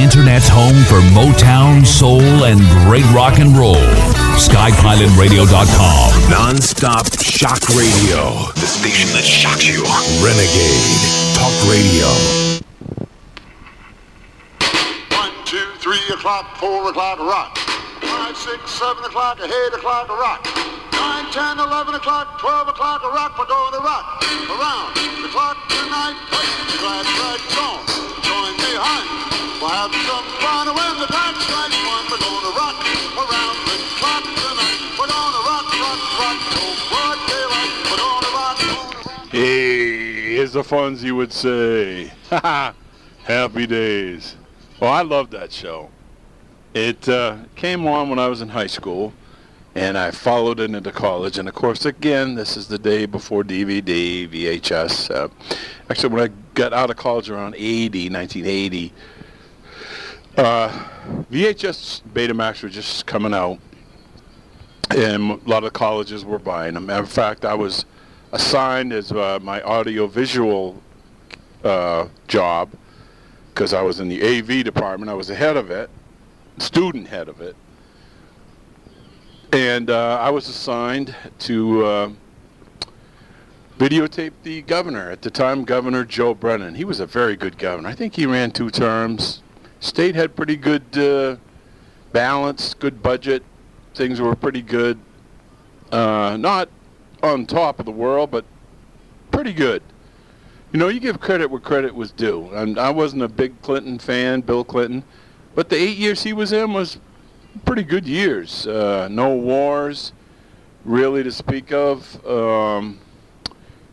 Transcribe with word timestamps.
Internet's 0.00 0.48
home 0.48 0.74
for 0.84 1.00
Motown, 1.14 1.86
soul, 1.86 2.44
and 2.44 2.58
great 2.86 3.04
rock 3.14 3.38
and 3.38 3.56
roll. 3.56 3.76
SkyPilotRadio.com. 4.34 6.30
Non-stop 6.30 7.06
shock 7.22 7.60
radio. 7.70 8.50
The 8.54 8.66
station 8.66 9.08
that 9.14 9.22
shocks 9.22 9.66
you. 9.66 9.84
Renegade 10.18 10.98
Talk 11.38 11.54
Radio. 11.70 12.08
One, 15.16 15.30
two, 15.44 15.64
three 15.78 16.02
o'clock, 16.12 16.56
four 16.56 16.90
o'clock, 16.90 17.18
rock. 17.20 17.56
Five, 18.02 18.36
six, 18.36 18.70
seven 18.70 19.04
o'clock, 19.04 19.38
eight 19.40 19.74
o'clock, 19.74 20.08
rock. 20.08 20.63
Nine, 20.96 21.26
ten, 21.32 21.58
eleven 21.58 21.94
o'clock, 21.94 22.38
twelve 22.38 22.68
o'clock, 22.68 23.02
rock. 23.02 23.38
We're 23.38 23.46
going 23.46 23.82
rock 23.82 24.22
around 24.48 24.94
the 25.22 25.28
clock 25.28 25.56
tonight. 25.68 26.16
Glad. 26.80 27.06
Join. 28.22 28.54
We'll 29.64 29.72
have 29.72 29.94
some 29.94 30.26
fun 30.44 30.66
when 30.68 31.00
the 31.00 31.06
time 31.06 31.34
strikes 31.40 31.80
one. 31.88 32.04
We're 32.10 32.20
going 32.20 32.44
to 32.44 32.52
rock 32.52 32.76
around 33.16 33.56
the 33.64 33.76
clock 33.96 34.24
tonight. 34.24 34.80
We're 34.98 35.08
going 35.08 35.32
to 35.32 35.42
rock, 35.48 35.66
rock, 35.80 36.00
rock 36.20 36.38
till 36.52 36.74
broad 36.90 37.18
daylight. 37.28 37.72
We're 37.88 37.96
going 37.96 38.22
to 38.24 38.30
rock. 38.36 38.58
rock. 38.76 39.30
Hey, 39.32 40.36
here's 40.36 40.52
the 40.52 40.62
Fonzie 40.62 41.12
would 41.12 41.32
say. 41.32 42.12
Happy 43.24 43.66
days. 43.66 44.36
Well, 44.80 44.92
I 44.92 45.02
love 45.02 45.30
that 45.30 45.50
show. 45.50 45.90
It 46.74 47.08
uh, 47.08 47.38
came 47.56 47.86
on 47.86 48.10
when 48.10 48.18
I 48.18 48.26
was 48.28 48.42
in 48.42 48.50
high 48.50 48.66
school, 48.66 49.14
and 49.74 49.98
I 49.98 50.10
followed 50.10 50.60
it 50.60 50.72
into 50.72 50.92
college. 50.92 51.38
And 51.38 51.48
of 51.48 51.54
course, 51.54 51.84
again, 51.84 52.34
this 52.34 52.56
is 52.56 52.68
the 52.68 52.78
day 52.78 53.06
before 53.06 53.42
DVD, 53.42 54.28
VHS. 54.28 55.10
Uh, 55.10 55.28
actually, 55.90 56.14
when 56.14 56.30
I 56.30 56.32
got 56.54 56.72
out 56.72 56.90
of 56.90 56.96
college 56.96 57.28
around 57.28 57.54
80, 57.56 58.10
1980, 58.10 58.92
uh, 60.36 60.68
VHS 61.30 62.02
Betamax 62.12 62.62
were 62.62 62.68
just 62.68 63.06
coming 63.06 63.34
out, 63.34 63.58
and 64.90 65.32
a 65.32 65.48
lot 65.48 65.64
of 65.64 65.72
colleges 65.72 66.24
were 66.24 66.38
buying 66.38 66.74
them. 66.74 66.88
Of 66.90 67.10
fact, 67.10 67.44
I 67.44 67.54
was 67.54 67.84
assigned 68.32 68.92
as 68.92 69.10
uh, 69.12 69.38
my 69.42 69.60
audio-visual 69.62 70.80
uh, 71.64 72.08
job 72.28 72.70
because 73.48 73.72
I 73.72 73.82
was 73.82 74.00
in 74.00 74.08
the 74.08 74.22
AV 74.22 74.64
department. 74.64 75.10
I 75.10 75.14
was 75.14 75.28
the 75.28 75.34
head 75.34 75.56
of 75.56 75.70
it, 75.70 75.88
student 76.58 77.06
head 77.08 77.28
of 77.28 77.40
it, 77.40 77.56
and 79.54 79.88
uh, 79.88 80.18
I 80.20 80.30
was 80.30 80.48
assigned 80.48 81.14
to 81.38 81.86
uh, 81.86 82.10
videotape 83.78 84.32
the 84.42 84.62
governor 84.62 85.08
at 85.12 85.22
the 85.22 85.30
time, 85.30 85.64
Governor 85.64 86.04
Joe 86.04 86.34
Brennan. 86.34 86.74
He 86.74 86.84
was 86.84 86.98
a 86.98 87.06
very 87.06 87.36
good 87.36 87.56
governor. 87.56 87.88
I 87.88 87.94
think 87.94 88.16
he 88.16 88.26
ran 88.26 88.50
two 88.50 88.68
terms. 88.68 89.42
State 89.78 90.16
had 90.16 90.34
pretty 90.34 90.56
good 90.56 90.82
uh, 90.98 91.36
balance, 92.10 92.74
good 92.74 93.00
budget. 93.00 93.44
Things 93.94 94.20
were 94.20 94.34
pretty 94.34 94.60
good. 94.60 94.98
Uh, 95.92 96.36
not 96.36 96.68
on 97.22 97.46
top 97.46 97.78
of 97.78 97.86
the 97.86 97.92
world, 97.92 98.32
but 98.32 98.44
pretty 99.30 99.52
good. 99.52 99.84
You 100.72 100.80
know, 100.80 100.88
you 100.88 100.98
give 100.98 101.20
credit 101.20 101.48
where 101.48 101.60
credit 101.60 101.94
was 101.94 102.10
due. 102.10 102.50
And 102.54 102.76
I 102.76 102.90
wasn't 102.90 103.22
a 103.22 103.28
big 103.28 103.62
Clinton 103.62 104.00
fan, 104.00 104.40
Bill 104.40 104.64
Clinton, 104.64 105.04
but 105.54 105.68
the 105.68 105.76
eight 105.76 105.96
years 105.96 106.24
he 106.24 106.32
was 106.32 106.52
in 106.52 106.72
was 106.72 106.98
pretty 107.64 107.82
good 107.82 108.06
years. 108.06 108.66
Uh, 108.66 109.08
no 109.10 109.34
wars, 109.34 110.12
really 110.84 111.22
to 111.22 111.32
speak 111.32 111.72
of. 111.72 112.24
Um, 112.26 112.98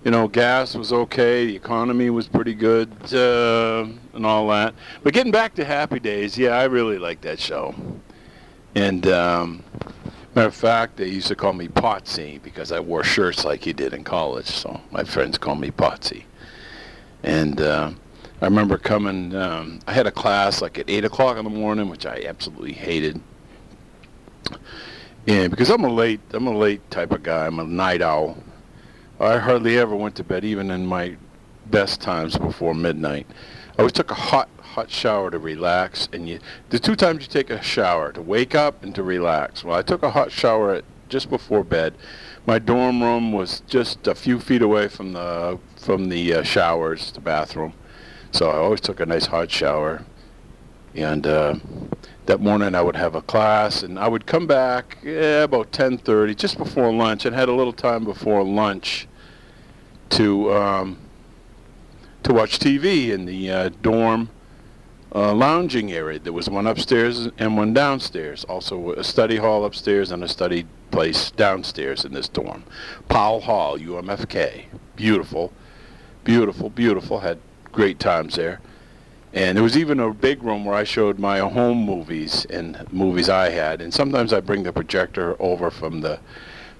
you 0.04 0.10
know, 0.10 0.28
gas 0.28 0.76
was 0.76 0.92
okay, 0.92 1.46
the 1.46 1.56
economy 1.56 2.10
was 2.10 2.28
pretty 2.28 2.56
good, 2.56 2.92
uh, 3.14 3.86
and 4.14 4.26
all 4.26 4.48
that. 4.48 4.74
But 5.04 5.14
getting 5.14 5.32
back 5.32 5.54
to 5.56 5.66
Happy 5.66 6.00
Days, 6.00 6.38
yeah, 6.38 6.58
I 6.58 6.64
really 6.64 6.98
like 6.98 7.22
that 7.22 7.40
show. 7.40 7.76
And 8.74 9.06
um, 9.08 9.64
matter 10.34 10.48
of 10.48 10.56
fact, 10.56 10.98
they 10.98 11.08
used 11.08 11.28
to 11.28 11.36
call 11.36 11.54
me 11.54 11.68
Potsy 11.68 12.42
because 12.42 12.72
I 12.72 12.80
wore 12.80 13.04
shirts 13.04 13.46
like 13.46 13.64
he 13.64 13.74
did 13.74 13.94
in 13.94 14.04
college. 14.04 14.48
So 14.48 14.82
my 14.90 15.04
friends 15.04 15.38
called 15.38 15.60
me 15.60 15.70
Potsy. 15.70 16.24
And 17.24 17.62
uh, 17.62 17.92
I 18.42 18.46
remember 18.46 18.80
coming. 18.80 19.36
Um, 19.36 19.80
I 19.86 19.94
had 19.94 20.08
a 20.08 20.12
class 20.12 20.62
like 20.62 20.80
at 20.80 20.90
eight 20.90 21.06
o'clock 21.06 21.38
in 21.38 21.44
the 21.44 21.52
morning, 21.52 21.90
which 21.90 22.08
I 22.08 22.24
absolutely 22.26 22.74
hated. 22.74 23.22
And 25.28 25.52
because 25.52 25.70
I'm 25.70 25.84
a 25.84 25.90
late, 25.90 26.20
I'm 26.32 26.48
a 26.48 26.58
late 26.58 26.90
type 26.90 27.12
of 27.12 27.24
guy. 27.24 27.46
I'm 27.46 27.60
a 27.60 27.64
night 27.64 28.02
owl. 28.02 28.38
I 29.20 29.38
hardly 29.38 29.78
ever 29.78 29.96
went 29.96 30.16
to 30.16 30.24
bed, 30.24 30.44
even 30.44 30.72
in 30.72 30.86
my 30.86 31.16
best 31.68 32.02
times 32.02 32.38
before 32.38 32.74
midnight. 32.74 33.28
I 33.78 33.84
always 33.84 33.94
took 33.94 34.10
a 34.12 34.16
hot, 34.16 34.50
hot 34.60 34.90
shower 34.90 35.30
to 35.30 35.38
relax. 35.38 36.10
And 36.12 36.28
you, 36.28 36.40
the 36.70 36.80
two 36.80 36.96
times 36.96 37.22
you 37.22 37.28
take 37.28 37.52
a 37.52 37.62
shower, 37.62 38.12
to 38.14 38.22
wake 38.22 38.56
up 38.56 38.84
and 38.84 38.96
to 38.96 39.04
relax. 39.04 39.64
Well, 39.64 39.78
I 39.78 39.84
took 39.84 40.02
a 40.02 40.10
hot 40.10 40.32
shower 40.32 40.74
at, 40.74 40.86
just 41.08 41.30
before 41.30 41.64
bed. 41.64 41.94
My 42.48 42.58
dorm 42.58 43.04
room 43.04 43.32
was 43.32 43.62
just 43.68 44.08
a 44.08 44.16
few 44.16 44.40
feet 44.40 44.64
away 44.64 44.88
from 44.88 45.14
the 45.14 45.60
from 45.76 46.10
the 46.10 46.34
uh, 46.34 46.44
showers, 46.44 47.12
the 47.12 47.22
bathroom. 47.22 47.74
So 48.32 48.50
I 48.50 48.56
always 48.56 48.82
took 48.82 49.00
a 49.00 49.06
nice 49.06 49.28
hot 49.28 49.52
shower. 49.52 50.04
And 50.96 51.28
uh, 51.28 51.56
that 52.26 52.40
morning 52.40 52.76
I 52.76 52.82
would 52.82 52.96
have 52.96 53.16
a 53.16 53.22
class, 53.22 53.84
and 53.84 53.98
I 53.98 54.08
would 54.08 54.26
come 54.26 54.48
back 54.48 55.04
about 55.04 55.72
10:30, 55.72 56.36
just 56.36 56.58
before 56.58 56.94
lunch, 56.94 57.26
and 57.26 57.36
had 57.36 57.50
a 57.50 57.54
little 57.54 57.74
time 57.74 58.04
before 58.04 58.44
lunch 58.44 59.08
to 60.10 60.54
um, 60.54 60.98
to 62.24 62.34
watch 62.34 62.60
TV 62.60 63.10
in 63.10 63.26
the 63.26 63.50
uh, 63.50 63.70
dorm 63.82 64.30
uh, 65.14 65.34
lounging 65.34 65.92
area. 65.92 66.20
There 66.20 66.34
was 66.34 66.50
one 66.50 66.68
upstairs 66.68 67.28
and 67.38 67.58
one 67.58 67.74
downstairs. 67.74 68.44
Also 68.46 68.94
a 68.94 69.04
study 69.04 69.38
hall 69.38 69.66
upstairs 69.66 70.12
and 70.12 70.24
a 70.24 70.28
study 70.28 70.66
place 70.92 71.32
downstairs 71.32 72.06
in 72.06 72.14
this 72.14 72.28
dorm. 72.28 72.64
Powell 73.10 73.42
Hall, 73.42 73.78
UMFK. 73.78 74.66
Beautiful, 74.96 75.52
beautiful, 76.24 76.70
beautiful. 76.70 77.20
Had 77.20 77.40
great 77.72 78.00
times 78.00 78.36
there. 78.36 78.62
And 79.34 79.56
there 79.56 79.64
was 79.64 79.78
even 79.78 80.00
a 80.00 80.14
big 80.14 80.44
room 80.44 80.66
where 80.66 80.76
I 80.76 80.84
showed 80.84 81.18
my 81.18 81.40
home 81.40 81.86
movies 81.86 82.46
and 82.46 82.86
movies 82.92 83.30
I 83.30 83.50
had. 83.50 83.82
And 83.82 83.94
sometimes 83.94 84.34
I 84.34 84.42
bring 84.42 84.64
the 84.64 84.74
projector 84.74 85.36
over 85.40 85.72
from 85.72 86.02
the 86.02 86.20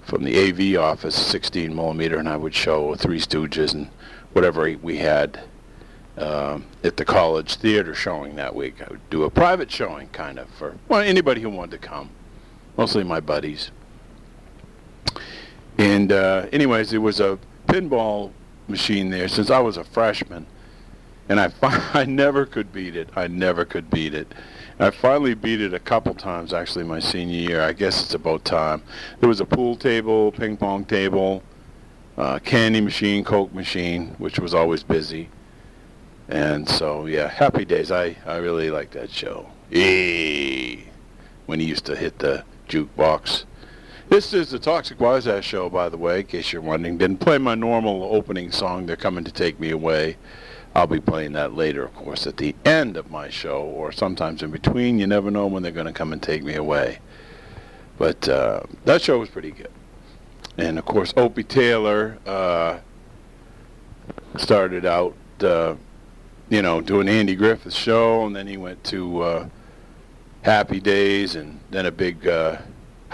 from 0.02 0.24
the 0.24 0.36
AV 0.36 0.82
office, 0.82 1.14
16 1.14 1.74
millimeter, 1.74 2.18
and 2.18 2.28
I 2.28 2.36
would 2.36 2.54
show 2.54 2.96
Three 2.96 3.20
Stooges 3.20 3.72
and 3.72 3.88
whatever 4.32 4.76
we 4.82 4.96
had 4.96 5.44
um, 6.18 6.66
at 6.82 6.96
the 6.96 7.04
college 7.04 7.54
theater 7.54 7.94
showing 7.94 8.36
that 8.36 8.54
week. 8.54 8.82
I 8.82 8.90
would 8.90 9.10
do 9.10 9.22
a 9.22 9.30
private 9.30 9.70
showing, 9.70 10.08
kind 10.08 10.38
of, 10.38 10.48
for 10.50 10.76
well 10.88 11.00
anybody 11.00 11.40
who 11.40 11.50
wanted 11.50 11.80
to 11.80 11.88
come, 11.88 12.10
mostly 12.76 13.04
my 13.04 13.20
buddies. 13.20 13.70
And 15.78 16.12
uh, 16.12 16.46
anyways, 16.52 16.90
there 16.90 17.00
was 17.00 17.20
a 17.20 17.38
pinball 17.66 18.32
machine 18.68 19.10
there 19.10 19.28
since 19.28 19.50
I 19.50 19.60
was 19.60 19.76
a 19.76 19.84
freshman, 19.84 20.46
and 21.32 21.40
I 21.40 21.50
I 21.94 22.04
never 22.04 22.44
could 22.44 22.72
beat 22.72 22.94
it. 22.94 23.08
I 23.16 23.26
never 23.26 23.64
could 23.64 23.90
beat 23.90 24.14
it. 24.14 24.32
I 24.78 24.90
finally 24.90 25.34
beat 25.34 25.60
it 25.60 25.72
a 25.72 25.78
couple 25.78 26.14
times 26.14 26.52
actually 26.52 26.84
my 26.84 26.98
senior 27.00 27.38
year. 27.38 27.62
I 27.62 27.72
guess 27.72 28.02
it's 28.02 28.14
about 28.14 28.44
time. 28.44 28.82
There 29.20 29.28
was 29.28 29.40
a 29.40 29.46
pool 29.46 29.76
table, 29.76 30.32
ping 30.32 30.56
pong 30.56 30.84
table, 30.84 31.42
uh, 32.18 32.38
candy 32.40 32.80
machine, 32.80 33.24
coke 33.24 33.52
machine, 33.54 34.14
which 34.18 34.38
was 34.38 34.52
always 34.54 34.82
busy. 34.82 35.30
And 36.28 36.68
so 36.68 37.06
yeah, 37.06 37.28
happy 37.28 37.64
days. 37.64 37.90
I 37.90 38.16
I 38.26 38.36
really 38.36 38.70
like 38.70 38.90
that 38.90 39.10
show. 39.10 39.50
Eee, 39.72 40.84
when 41.46 41.60
he 41.60 41.66
used 41.66 41.86
to 41.86 41.96
hit 41.96 42.18
the 42.18 42.44
jukebox. 42.68 43.44
This 44.10 44.34
is 44.34 44.50
the 44.50 44.58
Toxic 44.58 45.00
Wise 45.00 45.26
Ass 45.26 45.44
Show, 45.44 45.70
by 45.70 45.88
the 45.88 45.96
way, 45.96 46.20
in 46.20 46.26
case 46.26 46.52
you're 46.52 46.60
wondering. 46.60 46.98
Didn't 46.98 47.20
play 47.20 47.38
my 47.38 47.54
normal 47.54 48.14
opening 48.14 48.50
song, 48.50 48.84
They're 48.84 48.94
Coming 48.94 49.24
to 49.24 49.32
Take 49.32 49.58
Me 49.58 49.70
Away. 49.70 50.18
I'll 50.74 50.86
be 50.86 51.00
playing 51.00 51.32
that 51.32 51.54
later, 51.54 51.84
of 51.84 51.94
course, 51.94 52.26
at 52.26 52.38
the 52.38 52.54
end 52.64 52.96
of 52.96 53.10
my 53.10 53.28
show, 53.28 53.60
or 53.62 53.92
sometimes 53.92 54.42
in 54.42 54.50
between. 54.50 54.98
You 54.98 55.06
never 55.06 55.30
know 55.30 55.46
when 55.46 55.62
they're 55.62 55.70
going 55.70 55.86
to 55.86 55.92
come 55.92 56.12
and 56.12 56.22
take 56.22 56.42
me 56.42 56.54
away. 56.54 56.98
But 57.98 58.26
uh, 58.28 58.62
that 58.86 59.02
show 59.02 59.18
was 59.18 59.28
pretty 59.28 59.50
good. 59.50 59.70
And 60.56 60.78
of 60.78 60.84
course, 60.86 61.12
Opie 61.16 61.44
Taylor 61.44 62.18
uh, 62.26 62.78
started 64.36 64.86
out, 64.86 65.14
uh, 65.42 65.74
you 66.48 66.62
know, 66.62 66.80
doing 66.80 67.08
Andy 67.08 67.34
Griffith's 67.34 67.76
show, 67.76 68.26
and 68.26 68.34
then 68.34 68.46
he 68.46 68.56
went 68.56 68.82
to 68.84 69.22
uh, 69.22 69.48
Happy 70.42 70.80
Days, 70.80 71.36
and 71.36 71.60
then 71.70 71.84
a 71.84 71.92
big 71.92 72.26
uh, 72.26 72.58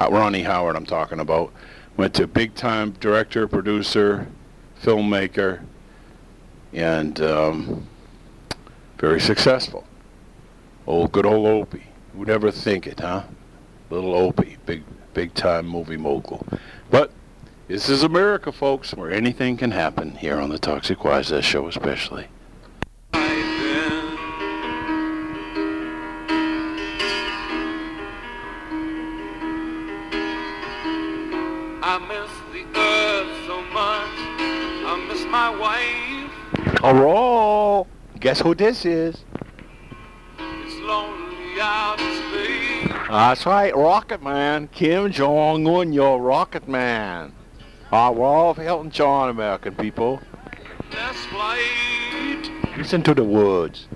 Ronnie 0.01 0.43
Howard. 0.43 0.77
I'm 0.77 0.87
talking 0.87 1.19
about 1.19 1.53
went 1.97 2.15
to 2.15 2.29
big 2.29 2.55
time 2.55 2.93
director, 2.93 3.49
producer, 3.49 4.29
filmmaker 4.81 5.61
and 6.73 7.21
um, 7.21 7.87
very 8.99 9.21
successful. 9.21 9.85
Old 10.87 11.13
good 11.13 11.27
old 11.27 11.47
Opie. 11.47 11.87
Who'd 12.15 12.31
ever 12.31 12.51
think 12.51 12.87
it, 12.87 13.01
huh? 13.01 13.25
Little 13.91 14.15
Opie, 14.15 14.57
big 14.67 14.83
big 15.15 15.35
time 15.35 15.67
movie 15.67 15.97
mogul. 15.97 16.47
But 16.91 17.11
this 17.69 17.89
is 17.89 18.03
America, 18.03 18.53
folks, 18.53 18.95
where 18.95 19.11
anything 19.11 19.57
can 19.57 19.71
happen 19.71 20.17
here 20.17 20.41
on 20.41 20.49
the 20.49 20.59
Toxic 20.59 21.05
Wise 21.05 21.33
Show, 21.45 21.69
especially. 21.69 22.29
Hello. 36.81 37.89
Guess 38.21 38.41
who 38.43 38.55
this 38.55 38.85
is? 38.85 39.25
That's 43.11 43.45
right, 43.47 43.75
Rocket 43.75 44.23
Man. 44.23 44.69
Kim 44.69 45.11
Jong 45.11 45.67
Un, 45.67 45.93
your 45.93 46.23
Rocket 46.23 46.69
Man. 46.69 47.33
Ah, 47.91 48.13
we're 48.13 48.25
all 48.25 48.51
of 48.51 48.61
Elton 48.61 48.93
John, 48.93 49.29
American 49.29 49.75
people. 49.75 50.21
Listen 52.77 53.03
to 53.03 53.13
the 53.13 53.25
words. 53.25 53.88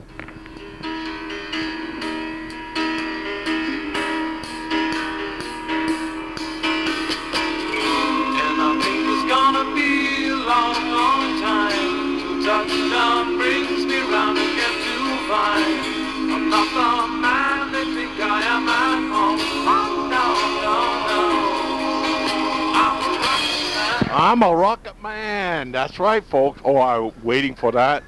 I'm 24.13 24.43
a 24.43 24.55
rocket 24.55 25.01
man. 25.03 25.73
That's 25.73 25.99
right, 25.99 26.23
folks. 26.23 26.61
Oh, 26.65 26.79
I'm 26.79 27.13
waiting 27.25 27.55
for 27.55 27.73
that. 27.73 28.03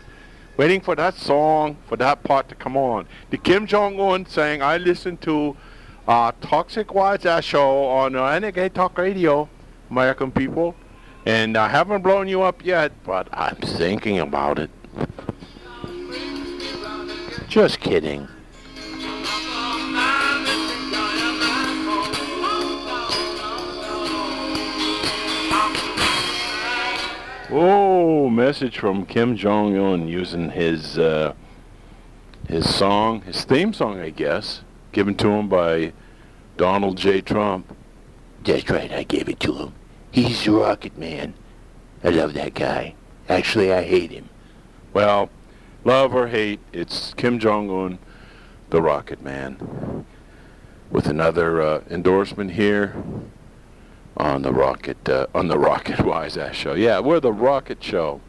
Waiting 0.56 0.80
for 0.80 0.94
that 0.94 1.14
song, 1.14 1.76
for 1.88 1.96
that 1.96 2.22
part 2.22 2.48
to 2.50 2.54
come 2.54 2.76
on. 2.76 3.06
The 3.30 3.38
Kim 3.38 3.66
Jong 3.66 3.98
Un 3.98 4.26
saying, 4.26 4.62
I 4.62 4.76
listen 4.76 5.16
to 5.18 5.56
uh, 6.06 6.32
Toxic 6.42 6.92
Wise 6.94 7.24
Ass 7.24 7.44
Show 7.44 7.84
on 7.86 8.14
uh, 8.14 8.22
Renegade 8.22 8.74
Talk 8.74 8.98
Radio, 8.98 9.48
American 9.90 10.30
people. 10.30 10.76
And 11.26 11.56
I 11.56 11.68
haven't 11.68 12.02
blown 12.02 12.28
you 12.28 12.42
up 12.42 12.64
yet, 12.64 12.92
but 13.02 13.28
I'm 13.32 13.56
thinking 13.56 14.18
about 14.20 14.58
it. 14.58 14.70
Just 17.48 17.80
kidding. 17.80 18.28
Oh, 27.50 28.30
message 28.30 28.78
from 28.78 29.04
Kim 29.04 29.36
Jong 29.36 29.76
Un 29.76 30.08
using 30.08 30.48
his 30.48 30.98
uh, 30.98 31.34
his 32.48 32.74
song, 32.74 33.20
his 33.20 33.44
theme 33.44 33.74
song, 33.74 34.00
I 34.00 34.08
guess, 34.08 34.62
given 34.92 35.14
to 35.16 35.28
him 35.28 35.50
by 35.50 35.92
Donald 36.56 36.96
J. 36.96 37.20
Trump. 37.20 37.76
That's 38.42 38.68
right, 38.70 38.90
I 38.90 39.02
gave 39.02 39.28
it 39.28 39.40
to 39.40 39.52
him. 39.52 39.74
He's 40.10 40.42
the 40.42 40.52
Rocket 40.52 40.96
Man. 40.96 41.34
I 42.02 42.08
love 42.08 42.32
that 42.32 42.54
guy. 42.54 42.94
Actually, 43.28 43.74
I 43.74 43.82
hate 43.82 44.10
him. 44.10 44.30
Well, 44.94 45.28
love 45.84 46.14
or 46.14 46.28
hate, 46.28 46.60
it's 46.72 47.12
Kim 47.12 47.38
Jong 47.38 47.68
Un, 47.70 47.98
the 48.70 48.80
Rocket 48.80 49.22
Man, 49.22 50.06
with 50.90 51.06
another 51.08 51.60
uh, 51.60 51.82
endorsement 51.90 52.52
here 52.52 52.96
on 54.16 54.42
the 54.42 54.52
Rocket 54.52 55.08
uh, 55.08 55.26
on 55.34 55.48
the 55.48 55.58
Rocket 55.58 56.00
Wise 56.04 56.36
Ass 56.36 56.54
Show. 56.54 56.74
Yeah, 56.74 57.00
we're 57.00 57.20
the 57.20 57.32
Rocket 57.32 57.82
Show. 57.82 58.20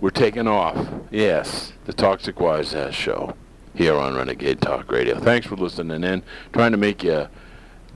We're 0.00 0.10
taking 0.10 0.46
off. 0.46 0.88
Yes, 1.10 1.72
the 1.84 1.92
Toxic 1.92 2.40
Wise 2.40 2.74
Ass 2.74 2.94
Show 2.94 3.34
here 3.74 3.96
on 3.96 4.14
Renegade 4.16 4.60
Talk 4.60 4.90
Radio. 4.90 5.18
Thanks 5.18 5.46
for 5.46 5.56
listening 5.56 6.04
in. 6.04 6.22
Trying 6.52 6.72
to 6.72 6.78
make 6.78 7.02
you 7.02 7.28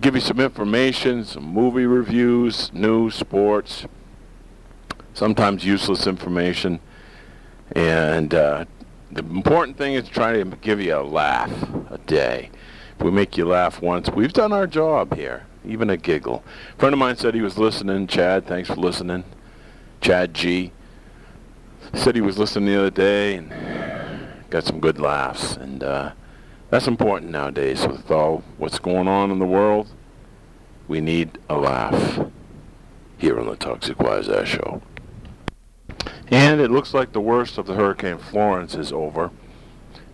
give 0.00 0.15
you 0.15 0.21
some 0.21 0.41
information, 0.41 1.25
some 1.25 1.44
movie 1.44 1.87
reviews, 1.87 2.73
news, 2.73 3.15
sports, 3.15 3.87
sometimes 5.15 5.65
useless 5.65 6.06
information, 6.06 6.81
and 7.73 8.35
uh, 8.35 8.65
the 9.11 9.20
important 9.20 9.79
thing 9.79 9.94
is 9.94 10.09
trying 10.09 10.50
to 10.50 10.56
give 10.56 10.81
you 10.81 10.97
a 10.97 11.03
laugh 11.03 11.50
a 11.91 11.99
day. 11.99 12.50
If 12.99 13.05
we 13.05 13.11
make 13.11 13.37
you 13.37 13.47
laugh 13.47 13.81
once, 13.81 14.09
we've 14.11 14.32
done 14.32 14.53
our 14.53 14.67
job 14.67 15.15
here 15.15 15.47
even 15.66 15.90
a 15.90 15.96
giggle. 15.96 16.44
A 16.75 16.78
friend 16.78 16.93
of 16.93 16.99
mine 16.99 17.16
said 17.16 17.34
he 17.34 17.40
was 17.40 17.58
listening. 17.58 18.06
Chad, 18.06 18.46
thanks 18.46 18.69
for 18.69 18.76
listening. 18.76 19.25
Chad 20.00 20.34
G. 20.34 20.72
Said 21.94 22.14
he 22.14 22.20
was 22.20 22.38
listening 22.38 22.66
the 22.66 22.78
other 22.78 22.90
day 22.90 23.37
and 23.37 23.52
got 24.50 24.64
some 24.64 24.81
good 24.81 24.99
laughs. 24.99 25.56
And 25.56 25.82
uh, 25.82 26.12
that's 26.70 26.87
important 26.87 27.31
nowadays 27.31 27.87
with 27.87 28.11
all 28.11 28.43
what's 28.58 28.78
going 28.78 29.08
on 29.08 29.31
in 29.31 29.38
the 29.38 29.46
world. 29.46 29.88
We 30.88 31.00
need 31.00 31.38
a 31.49 31.56
laugh 31.56 32.26
here 33.17 33.38
on 33.38 33.46
the 33.46 33.56
Toxic 33.56 33.99
Wise 34.00 34.28
Ass 34.28 34.49
Show. 34.49 34.82
And 36.28 36.60
it 36.60 36.70
looks 36.70 36.94
like 36.94 37.12
the 37.12 37.20
worst 37.20 37.58
of 37.58 37.67
the 37.67 37.75
Hurricane 37.75 38.19
Florence 38.19 38.75
is 38.75 38.93
over. 38.93 39.31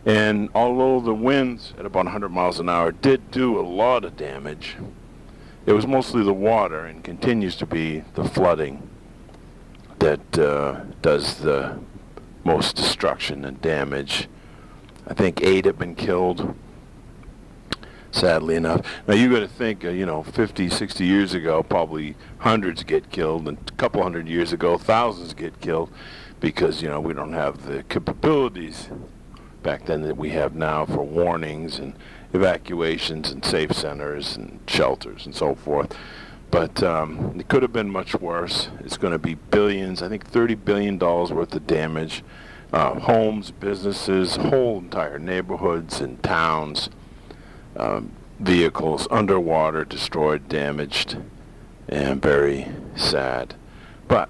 And 0.06 0.48
although 0.54 1.00
the 1.00 1.14
winds 1.14 1.74
at 1.78 1.84
about 1.84 2.04
100 2.04 2.28
miles 2.30 2.58
an 2.58 2.68
hour 2.68 2.92
did 2.92 3.30
do 3.30 3.58
a 3.58 3.62
lot 3.62 4.04
of 4.04 4.16
damage, 4.16 4.76
it 5.66 5.72
was 5.72 5.86
mostly 5.86 6.22
the 6.22 6.32
water 6.32 6.84
and 6.84 7.04
continues 7.04 7.56
to 7.56 7.66
be 7.66 8.02
the 8.14 8.24
flooding 8.24 8.88
that 9.98 10.38
uh, 10.38 10.80
does 11.02 11.38
the 11.38 11.78
most 12.44 12.76
destruction 12.76 13.44
and 13.44 13.60
damage. 13.60 14.28
I 15.06 15.14
think 15.14 15.42
eight 15.42 15.66
have 15.66 15.78
been 15.78 15.94
killed, 15.94 16.54
sadly 18.10 18.56
enough. 18.56 18.86
Now 19.06 19.14
you 19.14 19.30
got 19.30 19.40
to 19.40 19.48
think, 19.48 19.84
uh, 19.84 19.90
you 19.90 20.06
know, 20.06 20.22
50, 20.22 20.68
60 20.70 21.04
years 21.04 21.34
ago, 21.34 21.62
probably 21.62 22.16
hundreds 22.38 22.82
get 22.82 23.10
killed, 23.10 23.46
and 23.46 23.58
a 23.58 23.72
couple 23.72 24.02
hundred 24.02 24.28
years 24.28 24.52
ago, 24.52 24.78
thousands 24.78 25.34
get 25.34 25.60
killed 25.60 25.90
because, 26.40 26.80
you 26.80 26.88
know, 26.88 27.00
we 27.00 27.12
don't 27.12 27.34
have 27.34 27.66
the 27.66 27.82
capabilities 27.84 28.88
back 29.62 29.84
then 29.84 30.02
that 30.02 30.16
we 30.16 30.30
have 30.30 30.54
now 30.54 30.86
for 30.86 31.04
warnings 31.04 31.78
and 31.78 31.94
evacuations 32.32 33.30
and 33.30 33.44
safe 33.44 33.72
centers 33.72 34.36
and 34.36 34.60
shelters 34.66 35.26
and 35.26 35.34
so 35.34 35.54
forth. 35.54 35.96
But 36.50 36.82
um, 36.82 37.36
it 37.38 37.48
could 37.48 37.62
have 37.62 37.72
been 37.72 37.90
much 37.90 38.14
worse. 38.14 38.68
It's 38.80 38.96
going 38.96 39.12
to 39.12 39.18
be 39.18 39.34
billions, 39.34 40.02
I 40.02 40.08
think 40.08 40.30
$30 40.30 40.64
billion 40.64 40.98
worth 40.98 41.54
of 41.54 41.66
damage. 41.66 42.24
Uh, 42.72 43.00
homes, 43.00 43.50
businesses, 43.50 44.36
whole 44.36 44.78
entire 44.78 45.18
neighborhoods 45.18 46.00
and 46.00 46.22
towns, 46.22 46.88
um, 47.76 48.12
vehicles 48.38 49.08
underwater, 49.10 49.84
destroyed, 49.84 50.48
damaged, 50.48 51.18
and 51.88 52.22
very 52.22 52.68
sad. 52.94 53.54
But 54.06 54.28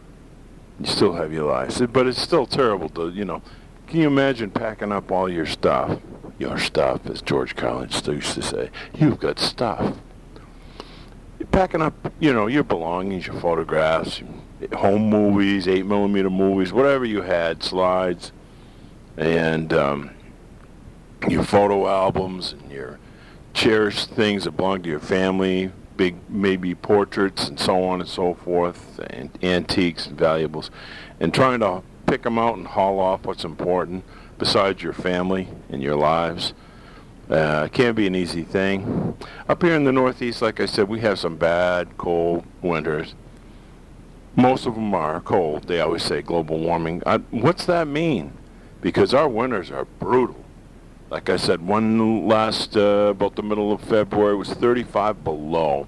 you 0.79 0.87
still 0.87 1.13
have 1.15 1.35
your 1.35 1.51
lives. 1.51 1.83
But 1.93 2.07
it's 2.07 2.21
still 2.21 2.47
terrible 2.47 2.89
to, 2.91 3.11
you 3.11 3.27
know, 3.27 3.43
can 3.87 4.01
you 4.01 4.07
imagine 4.07 4.51
packing 4.51 4.93
up 4.93 5.13
all 5.13 5.29
your 5.29 5.47
stuff? 5.47 6.01
Your 6.41 6.57
stuff, 6.57 7.05
as 7.05 7.21
George 7.21 7.55
Carlin 7.55 7.91
used 7.91 8.35
to 8.35 8.41
say. 8.41 8.71
You've 8.95 9.21
got 9.21 9.39
stuff. 9.39 9.99
You're 11.39 11.47
packing 11.49 11.83
up, 11.83 12.15
you 12.19 12.33
know, 12.33 12.47
your 12.47 12.65
belongings, 12.65 13.27
your 13.27 13.39
photographs, 13.39 14.23
home 14.73 15.11
movies, 15.11 15.69
8 15.69 15.85
millimeter 15.85 16.31
movies, 16.31 16.73
whatever 16.73 17.05
you 17.05 17.21
had, 17.21 17.63
slides, 17.63 18.33
and 19.19 19.71
um, 19.75 20.11
your 21.29 21.45
photo 21.45 21.87
albums 21.87 22.55
and 22.55 22.73
your 22.73 22.99
cherished 23.53 24.09
things 24.09 24.45
that 24.45 24.53
belong 24.53 24.83
to 24.85 24.89
your 24.89 24.99
family, 24.99 25.71
big 25.99 26.17
maybe 26.31 26.75
portraits 26.75 27.49
and 27.49 27.61
so 27.61 27.85
on 27.85 28.01
and 28.01 28.09
so 28.09 28.33
forth, 28.33 28.99
and 29.11 29.29
antiques 29.43 30.07
and 30.07 30.17
valuables, 30.17 30.71
and 31.21 31.35
trying 31.35 31.61
to 31.61 31.83
pick 32.07 32.23
them 32.23 32.39
out 32.39 32.57
and 32.57 32.69
haul 32.69 32.99
off 32.99 33.27
what's 33.27 33.45
important 33.45 34.03
besides 34.41 34.83
your 34.83 34.95
family 34.95 35.47
and 35.69 35.81
your 35.81 35.95
lives. 35.95 36.55
Uh, 37.29 37.69
can't 37.69 37.95
be 37.95 38.09
an 38.09 38.17
easy 38.17 38.43
thing. 38.43 39.17
Up 39.49 39.63
here 39.63 39.77
in 39.77 39.85
the 39.85 39.93
Northeast, 39.93 40.43
like 40.43 40.59
I 40.59 40.67
said, 40.67 40.89
we 40.89 40.99
have 41.01 41.21
some 41.21 41.37
bad, 41.37 41.97
cold 41.97 42.45
winters. 42.61 43.15
Most 44.35 44.67
of 44.67 44.75
them 44.75 44.95
are 44.95 45.21
cold. 45.21 45.69
They 45.69 45.81
always 45.81 46.03
say 46.03 46.23
global 46.23 46.59
warming. 46.59 47.03
I, 47.07 47.19
what's 47.19 47.67
that 47.67 47.87
mean? 47.87 48.33
Because 48.81 49.15
our 49.15 49.29
winters 49.29 49.71
are 49.71 49.85
brutal. 49.85 50.45
Like 51.11 51.29
I 51.29 51.37
said, 51.37 51.61
one 51.61 52.27
last, 52.27 52.77
uh, 52.77 53.09
about 53.11 53.37
the 53.37 53.43
middle 53.43 53.73
of 53.73 53.83
February, 53.83 54.37
was 54.37 54.51
35 54.51 55.23
below. 55.23 55.87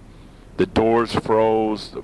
The 0.59 0.66
doors 0.66 1.14
froze, 1.14 1.97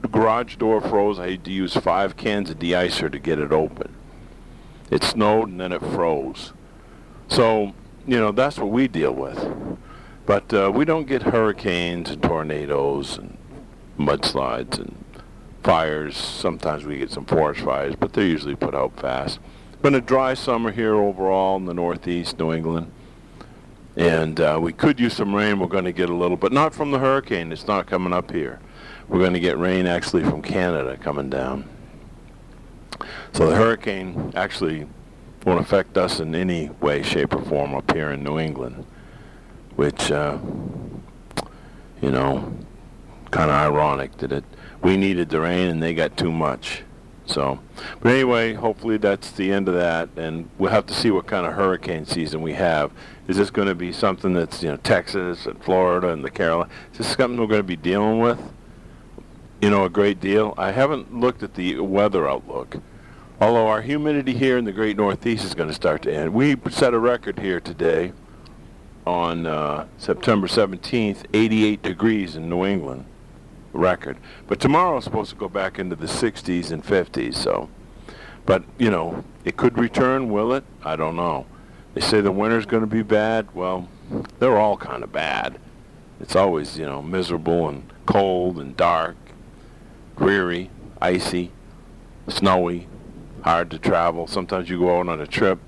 the 0.00 0.08
garage 0.08 0.56
door 0.56 0.80
froze. 0.80 1.18
I 1.18 1.32
had 1.32 1.44
to 1.44 1.50
use 1.50 1.74
five 1.74 2.16
cans 2.16 2.50
of 2.50 2.58
de-icer 2.58 3.10
to 3.10 3.18
get 3.18 3.38
it 3.38 3.52
open. 3.52 3.94
It 4.90 5.02
snowed 5.02 5.48
and 5.48 5.60
then 5.60 5.72
it 5.72 5.80
froze. 5.80 6.52
So, 7.28 7.74
you 8.06 8.18
know, 8.18 8.32
that's 8.32 8.58
what 8.58 8.70
we 8.70 8.88
deal 8.88 9.12
with. 9.12 9.78
But 10.26 10.52
uh, 10.52 10.70
we 10.74 10.84
don't 10.84 11.06
get 11.06 11.22
hurricanes 11.22 12.10
and 12.10 12.22
tornadoes 12.22 13.18
and 13.18 13.36
mudslides 13.98 14.78
and 14.78 15.04
fires. 15.62 16.16
Sometimes 16.16 16.84
we 16.84 16.98
get 16.98 17.10
some 17.10 17.24
forest 17.24 17.60
fires, 17.60 17.94
but 17.96 18.12
they're 18.12 18.24
usually 18.24 18.54
put 18.54 18.74
out 18.74 18.98
fast. 18.98 19.38
Been 19.82 19.94
a 19.94 20.00
dry 20.00 20.34
summer 20.34 20.70
here 20.70 20.94
overall 20.94 21.56
in 21.56 21.66
the 21.66 21.74
Northeast, 21.74 22.38
New 22.38 22.52
England. 22.52 22.90
and 23.96 24.40
uh, 24.40 24.58
we 24.60 24.72
could 24.72 25.00
use 25.00 25.14
some 25.14 25.34
rain. 25.34 25.58
We're 25.58 25.66
going 25.66 25.84
to 25.84 25.92
get 25.92 26.08
a 26.08 26.14
little, 26.14 26.36
but 26.36 26.52
not 26.52 26.72
from 26.74 26.92
the 26.92 26.98
hurricane. 27.00 27.50
It's 27.50 27.66
not 27.66 27.86
coming 27.86 28.12
up 28.12 28.30
here. 28.30 28.60
We're 29.08 29.18
going 29.18 29.32
to 29.34 29.40
get 29.40 29.58
rain 29.58 29.86
actually 29.86 30.22
from 30.22 30.40
Canada 30.42 30.96
coming 30.96 31.28
down. 31.28 31.68
So 33.32 33.48
the 33.48 33.56
hurricane 33.56 34.32
actually 34.34 34.86
won't 35.44 35.60
affect 35.60 35.96
us 35.96 36.20
in 36.20 36.34
any 36.34 36.70
way, 36.80 37.02
shape, 37.02 37.34
or 37.34 37.42
form 37.42 37.74
up 37.74 37.92
here 37.92 38.10
in 38.10 38.22
New 38.22 38.38
England, 38.38 38.84
which, 39.76 40.10
uh, 40.10 40.38
you 42.02 42.10
know, 42.10 42.52
kind 43.30 43.50
of 43.50 43.56
ironic 43.56 44.16
that 44.18 44.32
it 44.32 44.44
we 44.82 44.96
needed 44.96 45.28
the 45.30 45.40
rain 45.40 45.68
and 45.68 45.82
they 45.82 45.94
got 45.94 46.16
too 46.16 46.32
much. 46.32 46.82
So, 47.26 47.58
but 48.00 48.12
anyway, 48.12 48.54
hopefully 48.54 48.96
that's 48.96 49.30
the 49.32 49.52
end 49.52 49.68
of 49.68 49.74
that, 49.74 50.08
and 50.16 50.48
we'll 50.56 50.70
have 50.70 50.86
to 50.86 50.94
see 50.94 51.10
what 51.10 51.26
kind 51.26 51.46
of 51.46 51.52
hurricane 51.52 52.06
season 52.06 52.40
we 52.40 52.54
have. 52.54 52.90
Is 53.26 53.36
this 53.36 53.50
going 53.50 53.68
to 53.68 53.74
be 53.74 53.92
something 53.92 54.32
that's 54.32 54.62
you 54.62 54.70
know 54.70 54.78
Texas 54.78 55.44
and 55.44 55.62
Florida 55.62 56.08
and 56.08 56.24
the 56.24 56.30
Carolinas? 56.30 56.72
Is 56.92 56.98
this 56.98 57.08
something 57.08 57.38
we're 57.38 57.46
going 57.46 57.60
to 57.60 57.62
be 57.64 57.76
dealing 57.76 58.20
with? 58.20 58.40
You 59.60 59.70
know, 59.70 59.84
a 59.84 59.90
great 59.90 60.20
deal. 60.20 60.54
I 60.56 60.70
haven't 60.70 61.12
looked 61.12 61.42
at 61.42 61.54
the 61.54 61.80
weather 61.80 62.28
outlook. 62.28 62.76
Although 63.40 63.66
our 63.66 63.82
humidity 63.82 64.34
here 64.34 64.56
in 64.56 64.64
the 64.64 64.72
Great 64.72 64.96
Northeast 64.96 65.44
is 65.44 65.54
going 65.54 65.68
to 65.68 65.74
start 65.74 66.02
to 66.02 66.14
end. 66.14 66.32
We 66.32 66.56
set 66.70 66.94
a 66.94 66.98
record 66.98 67.38
here 67.38 67.60
today 67.60 68.12
on 69.06 69.46
uh, 69.46 69.86
September 69.96 70.46
17th, 70.46 71.24
88 71.32 71.82
degrees 71.82 72.36
in 72.36 72.48
New 72.48 72.64
England 72.64 73.04
record. 73.72 74.16
But 74.46 74.60
tomorrow 74.60 74.98
is 74.98 75.04
supposed 75.04 75.30
to 75.30 75.36
go 75.36 75.48
back 75.48 75.78
into 75.78 75.96
the 75.96 76.06
60s 76.06 76.70
and 76.70 76.84
50s, 76.84 77.34
so. 77.34 77.68
But, 78.46 78.64
you 78.78 78.90
know, 78.90 79.24
it 79.44 79.56
could 79.56 79.78
return, 79.78 80.30
will 80.30 80.52
it? 80.52 80.64
I 80.84 80.96
don't 80.96 81.16
know. 81.16 81.46
They 81.94 82.00
say 82.00 82.20
the 82.20 82.32
winter's 82.32 82.66
going 82.66 82.82
to 82.82 82.86
be 82.86 83.02
bad. 83.02 83.54
Well, 83.54 83.88
they're 84.38 84.56
all 84.56 84.76
kind 84.76 85.02
of 85.02 85.12
bad. 85.12 85.58
It's 86.20 86.36
always, 86.36 86.78
you 86.78 86.86
know, 86.86 87.02
miserable 87.02 87.68
and 87.68 87.92
cold 88.06 88.58
and 88.58 88.76
dark, 88.76 89.16
dreary, 90.18 90.68
icy, 91.00 91.52
snowy, 92.28 92.86
hard 93.42 93.70
to 93.70 93.78
travel. 93.78 94.26
Sometimes 94.26 94.68
you 94.68 94.78
go 94.78 94.98
out 94.98 95.08
on 95.08 95.20
a 95.20 95.26
trip. 95.26 95.58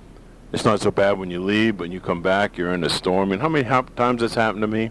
It's 0.52 0.64
not 0.64 0.80
so 0.80 0.90
bad 0.90 1.18
when 1.18 1.30
you 1.30 1.40
leave, 1.42 1.76
but 1.76 1.84
when 1.84 1.92
you 1.92 2.00
come 2.00 2.20
back, 2.20 2.58
you're 2.58 2.72
in 2.74 2.82
a 2.82 2.90
storm. 2.90 3.30
And 3.30 3.40
how 3.40 3.48
many 3.48 3.66
ha- 3.66 3.82
times 3.96 4.20
that's 4.20 4.34
happened 4.34 4.62
to 4.62 4.66
me? 4.66 4.90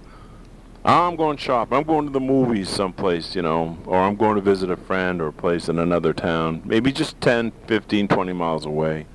I'm 0.86 1.18
going 1.18 1.36
shopping. 1.36 1.78
I'm 1.78 1.84
going 1.84 2.06
to 2.06 2.12
the 2.12 2.22
movies 2.22 2.70
someplace, 2.70 3.36
you 3.36 3.42
know, 3.42 3.78
or 3.86 4.00
I'm 4.00 4.16
going 4.16 4.36
to 4.36 4.42
visit 4.42 4.72
a 4.72 4.78
friend 4.78 5.22
or 5.22 5.28
a 5.28 5.34
place 5.34 5.68
in 5.68 5.78
another 5.78 6.14
town, 6.14 6.62
maybe 6.64 6.94
just 6.94 7.20
10, 7.20 7.52
15, 7.68 8.08
20 8.08 8.34
miles 8.34 8.66
away, 8.66 9.06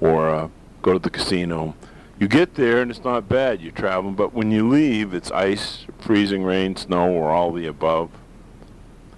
or 0.00 0.30
uh, 0.30 0.48
go 0.82 0.92
to 0.92 1.00
the 1.00 1.10
casino. 1.10 1.74
You 2.20 2.28
get 2.28 2.54
there 2.54 2.80
and 2.80 2.92
it's 2.92 3.02
not 3.02 3.28
bad. 3.28 3.60
You're 3.60 3.72
traveling, 3.72 4.14
but 4.14 4.32
when 4.32 4.52
you 4.52 4.68
leave, 4.68 5.12
it's 5.12 5.32
ice, 5.32 5.84
freezing 5.98 6.44
rain, 6.44 6.76
snow, 6.76 7.10
or 7.10 7.30
all 7.30 7.50
the 7.50 7.66
above. 7.66 8.10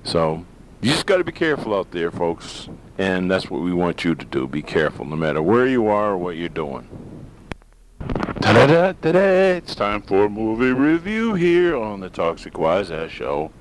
So 0.05 0.45
you 0.81 0.91
just 0.91 1.07
got 1.07 1.19
to 1.19 1.25
be 1.25 1.33
careful 1.33 1.75
out 1.75 1.93
there, 1.93 2.11
folks, 2.11 2.69
and 2.99 3.31
that's 3.31 3.49
what 3.49 3.63
we 3.63 3.73
want 3.73 4.05
you 4.05 4.15
to 4.15 4.25
do. 4.25 4.47
Be 4.49 4.63
careful, 4.63 5.05
no 5.05 5.17
matter 5.17 5.41
where 5.41 5.67
you 5.67 5.87
are 5.87 6.11
or 6.13 6.19
what 6.19 6.37
you're 6.37 6.49
doing. 6.49 6.89
Ta-da-da-da-da. 8.41 9.57
It's 9.57 9.77
time 9.77 10.03
for 10.03 10.25
a 10.25 10.29
movie 10.29 10.73
review 10.73 11.35
here 11.35 11.77
on 11.77 12.01
the 12.01 12.11
Toxic 12.11 12.59
Wise 12.59 12.91
Ass 12.91 13.11
Show. 13.11 13.53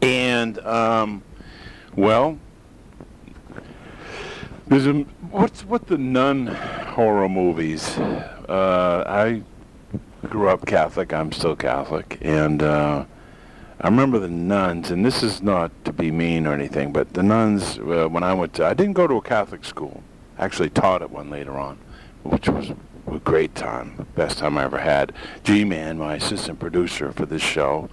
And, 0.00 0.58
um, 0.60 1.22
well, 1.94 2.38
there's 4.66 4.86
a, 4.86 4.92
what's 5.30 5.64
what 5.64 5.86
the 5.86 5.98
nun 5.98 6.48
horror 6.48 7.28
movies? 7.28 7.96
Uh, 7.98 9.04
I 9.06 9.42
grew 10.28 10.48
up 10.48 10.66
Catholic. 10.66 11.12
I'm 11.12 11.30
still 11.30 11.54
Catholic, 11.54 12.18
and 12.22 12.62
uh, 12.62 13.04
I 13.82 13.88
remember 13.88 14.20
the 14.20 14.28
nuns. 14.28 14.90
And 14.92 15.04
this 15.04 15.22
is 15.22 15.42
not 15.42 15.72
to 15.84 15.92
be 15.92 16.12
mean 16.12 16.46
or 16.46 16.52
anything, 16.52 16.92
but 16.92 17.14
the 17.14 17.22
nuns 17.22 17.78
uh, 17.78 18.06
when 18.08 18.22
I 18.22 18.32
went 18.32 18.54
to, 18.54 18.66
I 18.66 18.74
didn't 18.74 18.92
go 18.92 19.08
to 19.08 19.16
a 19.16 19.22
Catholic 19.22 19.64
school. 19.64 20.02
I 20.38 20.44
actually 20.44 20.70
taught 20.70 21.02
at 21.02 21.10
one 21.10 21.30
later 21.30 21.58
on, 21.58 21.78
which 22.22 22.48
was 22.48 22.70
a 23.08 23.18
great 23.18 23.54
time, 23.56 23.94
the 23.96 24.04
best 24.04 24.38
time 24.38 24.56
I 24.56 24.64
ever 24.64 24.78
had. 24.78 25.12
G-Man, 25.42 25.98
my 25.98 26.14
assistant 26.14 26.60
producer 26.60 27.12
for 27.12 27.26
this 27.26 27.42
show, 27.42 27.90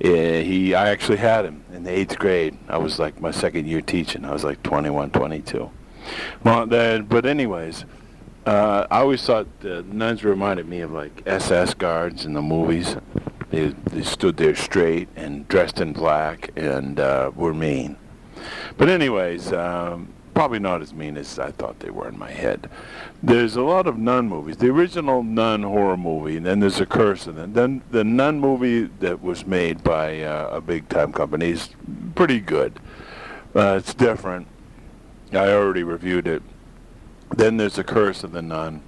eh, 0.00 0.42
he 0.42 0.74
I 0.74 0.90
actually 0.90 1.18
had 1.18 1.44
him 1.44 1.64
in 1.72 1.82
the 1.82 1.90
eighth 1.90 2.18
grade. 2.18 2.56
I 2.68 2.78
was 2.78 3.00
like 3.00 3.20
my 3.20 3.32
second 3.32 3.66
year 3.66 3.80
teaching. 3.80 4.24
I 4.24 4.32
was 4.32 4.44
like 4.44 4.62
21, 4.62 5.10
22. 5.10 5.70
Well, 6.44 6.66
that, 6.68 7.08
but 7.08 7.26
anyways, 7.26 7.84
uh, 8.46 8.86
I 8.88 9.00
always 9.00 9.24
thought 9.24 9.48
the 9.58 9.82
nuns 9.82 10.22
reminded 10.22 10.68
me 10.68 10.82
of 10.82 10.92
like 10.92 11.22
SS 11.26 11.74
guards 11.74 12.24
in 12.24 12.32
the 12.32 12.42
movies. 12.42 12.96
They, 13.50 13.68
they 13.68 14.02
stood 14.02 14.36
there 14.36 14.54
straight 14.54 15.08
and 15.16 15.46
dressed 15.48 15.80
in 15.80 15.92
black 15.92 16.50
and 16.56 16.98
uh, 16.98 17.30
were 17.34 17.54
mean. 17.54 17.96
But 18.76 18.88
anyways, 18.88 19.52
um, 19.52 20.08
probably 20.34 20.58
not 20.58 20.82
as 20.82 20.92
mean 20.92 21.16
as 21.16 21.38
I 21.38 21.50
thought 21.50 21.80
they 21.80 21.90
were 21.90 22.08
in 22.08 22.18
my 22.18 22.30
head. 22.30 22.68
There's 23.22 23.56
a 23.56 23.62
lot 23.62 23.86
of 23.86 23.96
nun 23.96 24.28
movies. 24.28 24.58
The 24.58 24.68
original 24.68 25.22
nun 25.22 25.62
horror 25.62 25.96
movie, 25.96 26.36
and 26.36 26.44
then 26.44 26.60
there's 26.60 26.80
a 26.80 26.86
curse, 26.86 27.26
and 27.26 27.54
then 27.54 27.82
the 27.90 28.04
nun 28.04 28.38
movie 28.38 28.82
that 29.00 29.22
was 29.22 29.46
made 29.46 29.82
by 29.82 30.20
uh, 30.22 30.48
a 30.52 30.60
big 30.60 30.88
time 30.90 31.12
company 31.12 31.52
is 31.52 31.70
pretty 32.14 32.40
good. 32.40 32.78
Uh, 33.54 33.76
it's 33.78 33.94
different. 33.94 34.46
I 35.32 35.48
already 35.52 35.82
reviewed 35.82 36.26
it. 36.26 36.42
Then 37.34 37.56
there's 37.56 37.78
a 37.78 37.84
curse 37.84 38.22
of 38.22 38.32
the 38.32 38.42
nun. 38.42 38.82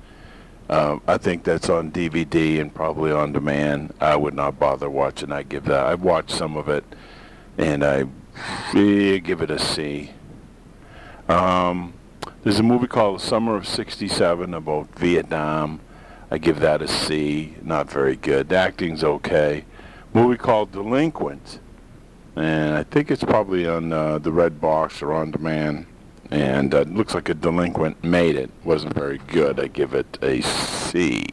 Uh, 0.69 0.99
I 1.07 1.17
think 1.17 1.45
that's 1.45 1.71
on 1.71 1.91
DVD 1.91 2.61
and 2.61 2.75
probably 2.75 3.11
on 3.11 3.33
demand. 3.33 3.95
I 4.01 4.17
would 4.17 4.35
not 4.35 4.59
bother 4.59 4.91
watching. 4.91 5.33
I 5.33 5.43
give 5.43 5.65
that. 5.65 5.87
I've 5.87 6.03
watched 6.03 6.31
some 6.31 6.57
of 6.57 6.69
it, 6.69 6.85
and 7.57 7.83
I 7.83 8.05
give 8.73 9.41
it 9.41 9.51
a 9.51 9.59
C. 9.59 10.11
Um, 11.29 11.95
there's 12.43 12.59
a 12.59 12.63
movie 12.63 12.87
called 12.87 13.23
Summer 13.23 13.57
of 13.57 13.67
'67 13.67 14.53
about 14.53 14.95
Vietnam. 14.99 15.81
I 16.31 16.37
give 16.37 16.61
that 16.61 16.83
a 16.83 16.89
C. 16.89 17.57
Not 17.63 17.91
very 17.91 18.17
good. 18.17 18.51
The 18.51 18.57
acting's 18.57 19.03
okay. 19.03 19.65
Movie 20.13 20.37
called 20.37 20.73
Delinquent, 20.73 21.61
and 22.37 22.75
I 22.75 22.83
think 22.83 23.11
it's 23.11 23.25
probably 23.25 23.67
on 23.67 23.91
uh, 23.91 24.19
the 24.19 24.33
Red 24.33 24.61
Box 24.61 25.01
or 25.01 25.15
on 25.15 25.31
demand. 25.31 25.87
And 26.31 26.75
uh, 26.75 26.83
looks 26.83 27.15
like 27.15 27.29
a 27.29 27.35
delinquent 27.35 28.05
made 28.05 28.37
it. 28.37 28.51
Wasn't 28.65 28.95
very 28.95 29.19
good. 29.19 29.59
I 29.59 29.69
give 29.69 29.95
it 29.95 30.19
a 30.23 30.43
C. 30.43 31.25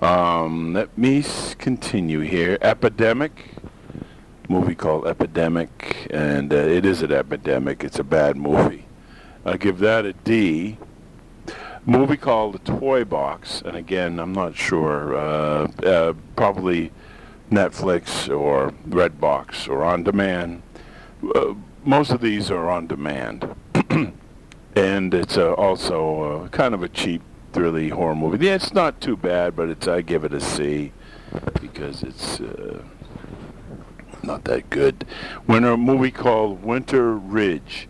Um, 0.00 0.72
let 0.72 0.96
me 0.96 1.24
continue 1.58 2.20
here. 2.20 2.56
Epidemic 2.62 3.58
movie 4.48 4.74
called 4.74 5.06
Epidemic, 5.06 6.08
and 6.10 6.52
uh, 6.52 6.56
it 6.56 6.86
is 6.86 7.02
an 7.02 7.12
epidemic. 7.12 7.84
It's 7.84 7.98
a 7.98 8.04
bad 8.04 8.36
movie. 8.36 8.86
I 9.44 9.56
give 9.56 9.78
that 9.80 10.04
a 10.06 10.12
D. 10.12 10.78
Movie 11.84 12.16
called 12.16 12.54
The 12.54 12.78
Toy 12.78 13.04
Box, 13.04 13.62
and 13.64 13.76
again, 13.76 14.18
I'm 14.18 14.32
not 14.32 14.56
sure. 14.56 15.16
Uh, 15.16 15.68
uh, 15.84 16.14
probably 16.36 16.92
Netflix 17.50 18.28
or 18.28 18.72
Redbox 18.88 19.68
or 19.68 19.84
on 19.84 20.02
demand. 20.02 20.62
Most 21.84 22.10
of 22.10 22.20
these 22.20 22.50
are 22.50 22.68
on 22.68 22.86
demand, 22.86 23.54
and 24.74 25.14
it's 25.14 25.36
uh, 25.36 25.52
also 25.54 26.44
uh, 26.44 26.48
kind 26.48 26.74
of 26.74 26.82
a 26.82 26.88
cheap, 26.88 27.22
thrilly 27.52 27.88
horror 27.88 28.14
movie. 28.14 28.44
Yeah, 28.46 28.54
it's 28.54 28.72
not 28.72 29.00
too 29.00 29.16
bad, 29.16 29.56
but 29.56 29.68
it's 29.68 29.88
I 29.88 30.02
give 30.02 30.24
it 30.24 30.32
a 30.32 30.40
C 30.40 30.92
because 31.60 32.02
it's. 32.02 32.40
Uh, 32.40 32.82
not 34.22 34.44
that 34.44 34.68
good. 34.70 35.06
Winter, 35.46 35.72
a 35.72 35.76
movie 35.76 36.10
called 36.10 36.62
Winter 36.62 37.16
Ridge, 37.16 37.88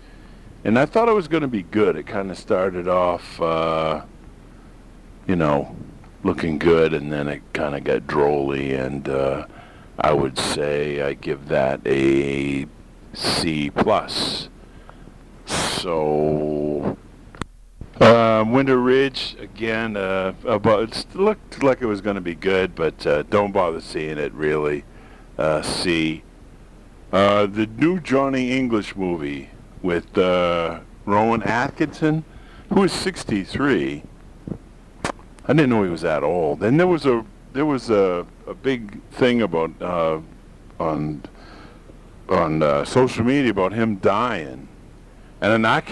and 0.65 0.79
I 0.79 0.87
thought 0.87 1.09
it 1.09 1.15
was 1.15 1.29
going 1.29 1.43
to 1.43 1.49
be 1.49 1.63
good. 1.63 1.97
It 1.97 2.07
kind 2.07 2.31
of 2.31 2.39
started 2.39 2.89
off, 2.89 3.41
uh, 3.41 4.03
you 5.27 5.37
know, 5.37 5.75
looking 6.23 6.59
good, 6.59 6.95
and 6.95 7.13
then 7.13 7.29
it 7.29 7.43
kind 7.53 7.75
of 7.75 7.85
got 7.85 8.07
drolly, 8.07 8.75
and 8.75 9.09
uh, 9.09 9.47
I 9.99 10.13
would 10.13 10.39
say 10.39 11.03
I 11.03 11.15
give 11.15 11.49
that 11.49 11.81
a 11.87 12.67
C 13.19 13.71
plus. 13.71 14.49
So. 15.47 16.97
Uh, 18.01 18.45
Winter 18.49 18.79
Ridge 18.79 19.37
again. 19.41 19.97
Uh, 19.97 20.33
about 20.47 20.83
it 20.97 21.17
looked 21.17 21.63
like 21.63 21.83
it 21.83 21.87
was 21.87 22.01
going 22.01 22.15
to 22.15 22.21
be 22.21 22.35
good, 22.35 22.75
but 22.77 23.05
uh, 23.07 23.23
don't 23.25 23.51
bother 23.51 23.81
seeing 23.81 24.19
it 24.19 24.33
really 24.33 24.85
uh, 25.37 25.63
C. 25.63 26.23
Uh, 27.13 27.47
the 27.47 27.67
new 27.67 27.99
Johnny 27.99 28.53
English 28.53 28.95
movie 28.95 29.51
with 29.83 30.17
uh, 30.17 30.81
Rowan 31.07 31.43
Atkinson, 31.43 32.25
who 32.73 32.85
is 32.85 32.93
63. 32.93 34.05
I 35.47 35.53
didn't 35.53 35.71
know 35.71 35.83
he 35.83 35.91
was 35.91 36.03
that 36.03 36.23
old. 36.23 36.63
And 36.63 36.79
there 36.79 36.87
was 36.87 37.05
a 37.05 37.25
there 37.53 37.67
was 37.67 37.91
a, 37.91 38.27
a 38.47 38.55
big 38.55 39.03
thing 39.11 39.43
about 39.43 39.73
on 40.79 41.23
on 42.29 42.63
uh, 42.63 42.85
social 42.85 43.25
media 43.25 43.51
about 43.51 43.73
him 43.73 43.97
dying, 43.97 44.69
and 45.41 45.53
then 45.53 45.65
I 45.65 45.83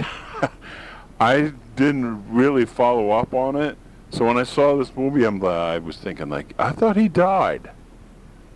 I 1.20 1.52
didn't 1.76 2.24
really 2.30 2.64
follow 2.64 3.10
up 3.10 3.34
on 3.34 3.54
it, 3.54 3.76
So 4.10 4.24
when 4.24 4.38
I 4.38 4.44
saw 4.44 4.76
this 4.76 4.94
movie, 4.96 5.24
I'm 5.24 5.44
I 5.44 5.78
was 5.78 5.96
thinking 5.98 6.28
like 6.28 6.54
I 6.58 6.72
thought 6.72 6.96
he 6.96 7.08
died. 7.08 7.70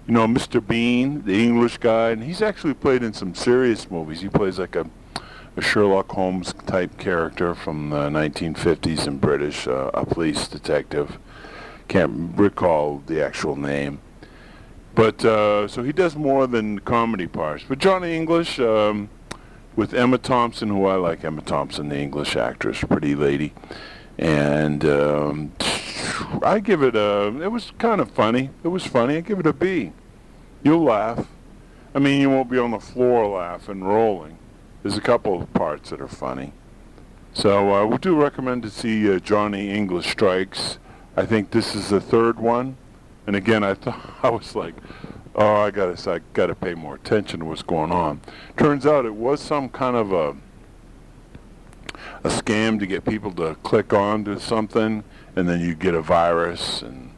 You 0.07 0.15
know, 0.15 0.27
Mr. 0.27 0.67
Bean, 0.67 1.25
the 1.25 1.45
English 1.45 1.79
guy, 1.79 2.11
and 2.11 2.25
he's 2.25 2.43
actually 2.43 2.75
played 2.75 3.03
in 3.03 3.13
some 3.13 3.35
serious 3.35 3.91
movies. 3.91 4.23
He 4.23 4.29
plays 4.29 4.59
like 4.59 4.75
a, 4.75 4.87
a 5.57 5.63
Sherlock 5.63 6.11
Holmes 6.11 6.53
type 6.67 6.99
character 6.99 7.55
from 7.55 7.91
the 7.91 8.09
1950s 8.09 9.07
in 9.07 9.19
British, 9.19 9.69
uh, 9.69 9.91
a 9.95 10.05
police 10.05 10.49
detective. 10.49 11.19
Can't 11.87 12.37
recall 12.37 13.03
the 13.07 13.25
actual 13.25 13.55
name. 13.55 14.01
But 14.95 15.25
uh, 15.25 15.69
so 15.69 15.83
he 15.83 15.93
does 15.93 16.17
more 16.17 16.47
than 16.47 16.81
comedy 16.81 17.27
parts. 17.27 17.65
But 17.69 17.79
Johnny 17.79 18.17
English 18.17 18.59
um, 18.59 19.09
with 19.77 19.95
Emma 19.95 20.19
Thompson, 20.19 20.69
who 20.69 20.87
I 20.87 20.97
like 20.97 21.25
Emma 21.25 21.43
Thompson, 21.43 21.89
the 21.89 21.99
English 21.99 22.37
actress, 22.37 22.83
pretty 22.83 23.15
lady, 23.15 23.55
and 24.19 24.85
um, 24.85 25.53
I 26.43 26.61
give 26.61 26.83
it 26.83 26.97
a. 26.97 27.41
It 27.41 27.53
was 27.53 27.73
kind 27.79 28.01
of 28.01 28.11
funny. 28.11 28.51
It 28.65 28.69
was 28.69 28.85
funny. 28.85 29.17
I 29.17 29.21
give 29.21 29.39
it 29.39 29.47
a 29.47 29.53
B. 29.53 29.93
You'll 30.63 30.85
laugh. 30.85 31.27
I 31.95 31.99
mean, 31.99 32.21
you 32.21 32.31
won't 32.31 32.51
be 32.51 32.59
on 32.59 32.71
the 32.71 32.79
floor 32.79 33.27
laughing, 33.27 33.83
rolling. 33.83 34.39
There's 34.83 34.97
a 34.97 35.01
couple 35.01 35.41
of 35.41 35.53
parts 35.55 35.91
that 35.91 36.01
are 36.01 36.09
funny. 36.09 36.53
So 37.33 37.75
uh, 37.75 37.87
we 37.87 37.99
do 37.99 38.21
recommend 38.21 38.63
to 38.65 38.71
see 38.71 39.13
uh, 39.13 39.19
Johnny 39.19 39.71
English 39.71 40.11
Strikes. 40.11 40.79
I 41.17 41.27
think 41.27 41.51
this 41.51 41.75
is 41.75 41.91
the 41.91 42.01
third 42.01 42.39
one. 42.39 42.77
And 43.31 43.37
again, 43.37 43.63
I 43.63 43.75
thought 43.75 44.17
I 44.25 44.29
was 44.29 44.57
like, 44.57 44.75
oh, 45.37 45.55
I 45.55 45.71
gotta, 45.71 46.11
I 46.11 46.19
gotta 46.33 46.57
pay 46.57 46.75
more 46.75 46.97
attention 46.97 47.39
to 47.39 47.47
what's 47.47 47.63
going 47.63 47.93
on. 47.93 48.23
Turns 48.57 48.85
out 48.85 49.07
it 49.07 49.15
was 49.15 49.41
some 49.41 49.69
kind 49.69 49.95
of 49.95 50.11
a 50.11 50.37
a 52.25 52.29
scam 52.29 52.81
to 52.81 52.87
get 52.87 53.05
people 53.05 53.31
to 53.35 53.55
click 53.63 53.93
on 53.93 54.25
to 54.25 54.41
something, 54.41 55.05
and 55.37 55.49
then 55.49 55.61
you 55.61 55.77
get 55.77 55.95
a 55.95 56.03
virus 56.03 56.83
and 56.83 57.15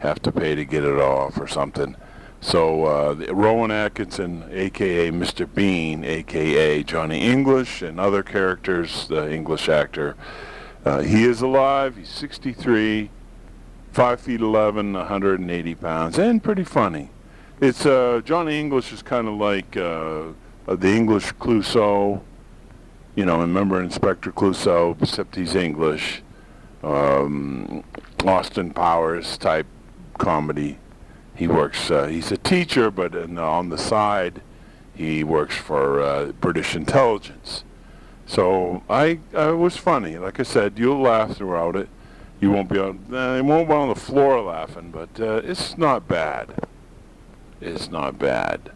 have 0.00 0.20
to 0.20 0.30
pay 0.30 0.54
to 0.54 0.66
get 0.66 0.84
it 0.84 0.98
off 0.98 1.40
or 1.40 1.46
something. 1.46 1.96
So 2.42 2.84
uh, 2.84 3.14
Rowan 3.32 3.70
Atkinson, 3.70 4.44
a.k.a. 4.52 5.10
Mr. 5.10 5.48
Bean, 5.50 6.04
a.k.a. 6.04 6.84
Johnny 6.84 7.22
English, 7.22 7.80
and 7.80 7.98
other 7.98 8.22
characters, 8.22 9.08
the 9.08 9.32
English 9.32 9.70
actor, 9.70 10.16
uh, 10.84 11.00
he 11.00 11.24
is 11.24 11.40
alive. 11.40 11.96
He's 11.96 12.10
63, 12.10 13.08
5 13.96 14.20
feet 14.20 14.42
11, 14.42 14.92
180 14.92 15.74
pounds, 15.76 16.18
and 16.18 16.44
pretty 16.44 16.64
funny. 16.64 17.08
It's 17.62 17.86
uh, 17.86 18.20
Johnny 18.22 18.60
English 18.60 18.92
is 18.92 19.00
kind 19.00 19.26
of 19.26 19.36
like 19.36 19.74
uh, 19.74 20.32
the 20.66 20.88
English 20.88 21.32
Clouseau. 21.32 22.20
You 23.14 23.24
know, 23.24 23.40
remember 23.40 23.82
Inspector 23.82 24.30
Clouseau, 24.32 25.00
except 25.00 25.36
he's 25.36 25.54
English. 25.54 26.22
Um, 26.82 27.84
Austin 28.22 28.74
Powers 28.74 29.38
type 29.38 29.66
comedy 30.18 30.76
he 31.34 31.48
works. 31.48 31.90
Uh, 31.90 32.04
he's 32.04 32.30
a 32.30 32.36
teacher, 32.36 32.90
but 32.90 33.14
in, 33.14 33.38
on 33.38 33.70
the 33.70 33.78
side, 33.78 34.42
he 34.94 35.24
works 35.24 35.54
for 35.54 36.02
uh, 36.02 36.32
British 36.32 36.76
intelligence. 36.76 37.64
So 38.26 38.82
I, 38.90 39.20
I 39.34 39.52
was 39.52 39.78
funny. 39.78 40.18
Like 40.18 40.38
I 40.38 40.42
said, 40.42 40.78
you'll 40.78 41.00
laugh 41.00 41.38
throughout 41.38 41.76
it. 41.76 41.88
You 42.40 42.50
won't 42.50 42.68
be 42.68 42.78
on. 42.78 43.04
You 43.08 43.44
won't 43.44 43.68
be 43.68 43.74
on 43.74 43.88
the 43.88 43.94
floor 43.94 44.40
laughing, 44.42 44.90
but 44.90 45.20
uh, 45.20 45.40
it's 45.44 45.78
not 45.78 46.06
bad. 46.06 46.66
It's 47.60 47.90
not 47.90 48.18
bad. 48.18 48.72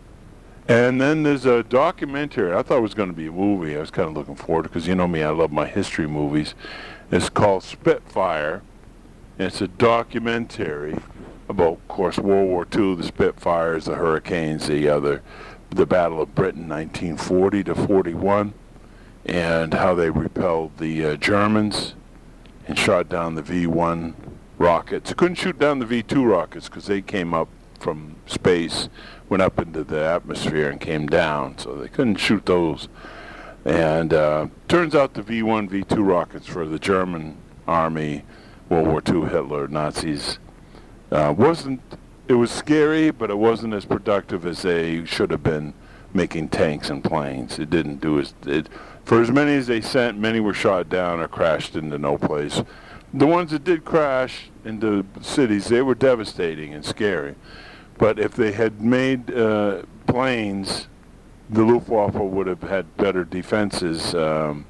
And 0.66 1.00
then 1.00 1.24
there's 1.24 1.46
a 1.46 1.62
documentary. 1.62 2.54
I 2.54 2.62
thought 2.62 2.78
it 2.78 2.82
was 2.82 2.94
going 2.94 3.10
to 3.10 3.16
be 3.16 3.26
a 3.26 3.32
movie. 3.32 3.76
I 3.76 3.80
was 3.80 3.90
kind 3.90 4.08
of 4.08 4.14
looking 4.14 4.36
forward 4.36 4.62
because 4.62 4.86
you 4.86 4.94
know 4.94 5.08
me, 5.08 5.22
I 5.22 5.30
love 5.30 5.50
my 5.50 5.66
history 5.66 6.06
movies. 6.06 6.54
It's 7.10 7.28
called 7.28 7.64
Spitfire. 7.64 8.62
It's 9.38 9.60
a 9.60 9.68
documentary 9.68 10.96
about, 11.48 11.72
of 11.72 11.88
course, 11.88 12.18
World 12.18 12.48
War 12.48 12.66
II, 12.72 12.94
the 12.94 13.02
Spitfires, 13.02 13.86
the 13.86 13.96
Hurricanes, 13.96 14.68
the 14.68 14.88
other, 14.88 15.22
the 15.70 15.86
Battle 15.86 16.22
of 16.22 16.34
Britain, 16.34 16.68
1940 16.68 17.64
to 17.64 17.74
41, 17.74 18.54
and 19.26 19.74
how 19.74 19.94
they 19.94 20.10
repelled 20.10 20.78
the 20.78 21.04
uh, 21.04 21.16
Germans 21.16 21.94
and 22.66 22.78
shot 22.78 23.08
down 23.08 23.34
the 23.34 23.42
V-1 23.42 24.14
rockets. 24.58 25.12
Couldn't 25.14 25.36
shoot 25.36 25.58
down 25.58 25.78
the 25.78 25.86
V-2 25.86 26.30
rockets 26.30 26.68
because 26.68 26.86
they 26.86 27.00
came 27.02 27.34
up 27.34 27.48
from 27.78 28.16
space, 28.26 28.88
went 29.28 29.42
up 29.42 29.58
into 29.58 29.82
the 29.82 30.04
atmosphere 30.04 30.68
and 30.68 30.80
came 30.80 31.06
down, 31.06 31.56
so 31.58 31.74
they 31.76 31.88
couldn't 31.88 32.16
shoot 32.16 32.44
those. 32.46 32.88
And 33.64 34.12
uh, 34.12 34.48
turns 34.68 34.94
out 34.94 35.14
the 35.14 35.22
V-1, 35.22 35.68
V-2 35.68 36.06
rockets 36.06 36.46
for 36.46 36.66
the 36.66 36.78
German 36.78 37.36
army, 37.66 38.24
World 38.68 38.86
War 38.86 39.02
II, 39.06 39.28
Hitler, 39.28 39.68
Nazis, 39.68 40.38
uh, 41.10 41.34
wasn't 41.36 41.80
it 42.30 42.34
was 42.34 42.52
scary, 42.52 43.10
but 43.10 43.28
it 43.28 43.38
wasn't 43.38 43.74
as 43.74 43.84
productive 43.84 44.46
as 44.46 44.62
they 44.62 45.04
should 45.04 45.32
have 45.32 45.42
been 45.42 45.74
making 46.14 46.48
tanks 46.48 46.88
and 46.88 47.02
planes. 47.02 47.58
It 47.58 47.70
didn't 47.70 48.00
do 48.00 48.20
as 48.20 48.34
it 48.46 48.68
for 49.10 49.20
as 49.20 49.32
many 49.32 49.56
as 49.56 49.66
they 49.66 49.80
sent, 49.80 50.16
many 50.16 50.38
were 50.38 50.54
shot 50.54 50.88
down 50.88 51.18
or 51.18 51.26
crashed 51.26 51.74
into 51.74 51.98
no 51.98 52.16
place. 52.16 52.62
The 53.12 53.26
ones 53.26 53.50
that 53.50 53.64
did 53.64 53.84
crash 53.84 54.50
into 54.64 55.04
cities, 55.20 55.66
they 55.66 55.82
were 55.82 55.96
devastating 55.96 56.72
and 56.72 56.84
scary. 56.84 57.34
But 57.98 58.20
if 58.20 58.36
they 58.36 58.52
had 58.52 58.80
made 58.80 59.34
uh, 59.34 59.82
planes, 60.06 60.86
the 61.48 61.64
Luftwaffe 61.64 62.14
would 62.14 62.46
have 62.46 62.62
had 62.62 62.96
better 62.98 63.24
defenses 63.24 64.14
um, 64.14 64.64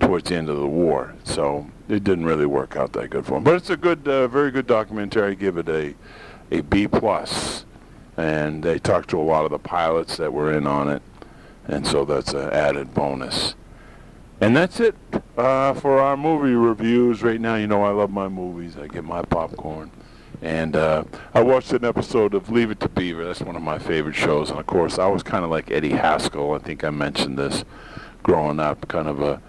towards 0.00 0.28
the 0.28 0.34
end 0.34 0.48
of 0.48 0.58
the 0.58 0.66
war. 0.66 1.14
So 1.22 1.70
it 1.88 2.02
didn't 2.02 2.24
really 2.24 2.46
work 2.46 2.74
out 2.74 2.92
that 2.94 3.10
good 3.10 3.24
for 3.24 3.34
them. 3.34 3.44
But 3.44 3.54
it's 3.54 3.70
a 3.70 3.76
good, 3.76 4.08
uh, 4.08 4.26
very 4.26 4.50
good 4.50 4.66
documentary. 4.66 5.30
I 5.30 5.34
give 5.34 5.56
it 5.56 5.68
a, 5.68 5.94
a 6.50 6.62
B 6.62 6.88
plus, 6.88 7.64
and 8.16 8.64
they 8.64 8.80
talked 8.80 9.10
to 9.10 9.20
a 9.20 9.22
lot 9.22 9.44
of 9.44 9.52
the 9.52 9.60
pilots 9.60 10.16
that 10.16 10.32
were 10.32 10.52
in 10.52 10.66
on 10.66 10.88
it, 10.88 11.02
and 11.66 11.86
so 11.86 12.04
that's 12.04 12.32
an 12.32 12.50
added 12.50 12.94
bonus. 12.94 13.54
And 14.40 14.56
that's 14.56 14.80
it 14.80 14.96
uh, 15.36 15.74
for 15.74 16.00
our 16.00 16.16
movie 16.16 16.54
reviews. 16.54 17.22
Right 17.22 17.40
now, 17.40 17.54
you 17.54 17.66
know 17.68 17.84
I 17.84 17.90
love 17.90 18.10
my 18.10 18.28
movies. 18.28 18.76
I 18.76 18.88
get 18.88 19.04
my 19.04 19.22
popcorn. 19.22 19.90
And 20.40 20.74
uh, 20.74 21.04
I 21.34 21.42
watched 21.42 21.72
an 21.72 21.84
episode 21.84 22.34
of 22.34 22.50
Leave 22.50 22.72
It 22.72 22.80
to 22.80 22.88
Beaver. 22.88 23.24
That's 23.24 23.40
one 23.40 23.54
of 23.54 23.62
my 23.62 23.78
favorite 23.78 24.16
shows. 24.16 24.50
And 24.50 24.58
of 24.58 24.66
course, 24.66 24.98
I 24.98 25.06
was 25.06 25.22
kind 25.22 25.44
of 25.44 25.50
like 25.50 25.70
Eddie 25.70 25.90
Haskell. 25.90 26.54
I 26.54 26.58
think 26.58 26.82
I 26.82 26.90
mentioned 26.90 27.38
this 27.38 27.64
growing 28.24 28.58
up, 28.58 28.88
kind 28.88 29.06
of 29.06 29.20
a 29.20 29.40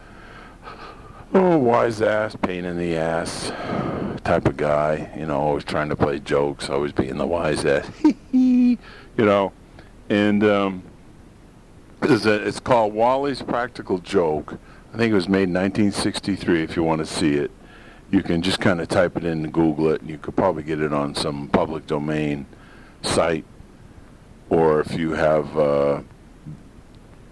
oh, 1.33 1.57
wise 1.57 1.99
ass, 2.01 2.35
pain 2.35 2.63
in 2.63 2.77
the 2.77 2.95
ass 2.95 3.51
type 4.23 4.45
of 4.45 4.57
guy. 4.57 5.11
You 5.17 5.25
know, 5.25 5.39
always 5.39 5.63
trying 5.63 5.89
to 5.89 5.95
play 5.95 6.19
jokes, 6.19 6.69
always 6.69 6.91
being 6.91 7.17
the 7.17 7.25
wise 7.25 7.65
ass. 7.65 7.89
you 8.31 8.77
know, 9.17 9.51
and 10.09 10.43
um, 10.43 10.83
it's, 12.09 12.25
a, 12.25 12.47
it's 12.47 12.59
called 12.59 12.93
Wally's 12.93 13.41
Practical 13.41 13.99
Joke. 13.99 14.57
I 14.93 14.97
think 14.97 15.11
it 15.11 15.15
was 15.15 15.27
made 15.27 15.43
in 15.43 15.53
1963. 15.53 16.63
If 16.63 16.75
you 16.75 16.83
want 16.83 16.99
to 16.99 17.05
see 17.05 17.33
it, 17.35 17.51
you 18.11 18.21
can 18.21 18.41
just 18.41 18.59
kind 18.59 18.79
of 18.79 18.87
type 18.87 19.17
it 19.17 19.23
in 19.23 19.43
and 19.43 19.53
Google 19.53 19.89
it, 19.89 20.01
and 20.01 20.09
you 20.09 20.17
could 20.17 20.35
probably 20.35 20.63
get 20.63 20.79
it 20.79 20.93
on 20.93 21.15
some 21.15 21.47
public 21.47 21.87
domain 21.87 22.45
site, 23.01 23.45
or 24.49 24.81
if 24.81 24.93
you 24.93 25.13
have 25.13 25.57
uh, 25.57 26.01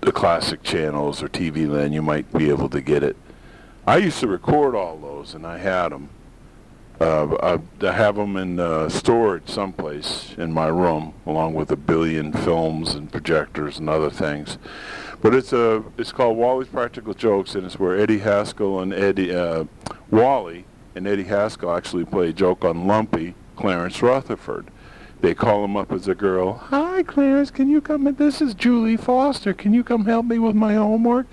the 0.02 0.12
classic 0.12 0.64
channels 0.64 1.22
or 1.22 1.30
TV 1.30 1.70
Land, 1.70 1.94
you 1.94 2.02
might 2.02 2.32
be 2.34 2.50
able 2.50 2.70
to 2.70 2.82
get 2.82 3.04
it 3.04 3.16
I 3.86 3.98
used 3.98 4.20
to 4.20 4.28
record 4.28 4.76
all 4.76 4.98
those, 4.98 5.34
and 5.34 5.46
I 5.46 5.58
had 5.58 5.90
them. 5.90 6.10
Uh, 7.02 7.60
I, 7.82 7.88
I 7.88 7.92
have 7.92 8.16
them 8.16 8.38
in 8.38 8.60
uh, 8.60 8.88
storage 8.90 9.50
someplace 9.50 10.36
in 10.38 10.52
my 10.52 10.68
room, 10.68 11.14
along 11.26 11.56
with 11.56 11.72
a 11.72 11.76
billion 11.76 12.32
films 12.32 12.94
and 12.94 13.12
projectors 13.12 13.80
and 13.80 13.90
other 13.90 14.12
things. 14.12 14.58
But 15.22 15.34
it's 15.34 15.52
a 15.52 15.84
it's 15.98 16.12
called 16.12 16.38
Wally's 16.38 16.68
Practical 16.68 17.14
Jokes, 17.14 17.56
and 17.56 17.66
it's 17.66 17.80
where 17.80 17.98
Eddie 17.98 18.20
Haskell 18.20 18.80
and 18.80 18.94
Eddie 18.94 19.34
uh, 19.34 19.66
Wally 20.12 20.66
and 20.96 21.08
Eddie 21.08 21.24
Haskell 21.24 21.76
actually 21.76 22.06
play 22.06 22.30
a 22.30 22.34
joke 22.34 22.64
on 22.64 22.88
Lumpy 22.88 23.34
Clarence 23.56 24.02
Rutherford. 24.02 24.68
They 25.22 25.34
call 25.36 25.64
him 25.64 25.78
up 25.78 25.92
as 25.92 26.08
a 26.08 26.16
girl. 26.16 26.54
Hi, 26.54 27.04
Clarence. 27.04 27.52
Can 27.52 27.70
you 27.70 27.82
come? 27.82 28.08
in? 28.08 28.16
This 28.16 28.42
is 28.42 28.56
Julie 28.56 28.98
Foster. 28.98 29.54
Can 29.54 29.74
you 29.74 29.84
come 29.84 30.06
help 30.06 30.26
me 30.26 30.40
with 30.40 30.56
my 30.56 30.74
homework? 30.74 31.28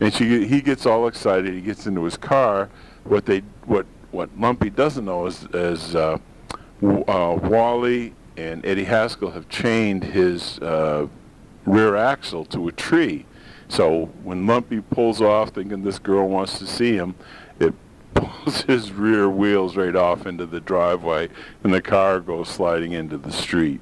and 0.00 0.14
she 0.14 0.46
he 0.46 0.60
gets 0.60 0.86
all 0.86 1.08
excited. 1.08 1.52
He 1.54 1.60
gets 1.60 1.86
into 1.86 2.04
his 2.04 2.16
car. 2.16 2.68
What 3.04 3.26
they 3.26 3.40
what 3.64 3.86
what 4.10 4.30
Lumpy 4.38 4.70
doesn't 4.70 5.04
know 5.04 5.26
is, 5.26 5.44
is 5.52 5.94
uh, 5.94 6.18
uh, 6.82 7.38
Wally 7.42 8.14
and 8.36 8.64
Eddie 8.64 8.84
Haskell 8.84 9.30
have 9.32 9.48
chained 9.48 10.04
his 10.04 10.58
uh, 10.60 11.08
rear 11.66 11.96
axle 11.96 12.44
to 12.46 12.68
a 12.68 12.72
tree. 12.72 13.26
So 13.68 14.06
when 14.22 14.46
Lumpy 14.46 14.80
pulls 14.80 15.20
off, 15.20 15.50
thinking 15.50 15.82
this 15.82 15.98
girl 15.98 16.28
wants 16.28 16.58
to 16.58 16.66
see 16.66 16.94
him, 16.94 17.14
it 17.60 17.74
pulls 18.14 18.62
his 18.62 18.92
rear 18.92 19.28
wheels 19.28 19.76
right 19.76 19.94
off 19.94 20.26
into 20.26 20.46
the 20.46 20.60
driveway, 20.60 21.28
and 21.62 21.74
the 21.74 21.82
car 21.82 22.20
goes 22.20 22.48
sliding 22.48 22.92
into 22.92 23.18
the 23.18 23.32
street. 23.32 23.80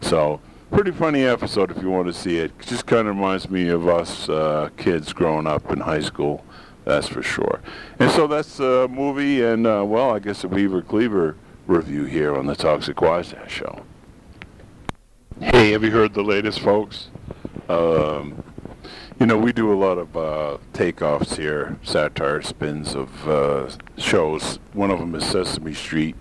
So 0.00 0.40
pretty 0.70 0.92
funny 0.92 1.24
episode 1.24 1.70
if 1.70 1.82
you 1.82 1.90
want 1.90 2.06
to 2.06 2.12
see 2.14 2.38
it. 2.38 2.58
Just 2.60 2.86
kind 2.86 3.06
of 3.06 3.16
reminds 3.16 3.50
me 3.50 3.68
of 3.68 3.88
us 3.88 4.28
uh, 4.28 4.70
kids 4.76 5.12
growing 5.12 5.46
up 5.46 5.70
in 5.70 5.80
high 5.80 6.00
school 6.00 6.44
That's 6.84 7.08
for 7.08 7.22
sure. 7.22 7.60
And 7.98 8.10
so 8.10 8.26
that's 8.26 8.56
the 8.56 8.88
movie, 8.90 9.42
and 9.42 9.66
uh, 9.66 9.84
well, 9.86 10.10
I 10.10 10.18
guess 10.18 10.44
a 10.44 10.48
Beaver 10.48 10.82
Cleaver 10.82 11.36
review 11.66 12.04
here 12.04 12.34
on 12.34 12.46
the 12.46 12.56
Toxic 12.56 13.00
Wise 13.00 13.34
Show. 13.48 13.84
Hey, 15.40 15.72
have 15.72 15.84
you 15.84 15.90
heard 15.90 16.14
the 16.14 16.22
latest, 16.22 16.60
folks? 16.60 17.08
Um, 17.68 18.42
you 19.18 19.26
know, 19.26 19.38
we 19.38 19.52
do 19.52 19.72
a 19.72 19.76
lot 19.76 19.98
of 19.98 20.16
uh, 20.16 20.58
takeoffs 20.72 21.36
here, 21.36 21.78
satire 21.82 22.42
spins 22.42 22.94
of 22.94 23.28
uh, 23.28 23.70
shows. 23.98 24.58
One 24.72 24.90
of 24.90 24.98
them 24.98 25.14
is 25.14 25.24
Sesame 25.24 25.74
Street. 25.74 26.16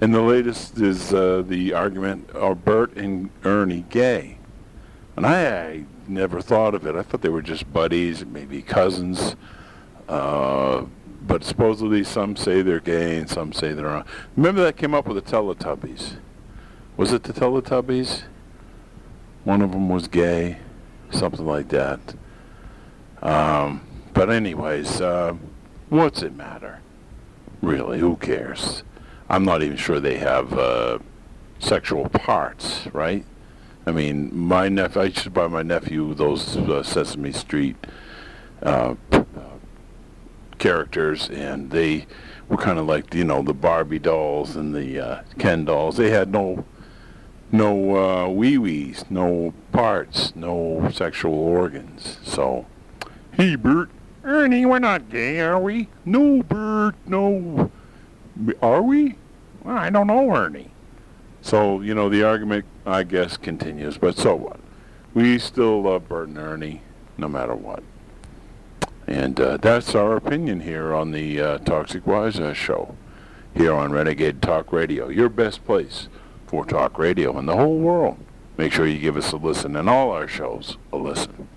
And 0.00 0.14
the 0.14 0.20
latest 0.20 0.78
is 0.78 1.14
uh, 1.14 1.42
the 1.46 1.72
argument 1.72 2.30
are 2.34 2.54
Bert 2.54 2.94
and 2.96 3.30
Ernie 3.44 3.86
gay? 3.88 4.38
And 5.16 5.26
I, 5.26 5.46
I 5.46 5.84
never 6.06 6.42
thought 6.42 6.74
of 6.74 6.86
it. 6.86 6.94
I 6.94 7.02
thought 7.02 7.22
they 7.22 7.28
were 7.28 7.42
just 7.42 7.72
buddies, 7.72 8.26
maybe 8.26 8.60
cousins. 8.60 9.36
Uh, 10.08 10.84
but 11.26 11.42
supposedly 11.42 12.04
some 12.04 12.36
say 12.36 12.62
they're 12.62 12.80
gay 12.80 13.18
and 13.18 13.28
some 13.28 13.52
say 13.52 13.72
they're 13.72 13.86
not. 13.86 14.06
Remember 14.36 14.62
that 14.62 14.76
came 14.76 14.94
up 14.94 15.06
with 15.06 15.16
the 15.16 15.30
Teletubbies? 15.30 16.16
Was 16.96 17.12
it 17.12 17.22
the 17.22 17.32
Teletubbies? 17.32 18.24
One 19.44 19.62
of 19.62 19.72
them 19.72 19.88
was 19.88 20.08
gay, 20.08 20.58
something 21.10 21.46
like 21.46 21.68
that. 21.68 22.00
Um, 23.22 23.80
but 24.12 24.30
anyways, 24.30 25.00
uh, 25.00 25.34
what's 25.88 26.22
it 26.22 26.36
matter? 26.36 26.80
Really, 27.62 27.98
who 27.98 28.16
cares? 28.16 28.82
I'm 29.28 29.44
not 29.44 29.62
even 29.62 29.78
sure 29.78 30.00
they 30.00 30.18
have 30.18 30.52
uh, 30.52 30.98
sexual 31.58 32.08
parts, 32.10 32.86
right? 32.92 33.24
I 33.86 33.92
mean, 33.92 34.34
my 34.36 34.68
nephew, 34.68 35.00
I 35.00 35.10
should 35.10 35.34
buy 35.34 35.48
my 35.48 35.62
nephew 35.62 36.14
those 36.14 36.56
uh, 36.56 36.82
Sesame 36.82 37.32
Street 37.32 37.76
uh, 38.62 38.94
characters, 40.64 41.28
and 41.28 41.70
they 41.72 42.06
were 42.48 42.56
kind 42.56 42.78
of 42.78 42.86
like, 42.86 43.12
you 43.12 43.22
know, 43.22 43.42
the 43.42 43.52
Barbie 43.52 43.98
dolls 43.98 44.56
and 44.56 44.74
the 44.74 44.98
uh, 44.98 45.22
Ken 45.38 45.66
dolls. 45.66 45.98
They 45.98 46.08
had 46.08 46.32
no 46.32 46.64
no 47.52 47.96
uh, 47.96 48.28
wee-wees, 48.30 49.04
no 49.10 49.52
parts, 49.72 50.34
no 50.34 50.88
sexual 50.90 51.34
organs. 51.34 52.18
So, 52.24 52.64
hey, 53.32 53.56
Bert, 53.56 53.90
Ernie, 54.24 54.64
we're 54.64 54.78
not 54.78 55.10
gay, 55.10 55.38
are 55.40 55.60
we? 55.60 55.88
No, 56.06 56.42
Bert, 56.42 56.94
no. 57.04 57.70
Are 58.62 58.80
we? 58.80 59.16
Well, 59.62 59.76
I 59.76 59.90
don't 59.90 60.06
know, 60.06 60.34
Ernie. 60.34 60.70
So, 61.42 61.82
you 61.82 61.94
know, 61.94 62.08
the 62.08 62.22
argument, 62.22 62.64
I 62.86 63.02
guess, 63.02 63.36
continues. 63.36 63.98
But 63.98 64.16
so 64.16 64.34
what? 64.34 64.60
We 65.12 65.38
still 65.38 65.82
love 65.82 66.08
Bert 66.08 66.28
and 66.28 66.38
Ernie, 66.38 66.80
no 67.18 67.28
matter 67.28 67.54
what. 67.54 67.82
And 69.06 69.38
uh, 69.38 69.58
that's 69.58 69.94
our 69.94 70.16
opinion 70.16 70.60
here 70.60 70.94
on 70.94 71.10
the 71.10 71.40
uh, 71.40 71.58
Toxic 71.58 72.06
Wise 72.06 72.40
Show, 72.56 72.96
here 73.54 73.74
on 73.74 73.92
Renegade 73.92 74.40
Talk 74.40 74.72
Radio, 74.72 75.08
your 75.08 75.28
best 75.28 75.64
place 75.64 76.08
for 76.46 76.64
talk 76.64 76.98
radio 76.98 77.38
in 77.38 77.46
the 77.46 77.56
whole 77.56 77.78
world. 77.78 78.18
Make 78.56 78.72
sure 78.72 78.86
you 78.86 78.98
give 78.98 79.16
us 79.16 79.32
a 79.32 79.36
listen 79.36 79.76
and 79.76 79.90
all 79.90 80.10
our 80.10 80.28
shows 80.28 80.78
a 80.92 80.96
listen. 80.96 81.48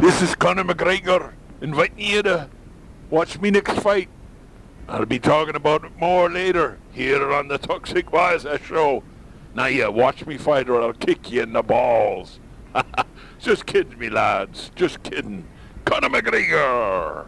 This 0.00 0.22
is 0.22 0.34
Conor 0.34 0.64
McGregor 0.64 1.32
inviting 1.60 1.98
you 1.98 2.22
to 2.22 2.48
watch 3.10 3.38
me 3.40 3.50
next 3.50 3.80
fight. 3.80 4.08
I'll 4.88 5.04
be 5.04 5.18
talking 5.18 5.54
about 5.54 5.84
it 5.84 5.94
more 5.98 6.30
later 6.30 6.78
here 6.92 7.30
on 7.30 7.48
the 7.48 7.58
Toxic 7.58 8.10
Ass 8.10 8.46
Show. 8.64 9.02
Now, 9.54 9.66
yeah, 9.66 9.88
watch 9.88 10.24
me 10.24 10.38
fight 10.38 10.70
or 10.70 10.80
I'll 10.80 10.94
kick 10.94 11.30
you 11.30 11.42
in 11.42 11.52
the 11.52 11.62
balls. 11.62 12.40
Just 13.38 13.66
kidding 13.66 13.98
me, 13.98 14.08
lads. 14.08 14.70
Just 14.74 15.02
kidding. 15.02 15.46
Conor 15.84 16.08
McGregor. 16.08 17.26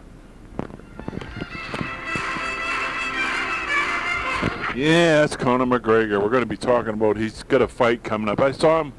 Yeah, 4.75 5.19
that's 5.19 5.35
Conor 5.35 5.65
McGregor. 5.65 6.19
We're 6.19 6.29
going 6.29 6.41
to 6.41 6.47
be 6.47 6.57
talking 6.57 6.93
about 6.93 7.15
he's 7.15 7.43
got 7.43 7.61
a 7.61 7.67
fight 7.67 8.03
coming 8.03 8.27
up. 8.27 8.39
I 8.39 8.53
saw 8.53 8.81
him 8.81 8.93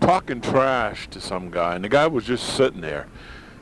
talking 0.00 0.40
trash 0.40 1.08
to 1.10 1.20
some 1.20 1.50
guy, 1.50 1.76
and 1.76 1.84
the 1.84 1.88
guy 1.88 2.08
was 2.08 2.24
just 2.24 2.56
sitting 2.56 2.80
there. 2.80 3.06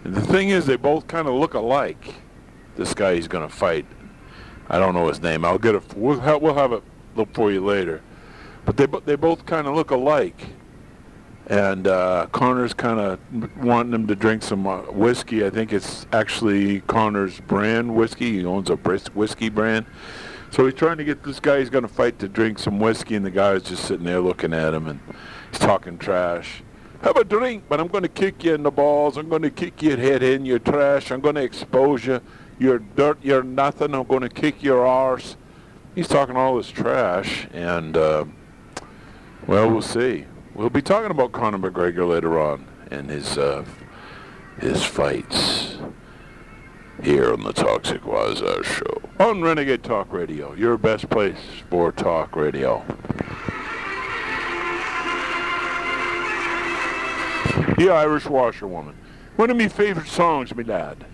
And 0.04 0.14
the 0.14 0.22
thing 0.22 0.48
is, 0.48 0.64
they 0.64 0.76
both 0.76 1.06
kind 1.06 1.28
of 1.28 1.34
look 1.34 1.52
alike. 1.52 2.14
This 2.76 2.94
guy 2.94 3.16
he's 3.16 3.28
going 3.28 3.46
to 3.46 3.54
fight. 3.54 3.84
I 4.68 4.78
don't 4.78 4.94
know 4.94 5.08
his 5.08 5.20
name. 5.22 5.44
I'll 5.44 5.58
get 5.58 5.74
it. 5.74 5.82
We'll 5.94 6.20
have, 6.20 6.42
we'll 6.42 6.54
have 6.54 6.72
it 6.72 6.82
look 7.16 7.32
for 7.34 7.50
you 7.50 7.64
later. 7.64 8.02
But 8.64 8.76
they 8.76 8.86
they 9.04 9.16
both 9.16 9.46
kind 9.46 9.66
of 9.66 9.74
look 9.74 9.90
alike. 9.90 10.46
And 11.46 11.86
uh, 11.86 12.26
Connor's 12.30 12.74
kind 12.74 13.00
of 13.00 13.18
wanting 13.64 13.94
him 13.94 14.06
to 14.08 14.14
drink 14.14 14.42
some 14.42 14.66
uh, 14.66 14.82
whiskey. 14.82 15.46
I 15.46 15.50
think 15.50 15.72
it's 15.72 16.06
actually 16.12 16.80
Connor's 16.82 17.40
brand 17.40 17.94
whiskey. 17.94 18.40
He 18.40 18.44
owns 18.44 18.68
a 18.68 18.76
whiskey 18.76 19.48
brand. 19.48 19.86
So 20.50 20.66
he's 20.66 20.74
trying 20.74 20.98
to 20.98 21.04
get 21.04 21.22
this 21.22 21.40
guy 21.40 21.60
he's 21.60 21.70
going 21.70 21.82
to 21.82 21.88
fight 21.88 22.18
to 22.18 22.28
drink 22.28 22.58
some 22.58 22.78
whiskey, 22.78 23.16
and 23.16 23.24
the 23.24 23.30
guy 23.30 23.52
is 23.52 23.62
just 23.62 23.84
sitting 23.84 24.04
there 24.04 24.20
looking 24.20 24.52
at 24.52 24.74
him, 24.74 24.88
and 24.88 25.00
he's 25.50 25.58
talking 25.58 25.96
trash. 25.98 26.62
Have 27.02 27.16
a 27.16 27.24
drink, 27.24 27.64
but 27.68 27.80
I'm 27.80 27.88
going 27.88 28.02
to 28.02 28.08
kick 28.08 28.44
you 28.44 28.54
in 28.54 28.62
the 28.62 28.70
balls. 28.70 29.16
I'm 29.16 29.28
going 29.28 29.42
to 29.42 29.50
kick 29.50 29.82
your 29.82 29.96
head 29.96 30.22
in. 30.22 30.44
You're 30.44 30.58
trash. 30.58 31.10
I'm 31.10 31.20
going 31.20 31.36
to 31.36 31.42
expose 31.42 32.04
you. 32.04 32.20
You're 32.58 32.78
dirt. 32.78 33.18
You're 33.22 33.42
nothing. 33.42 33.94
I'm 33.94 34.06
going 34.06 34.22
to 34.22 34.28
kick 34.28 34.62
your 34.62 34.86
arse. 34.86 35.36
He's 35.94 36.08
talking 36.08 36.36
all 36.36 36.56
this 36.56 36.70
trash, 36.70 37.48
and 37.52 37.96
uh, 37.96 38.24
well, 39.46 39.70
we'll 39.70 39.82
see. 39.82 40.26
We'll 40.54 40.70
be 40.70 40.82
talking 40.82 41.10
about 41.10 41.32
Conor 41.32 41.58
McGregor 41.58 42.08
later 42.08 42.38
on 42.40 42.66
and 42.90 43.10
his 43.10 43.38
uh, 43.38 43.64
his 44.60 44.84
fights 44.84 45.78
here 47.02 47.32
on 47.32 47.44
the 47.44 47.52
Toxic 47.52 48.04
Wise 48.04 48.38
Show 48.38 49.02
on 49.20 49.42
Renegade 49.42 49.82
Talk 49.82 50.12
Radio, 50.12 50.52
your 50.54 50.76
best 50.76 51.08
place 51.10 51.38
for 51.70 51.92
talk 51.92 52.34
radio. 52.34 52.84
The 57.76 57.90
Irish 57.90 58.24
Washerwoman, 58.24 58.94
one 59.36 59.50
of 59.50 59.56
my 59.56 59.68
favorite 59.68 60.08
songs, 60.08 60.54
me 60.54 60.64
lad. 60.64 61.04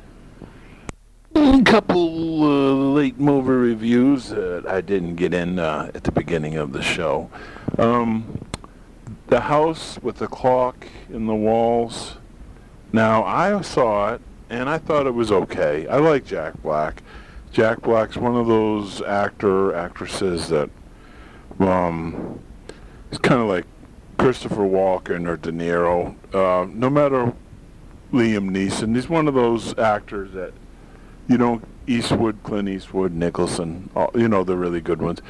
A 1.37 1.63
couple 1.65 2.45
uh, 2.45 2.93
late 2.95 3.19
movie 3.19 3.51
reviews 3.51 4.29
that 4.29 4.67
I 4.67 4.81
didn't 4.81 5.17
get 5.17 5.35
in 5.35 5.59
uh, 5.59 5.91
at 5.93 6.05
the 6.05 6.13
beginning 6.13 6.57
of 6.57 6.73
the 6.73 6.83
show. 6.83 7.29
Um, 7.77 8.41
the 9.27 9.41
house 9.41 9.99
with 10.01 10.19
the 10.19 10.29
clock 10.29 10.87
in 11.11 11.27
the 11.27 11.35
walls. 11.35 12.15
Now 12.93 13.25
I 13.25 13.61
saw 13.63 14.15
it 14.15 14.21
and 14.49 14.69
I 14.69 14.79
thought 14.79 15.07
it 15.07 15.15
was 15.15 15.33
okay. 15.33 15.89
I 15.89 15.97
like 15.99 16.25
Jack 16.25 16.63
Black. 16.63 17.03
Jack 17.51 17.83
Black's 17.83 18.17
one 18.17 18.37
of 18.37 18.47
those 18.47 19.03
actor 19.03 19.75
actresses 19.75 20.49
that 20.49 20.71
um 21.59 22.41
is 23.11 23.19
kind 23.19 23.41
of 23.41 23.49
like 23.49 23.65
Christopher 24.19 24.63
Walken 24.63 25.27
or 25.27 25.37
De 25.37 25.51
Niro. 25.51 26.15
Uh, 26.33 26.67
no 26.73 26.89
matter 26.89 27.33
Liam 28.13 28.51
Neeson, 28.51 28.95
he's 28.95 29.09
one 29.09 29.27
of 29.27 29.35
those 29.35 29.77
actors 29.79 30.33
that 30.33 30.53
you 31.29 31.39
know 31.39 31.61
Eastwood, 31.87 32.43
Clint 32.43 32.69
Eastwood, 32.69 33.13
Nicholson, 33.13 33.91
all, 33.95 34.11
you 34.15 34.29
know 34.29 34.45
the 34.45 34.57
really 34.57 34.81
good 34.81 35.01
ones. 35.01 35.21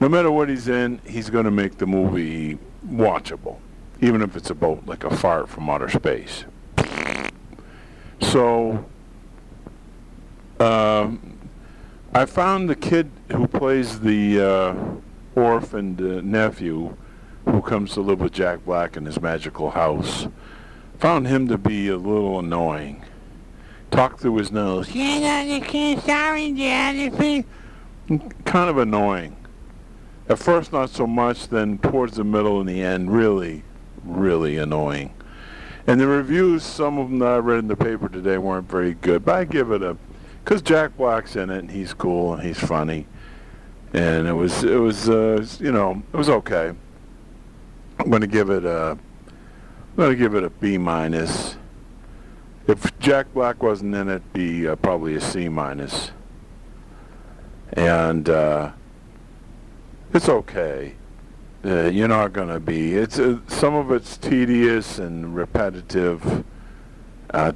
No 0.00 0.08
matter 0.08 0.30
what 0.30 0.48
he's 0.48 0.68
in, 0.68 1.00
he's 1.04 1.30
going 1.30 1.44
to 1.44 1.50
make 1.50 1.78
the 1.78 1.86
movie 1.86 2.58
watchable, 2.86 3.58
even 4.00 4.22
if 4.22 4.36
it's 4.36 4.50
about 4.50 4.86
like 4.86 5.04
a 5.04 5.14
fart 5.16 5.48
from 5.48 5.68
outer 5.68 5.88
space. 5.88 6.44
So, 8.20 8.84
um, 10.60 11.38
I 12.14 12.26
found 12.26 12.68
the 12.68 12.76
kid 12.76 13.10
who 13.32 13.46
plays 13.46 14.00
the 14.00 14.40
uh, 14.40 14.74
orphaned 15.34 16.00
uh, 16.00 16.20
nephew 16.22 16.96
who 17.44 17.62
comes 17.62 17.92
to 17.94 18.00
live 18.00 18.20
with 18.20 18.32
Jack 18.32 18.64
Black 18.64 18.96
in 18.96 19.06
his 19.06 19.20
magical 19.20 19.70
house. 19.70 20.28
Found 20.98 21.26
him 21.28 21.48
to 21.48 21.56
be 21.56 21.88
a 21.88 21.96
little 21.96 22.38
annoying. 22.38 23.04
Talked 23.90 24.20
through 24.20 24.36
his 24.36 24.52
nose. 24.52 24.90
Yeah, 24.94 25.96
sorry, 26.00 26.52
Dad. 26.52 27.44
Kind 28.44 28.70
of 28.70 28.78
annoying. 28.78 29.36
At 30.28 30.38
first, 30.38 30.72
not 30.72 30.90
so 30.90 31.06
much. 31.06 31.48
Then 31.48 31.78
towards 31.78 32.16
the 32.16 32.24
middle 32.24 32.60
and 32.60 32.68
the 32.68 32.82
end, 32.82 33.12
really, 33.12 33.64
really 34.04 34.58
annoying. 34.58 35.14
And 35.86 35.98
the 35.98 36.06
reviews, 36.06 36.62
some 36.62 36.98
of 36.98 37.08
them 37.08 37.18
that 37.20 37.28
I 37.28 37.36
read 37.38 37.60
in 37.60 37.68
the 37.68 37.76
paper 37.76 38.08
today 38.08 38.36
weren't 38.36 38.70
very 38.70 38.94
good. 38.94 39.24
But 39.24 39.36
I 39.36 39.44
give 39.44 39.70
it 39.72 39.82
a, 39.82 39.96
because 40.44 40.60
Jack 40.62 40.96
Black's 40.96 41.34
in 41.34 41.50
it 41.50 41.58
and 41.58 41.70
he's 41.70 41.94
cool 41.94 42.34
and 42.34 42.42
he's 42.42 42.58
funny, 42.58 43.06
and 43.92 44.26
it 44.26 44.32
was 44.32 44.64
it 44.64 44.76
was 44.76 45.08
uh, 45.08 45.44
you 45.58 45.72
know 45.72 46.02
it 46.12 46.16
was 46.16 46.28
okay. 46.28 46.72
I'm 47.98 48.10
going 48.10 48.20
to 48.20 48.26
give 48.26 48.48
it 48.50 48.64
a, 48.64 48.92
I'm 48.92 49.96
going 49.96 50.10
to 50.10 50.16
give 50.16 50.34
it 50.34 50.44
a 50.44 50.50
B 50.50 50.78
minus. 50.78 51.57
If 52.68 52.98
Jack 52.98 53.32
Black 53.32 53.62
wasn't 53.62 53.94
in 53.94 54.10
it, 54.10 54.30
be 54.34 54.68
uh, 54.68 54.76
probably 54.76 55.14
a 55.14 55.22
C 55.22 55.48
minus. 55.48 56.10
And 57.72 58.28
uh, 58.28 58.72
it's 60.12 60.28
okay. 60.28 60.92
Uh, 61.64 61.84
you're 61.84 62.08
not 62.08 62.34
gonna 62.34 62.60
be. 62.60 62.94
It's 62.94 63.18
uh, 63.18 63.38
some 63.46 63.74
of 63.74 63.90
it's 63.90 64.18
tedious 64.18 64.98
and 64.98 65.34
repetitive. 65.34 66.44
I, 67.32 67.54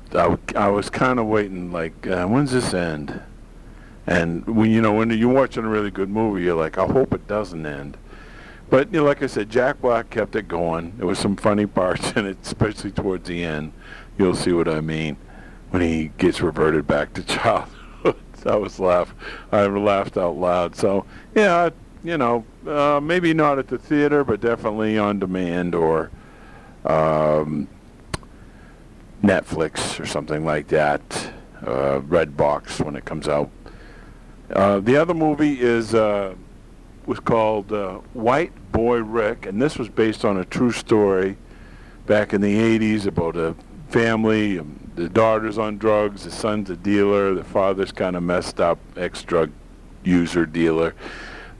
I 0.56 0.68
was 0.68 0.90
kind 0.90 1.18
of 1.18 1.26
waiting, 1.26 1.72
like, 1.72 2.06
uh, 2.06 2.26
when's 2.26 2.52
this 2.52 2.74
end? 2.74 3.22
And 4.06 4.46
when 4.46 4.70
you 4.70 4.80
know 4.80 4.94
when 4.94 5.10
you're 5.10 5.32
watching 5.32 5.64
a 5.64 5.68
really 5.68 5.90
good 5.90 6.08
movie, 6.08 6.42
you're 6.42 6.56
like, 6.56 6.78
I 6.78 6.86
hope 6.86 7.12
it 7.12 7.28
doesn't 7.28 7.66
end. 7.66 7.98
But 8.70 8.90
you 8.90 9.00
know, 9.00 9.04
like 9.04 9.22
I 9.22 9.26
said, 9.26 9.50
Jack 9.50 9.82
Black 9.82 10.08
kept 10.08 10.34
it 10.36 10.48
going. 10.48 10.94
There 10.96 11.06
was 11.06 11.18
some 11.18 11.36
funny 11.36 11.66
parts 11.66 12.12
in 12.16 12.24
it, 12.24 12.38
especially 12.42 12.90
towards 12.90 13.28
the 13.28 13.44
end. 13.44 13.74
You'll 14.18 14.36
see 14.36 14.52
what 14.52 14.68
I 14.68 14.80
mean 14.80 15.16
when 15.70 15.82
he 15.82 16.08
gets 16.18 16.40
reverted 16.40 16.86
back 16.86 17.14
to 17.14 17.22
childhood. 17.24 18.16
I 18.44 18.56
was 18.56 18.80
laugh. 18.80 19.14
I 19.52 19.66
laughed 19.66 20.16
out 20.16 20.36
loud. 20.36 20.76
So 20.76 21.04
yeah, 21.34 21.70
you 22.04 22.18
know, 22.18 22.44
uh, 22.66 23.00
maybe 23.02 23.32
not 23.32 23.58
at 23.58 23.68
the 23.68 23.78
theater, 23.78 24.24
but 24.24 24.40
definitely 24.40 24.98
on 24.98 25.18
demand 25.18 25.74
or 25.74 26.10
um, 26.84 27.68
Netflix 29.22 30.00
or 30.00 30.06
something 30.06 30.44
like 30.44 30.68
that. 30.68 31.00
Uh, 31.64 32.00
Redbox 32.00 32.84
when 32.84 32.96
it 32.96 33.04
comes 33.04 33.28
out. 33.28 33.48
Uh, 34.52 34.80
the 34.80 34.96
other 34.96 35.14
movie 35.14 35.60
is 35.60 35.94
uh, 35.94 36.34
was 37.06 37.20
called 37.20 37.72
uh, 37.72 37.98
White 38.14 38.52
Boy 38.72 38.98
Rick, 38.98 39.46
and 39.46 39.62
this 39.62 39.78
was 39.78 39.88
based 39.88 40.24
on 40.24 40.38
a 40.38 40.44
true 40.44 40.72
story 40.72 41.36
back 42.06 42.32
in 42.32 42.40
the 42.40 42.78
80s 42.78 43.06
about 43.06 43.36
a 43.36 43.54
family. 43.92 44.58
Um, 44.58 44.90
the 44.94 45.08
daughter's 45.08 45.58
on 45.58 45.78
drugs, 45.78 46.24
the 46.24 46.30
son's 46.30 46.70
a 46.70 46.76
dealer, 46.76 47.34
the 47.34 47.44
father's 47.44 47.92
kind 47.92 48.16
of 48.16 48.22
messed 48.22 48.60
up, 48.60 48.78
ex-drug 48.96 49.50
user 50.04 50.46
dealer. 50.46 50.94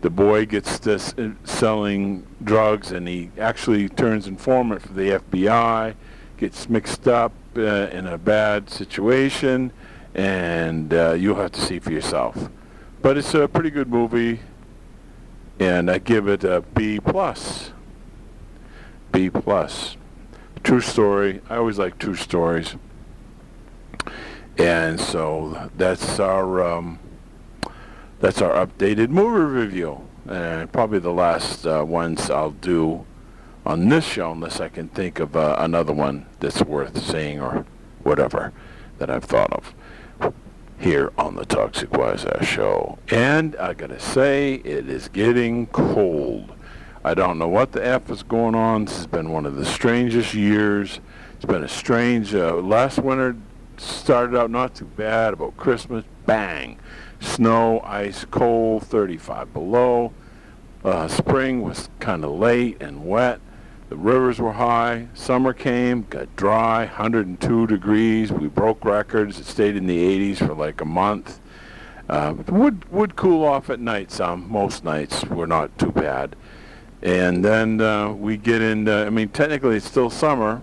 The 0.01 0.11
boy 0.11 0.47
gets 0.47 0.79
this 0.79 1.15
uh, 1.17 1.31
selling 1.45 2.27
drugs, 2.43 2.91
and 2.91 3.07
he 3.07 3.31
actually 3.39 3.89
turns 3.89 4.27
informant 4.27 4.83
for 4.83 4.93
the 4.93 5.21
FBI. 5.21 5.95
Gets 6.37 6.69
mixed 6.69 7.07
up 7.07 7.33
uh, 7.57 7.61
in 7.61 8.07
a 8.07 8.19
bad 8.19 8.69
situation, 8.69 9.73
and 10.15 10.93
uh, 10.93 11.13
you'll 11.13 11.37
have 11.37 11.53
to 11.53 11.61
see 11.61 11.79
for 11.79 11.93
yourself. 11.93 12.49
But 13.01 13.17
it's 13.17 13.35
a 13.35 13.47
pretty 13.47 13.71
good 13.71 13.89
movie, 13.89 14.41
and 15.61 15.91
I 15.91 15.99
give 15.99 16.29
it 16.29 16.45
a 16.45 16.63
B 16.75 16.99
plus. 16.99 17.71
B 19.13 19.31
plus. 19.31 19.97
True 20.63 20.81
story. 20.81 21.41
I 21.51 21.57
always 21.57 21.79
like 21.79 21.99
true 21.99 22.15
stories, 22.15 22.77
and 24.57 25.01
so 25.01 25.71
that's 25.77 26.21
our 26.21 26.63
um, 26.65 27.01
that's 28.21 28.41
our 28.41 28.65
updated 28.65 29.09
movie 29.09 29.45
review, 29.45 30.07
and 30.29 30.73
probably 30.73 31.01
the 31.01 31.13
last 31.13 31.67
uh, 31.67 31.85
ones 31.85 32.31
I'll 32.31 32.53
do 32.53 33.05
on 33.67 33.89
this 33.89 34.05
show, 34.05 34.31
unless 34.33 34.61
I 34.61 34.69
can 34.69 34.89
think 34.89 35.19
of 35.19 35.37
uh, 35.37 35.57
another 35.59 35.93
one 35.93 36.27
that's 36.39 36.63
worth 36.63 37.03
seeing 37.03 37.41
or 37.41 37.67
whatever 38.05 38.53
that 38.99 39.11
I've 39.11 39.25
thought 39.25 39.53
of 39.53 39.75
here 40.79 41.13
on 41.17 41.37
the 41.37 41.45
Toxic 41.45 41.93
Wise 41.93 42.25
Show. 42.43 42.99
And 43.09 43.55
I 43.57 43.73
gotta 43.75 44.01
say, 44.01 44.55
it 44.55 44.89
is 44.89 45.09
getting 45.09 45.67
cold. 45.69 46.53
I 47.05 47.15
don't 47.15 47.37
know 47.37 47.49
what 47.49 47.73
the 47.73 47.85
F 47.85 48.11
is 48.11 48.23
going 48.23 48.55
on. 48.55 48.85
This 48.85 48.97
has 48.99 49.07
been 49.09 49.31
one 49.31 49.45
of 49.45 49.57
the 49.57 49.65
strangest 49.65 50.35
years. 50.35 51.01
It's 51.35 51.45
been 51.45 51.65
a 51.65 51.69
strange, 51.69 52.33
uh, 52.33 52.55
last 52.55 52.99
winter 52.99 53.35
started 53.77 54.39
out 54.39 54.51
not 54.51 54.77
too 54.77 54.85
bad, 54.85 55.33
about 55.33 55.57
Christmas, 55.57 56.05
bang. 56.27 56.79
Snow, 57.19 57.81
ice, 57.81 58.25
cold, 58.31 58.85
35 58.85 59.53
below. 59.53 60.13
Uh, 60.85 61.09
spring 61.09 61.63
was 61.63 61.89
kind 61.99 62.25
of 62.25 62.31
late 62.31 62.81
and 62.81 63.05
wet. 63.05 63.41
The 63.89 63.97
rivers 63.97 64.39
were 64.39 64.53
high. 64.53 65.09
Summer 65.13 65.53
came, 65.53 66.07
got 66.09 66.35
dry, 66.37 66.87
102 66.87 67.67
degrees. 67.67 68.33
We 68.33 68.47
broke 68.47 68.85
records. 68.85 69.41
It 69.41 69.47
stayed 69.47 69.77
in 69.77 69.87
the 69.87 70.35
80s 70.35 70.39
for 70.39 70.55
like 70.55 70.81
a 70.81 70.87
month. 70.87 71.41
Uh, 72.09 72.35
would 72.49 72.91
would 72.91 73.17
cool 73.17 73.45
off 73.45 73.71
at 73.71 73.81
night 73.81 74.11
some. 74.11 74.51
Most 74.51 74.85
nights 74.85 75.25
were 75.25 75.47
not 75.47 75.77
too 75.79 75.93
bad. 75.93 76.37
And 77.03 77.45
then 77.45 77.81
uh, 77.81 78.13
we 78.13 78.37
get 78.37 78.63
into, 78.63 78.93
I 78.93 79.11
mean, 79.11 79.29
technically 79.29 79.77
it's 79.77 79.87
still 79.87 80.11
summer, 80.11 80.63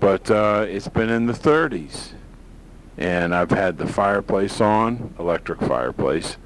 but 0.00 0.30
uh, 0.30 0.64
it's 0.68 0.88
been 0.88 1.10
in 1.10 1.26
the 1.26 1.34
30s. 1.34 2.12
And 2.96 3.34
I've 3.34 3.50
had 3.50 3.76
the 3.76 3.86
fireplace 3.86 4.60
on, 4.60 5.14
electric 5.18 5.60
fireplace, 5.60 6.38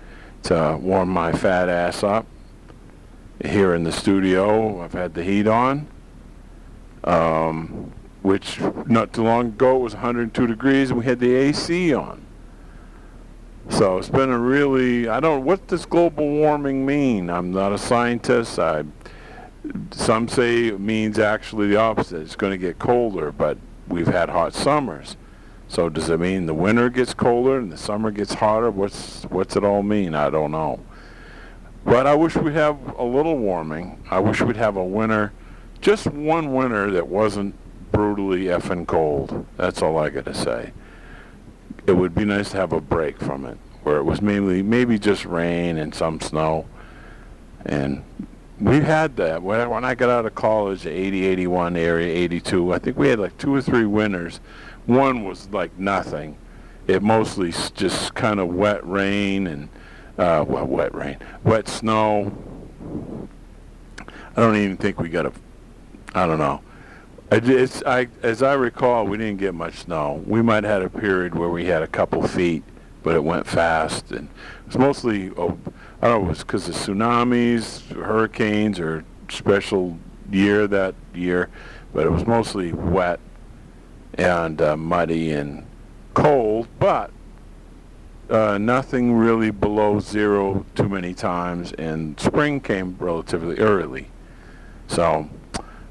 to 0.44 0.78
warm 0.80 1.10
my 1.10 1.32
fat 1.32 1.68
ass 1.68 2.02
up 2.02 2.26
here 3.44 3.74
in 3.74 3.84
the 3.84 3.92
studio. 3.92 4.80
I've 4.80 4.92
had 4.92 5.14
the 5.14 5.22
heat 5.22 5.46
on, 5.46 5.86
um, 7.04 7.92
which 8.22 8.60
not 8.86 9.12
too 9.12 9.22
long 9.22 9.48
ago 9.48 9.76
it 9.76 9.80
was 9.80 9.94
102 9.94 10.46
degrees, 10.46 10.90
and 10.90 10.98
we 10.98 11.04
had 11.04 11.20
the 11.20 11.34
AC 11.34 11.94
on. 11.94 12.24
So 13.70 13.98
it's 13.98 14.08
been 14.08 14.30
a 14.30 14.38
really, 14.38 15.08
I 15.08 15.20
don't, 15.20 15.44
what 15.44 15.66
does 15.66 15.84
global 15.86 16.28
warming 16.28 16.84
mean? 16.84 17.30
I'm 17.30 17.52
not 17.52 17.72
a 17.72 17.78
scientist. 17.78 18.58
I, 18.58 18.84
some 19.90 20.26
say 20.28 20.68
it 20.68 20.80
means 20.80 21.18
actually 21.18 21.68
the 21.68 21.76
opposite. 21.76 22.22
It's 22.22 22.34
going 22.34 22.52
to 22.52 22.58
get 22.58 22.78
colder, 22.78 23.30
but 23.30 23.58
we've 23.86 24.08
had 24.08 24.30
hot 24.30 24.54
summers. 24.54 25.16
So 25.68 25.88
does 25.90 26.08
it 26.08 26.18
mean 26.18 26.46
the 26.46 26.54
winter 26.54 26.88
gets 26.88 27.12
colder 27.12 27.58
and 27.58 27.70
the 27.70 27.76
summer 27.76 28.10
gets 28.10 28.34
hotter? 28.34 28.70
What's, 28.70 29.24
what's 29.24 29.54
it 29.54 29.64
all 29.64 29.82
mean? 29.82 30.14
I 30.14 30.30
don't 30.30 30.50
know. 30.50 30.80
But 31.84 32.06
I 32.06 32.14
wish 32.14 32.36
we'd 32.36 32.54
have 32.54 32.96
a 32.98 33.04
little 33.04 33.36
warming. 33.36 34.02
I 34.10 34.18
wish 34.18 34.40
we'd 34.40 34.56
have 34.56 34.76
a 34.76 34.84
winter, 34.84 35.32
just 35.80 36.06
one 36.06 36.52
winter 36.54 36.90
that 36.90 37.06
wasn't 37.06 37.54
brutally 37.92 38.44
effing 38.44 38.86
cold. 38.86 39.46
That's 39.56 39.82
all 39.82 39.98
I 39.98 40.08
got 40.10 40.24
to 40.24 40.34
say. 40.34 40.72
It 41.88 41.96
would 41.96 42.14
be 42.14 42.26
nice 42.26 42.50
to 42.50 42.58
have 42.58 42.74
a 42.74 42.82
break 42.82 43.18
from 43.18 43.46
it, 43.46 43.56
where 43.82 43.96
it 43.96 44.02
was 44.02 44.20
mainly 44.20 44.62
maybe 44.62 44.98
just 44.98 45.24
rain 45.24 45.78
and 45.78 45.94
some 45.94 46.20
snow. 46.20 46.66
And 47.64 48.04
we 48.60 48.80
had 48.80 49.16
that. 49.16 49.42
When 49.42 49.86
I 49.86 49.94
got 49.94 50.10
out 50.10 50.26
of 50.26 50.34
college, 50.34 50.86
80, 50.86 51.24
81 51.24 51.76
area, 51.78 52.14
82, 52.14 52.74
I 52.74 52.78
think 52.78 52.98
we 52.98 53.08
had 53.08 53.18
like 53.18 53.38
two 53.38 53.54
or 53.54 53.62
three 53.62 53.86
winters. 53.86 54.40
One 54.84 55.24
was 55.24 55.48
like 55.48 55.78
nothing. 55.78 56.36
It 56.86 57.02
mostly 57.02 57.52
just 57.74 58.14
kind 58.14 58.38
of 58.38 58.48
wet 58.48 58.86
rain 58.86 59.46
and 59.46 59.70
uh, 60.18 60.44
well, 60.46 60.66
wet 60.66 60.94
rain, 60.94 61.16
wet 61.42 61.68
snow. 61.68 62.36
I 64.36 64.42
don't 64.42 64.56
even 64.56 64.76
think 64.76 65.00
we 65.00 65.08
got 65.08 65.24
a. 65.24 65.32
I 66.14 66.26
don't 66.26 66.38
know. 66.38 66.60
It's, 67.30 67.82
I, 67.84 68.08
as 68.22 68.42
I 68.42 68.54
recall, 68.54 69.06
we 69.06 69.18
didn't 69.18 69.38
get 69.38 69.54
much 69.54 69.80
snow. 69.80 70.22
We 70.26 70.40
might 70.40 70.64
have 70.64 70.82
had 70.82 70.82
a 70.82 70.90
period 70.90 71.34
where 71.34 71.50
we 71.50 71.66
had 71.66 71.82
a 71.82 71.86
couple 71.86 72.26
feet, 72.26 72.62
but 73.02 73.14
it 73.14 73.22
went 73.22 73.46
fast, 73.46 74.10
and 74.10 74.28
it 74.28 74.66
was 74.66 74.78
mostly. 74.78 75.30
Oh, 75.36 75.58
I 76.00 76.08
don't 76.08 76.22
know. 76.22 76.26
It 76.26 76.30
was 76.30 76.38
because 76.38 76.68
of 76.68 76.74
tsunamis, 76.74 77.92
hurricanes, 77.94 78.80
or 78.80 79.04
special 79.28 79.98
year 80.30 80.66
that 80.68 80.94
year, 81.14 81.50
but 81.92 82.06
it 82.06 82.10
was 82.10 82.26
mostly 82.26 82.72
wet 82.72 83.20
and 84.14 84.60
uh, 84.62 84.76
muddy 84.76 85.32
and 85.32 85.66
cold, 86.14 86.66
but 86.78 87.10
uh, 88.30 88.58
nothing 88.58 89.12
really 89.12 89.50
below 89.50 90.00
zero 90.00 90.64
too 90.74 90.88
many 90.88 91.14
times, 91.14 91.72
and 91.72 92.18
spring 92.18 92.60
came 92.60 92.96
relatively 92.98 93.58
early. 93.58 94.08
So 94.86 95.28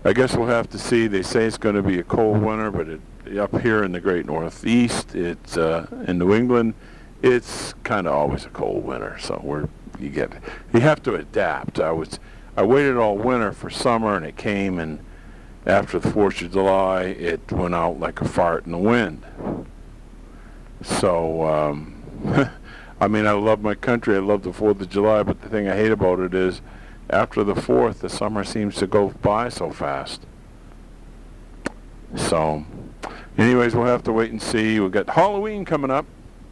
I 0.07 0.13
guess 0.13 0.37
we'll 0.37 0.47
have 0.47 0.69
to 0.69 0.79
see. 0.79 1.07
They 1.07 1.21
say 1.21 1.43
it's 1.43 1.57
going 1.57 1.75
to 1.75 1.83
be 1.83 1.99
a 1.99 2.03
cold 2.03 2.41
winter, 2.41 2.71
but 2.71 2.87
it, 2.87 3.37
up 3.37 3.59
here 3.59 3.83
in 3.83 3.91
the 3.91 3.99
great 3.99 4.25
Northeast, 4.25 5.13
it's 5.13 5.57
uh, 5.57 5.85
in 6.07 6.17
New 6.17 6.33
England, 6.33 6.75
it's 7.21 7.73
kind 7.83 8.07
of 8.07 8.13
always 8.13 8.45
a 8.45 8.49
cold 8.49 8.85
winter. 8.85 9.17
So 9.19 9.41
we're 9.43 9.67
you 9.99 10.07
get 10.07 10.31
you 10.73 10.79
have 10.79 11.03
to 11.03 11.15
adapt. 11.15 11.81
I 11.81 11.91
was 11.91 12.21
I 12.55 12.63
waited 12.63 12.95
all 12.95 13.17
winter 13.17 13.51
for 13.51 13.69
summer, 13.69 14.15
and 14.15 14.25
it 14.25 14.37
came, 14.37 14.79
and 14.79 15.03
after 15.65 15.99
the 15.99 16.09
Fourth 16.09 16.41
of 16.41 16.53
July, 16.53 17.03
it 17.03 17.51
went 17.51 17.75
out 17.75 17.99
like 17.99 18.21
a 18.21 18.25
fart 18.25 18.65
in 18.65 18.71
the 18.71 18.77
wind. 18.77 19.25
So. 20.81 21.45
Um, 21.45 22.49
I 22.99 23.07
mean, 23.07 23.27
I 23.27 23.33
love 23.33 23.61
my 23.61 23.75
country. 23.75 24.15
I 24.15 24.19
love 24.19 24.41
the 24.41 24.51
Fourth 24.51 24.81
of 24.81 24.89
July, 24.89 25.21
but 25.21 25.41
the 25.41 25.49
thing 25.49 25.67
I 25.67 25.75
hate 25.75 25.91
about 25.91 26.19
it 26.19 26.33
is, 26.33 26.61
after 27.09 27.43
the 27.43 27.55
Fourth, 27.55 27.99
the 28.01 28.09
summer 28.09 28.43
seems 28.43 28.75
to 28.75 28.87
go 28.87 29.09
by 29.21 29.49
so 29.49 29.71
fast. 29.71 30.25
So, 32.15 32.65
anyways, 33.37 33.75
we'll 33.75 33.85
have 33.85 34.03
to 34.03 34.13
wait 34.13 34.31
and 34.31 34.41
see. 34.41 34.79
We've 34.79 34.91
got 34.91 35.09
Halloween 35.09 35.65
coming 35.65 35.91
up 35.91 36.05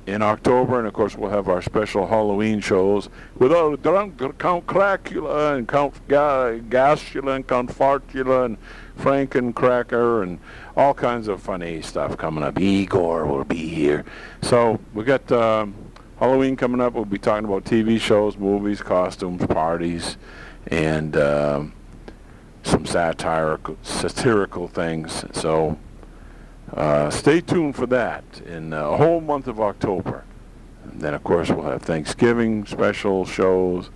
in 0.05 0.21
October, 0.21 0.77
and 0.77 0.87
of 0.87 0.93
course, 0.93 1.17
we'll 1.17 1.31
have 1.31 1.49
our 1.49 1.61
special 1.61 2.07
Halloween 2.07 2.59
shows 2.59 3.09
with 3.37 3.51
all 3.51 3.75
drunk 3.75 4.37
Count 4.37 4.67
Cracula 4.67 5.55
and 5.55 5.67
Count 5.67 5.95
Ga- 6.07 6.49
and 6.49 7.47
Count 7.47 7.69
Fartula 7.69 8.45
and 8.45 8.57
Frankencracker 8.99 10.23
and 10.23 10.39
all 10.77 10.93
kinds 10.93 11.27
of 11.27 11.41
funny 11.41 11.81
stuff 11.81 12.17
coming 12.17 12.43
up. 12.43 12.59
Igor 12.59 13.25
will 13.25 13.43
be 13.43 13.67
here. 13.67 14.05
So 14.41 14.79
we've 14.93 15.05
got 15.05 15.31
um, 15.31 15.73
Halloween 16.19 16.55
coming 16.55 16.81
up. 16.81 16.93
We'll 16.93 17.05
be 17.05 17.17
talking 17.17 17.45
about 17.45 17.63
TV 17.63 17.99
shows, 17.99 18.37
movies, 18.37 18.81
costumes, 18.81 19.45
parties, 19.47 20.17
and 20.67 21.15
um, 21.17 21.73
some 22.63 22.85
satirical 22.85 23.77
satirical 23.83 24.67
things. 24.67 25.25
So 25.33 25.77
uh, 26.73 27.09
stay 27.09 27.41
tuned 27.41 27.75
for 27.75 27.85
that 27.87 28.23
in 28.45 28.73
a 28.73 28.97
whole 28.97 29.21
month 29.21 29.47
of 29.47 29.59
October. 29.59 30.23
And 30.83 31.01
then, 31.01 31.13
of 31.13 31.23
course, 31.23 31.49
we'll 31.49 31.65
have 31.65 31.81
Thanksgiving 31.81 32.65
special 32.65 33.25
shows 33.25 33.89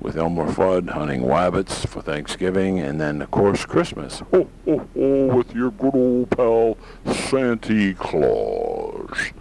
with 0.00 0.16
Elmer 0.16 0.50
Fudd 0.50 0.90
hunting 0.90 1.22
wabbits 1.22 1.86
for 1.86 2.00
Thanksgiving, 2.00 2.78
and 2.80 3.00
then, 3.00 3.20
of 3.20 3.30
course, 3.30 3.66
Christmas. 3.66 4.22
Oh, 4.32 4.48
oh, 4.66 4.88
oh, 4.96 5.26
with 5.34 5.54
your 5.54 5.70
good 5.72 5.94
old 5.94 6.30
pal 6.30 6.78
Santa 7.04 7.94
Claus. 7.94 9.32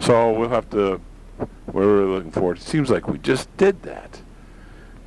So 0.00 0.32
we'll 0.32 0.48
have 0.48 0.70
to. 0.70 1.00
We're 1.70 1.96
really 1.96 2.14
looking 2.14 2.30
forward. 2.30 2.58
It 2.58 2.62
seems 2.62 2.88
like 2.88 3.08
we 3.08 3.18
just 3.18 3.54
did 3.58 3.82
that, 3.82 4.22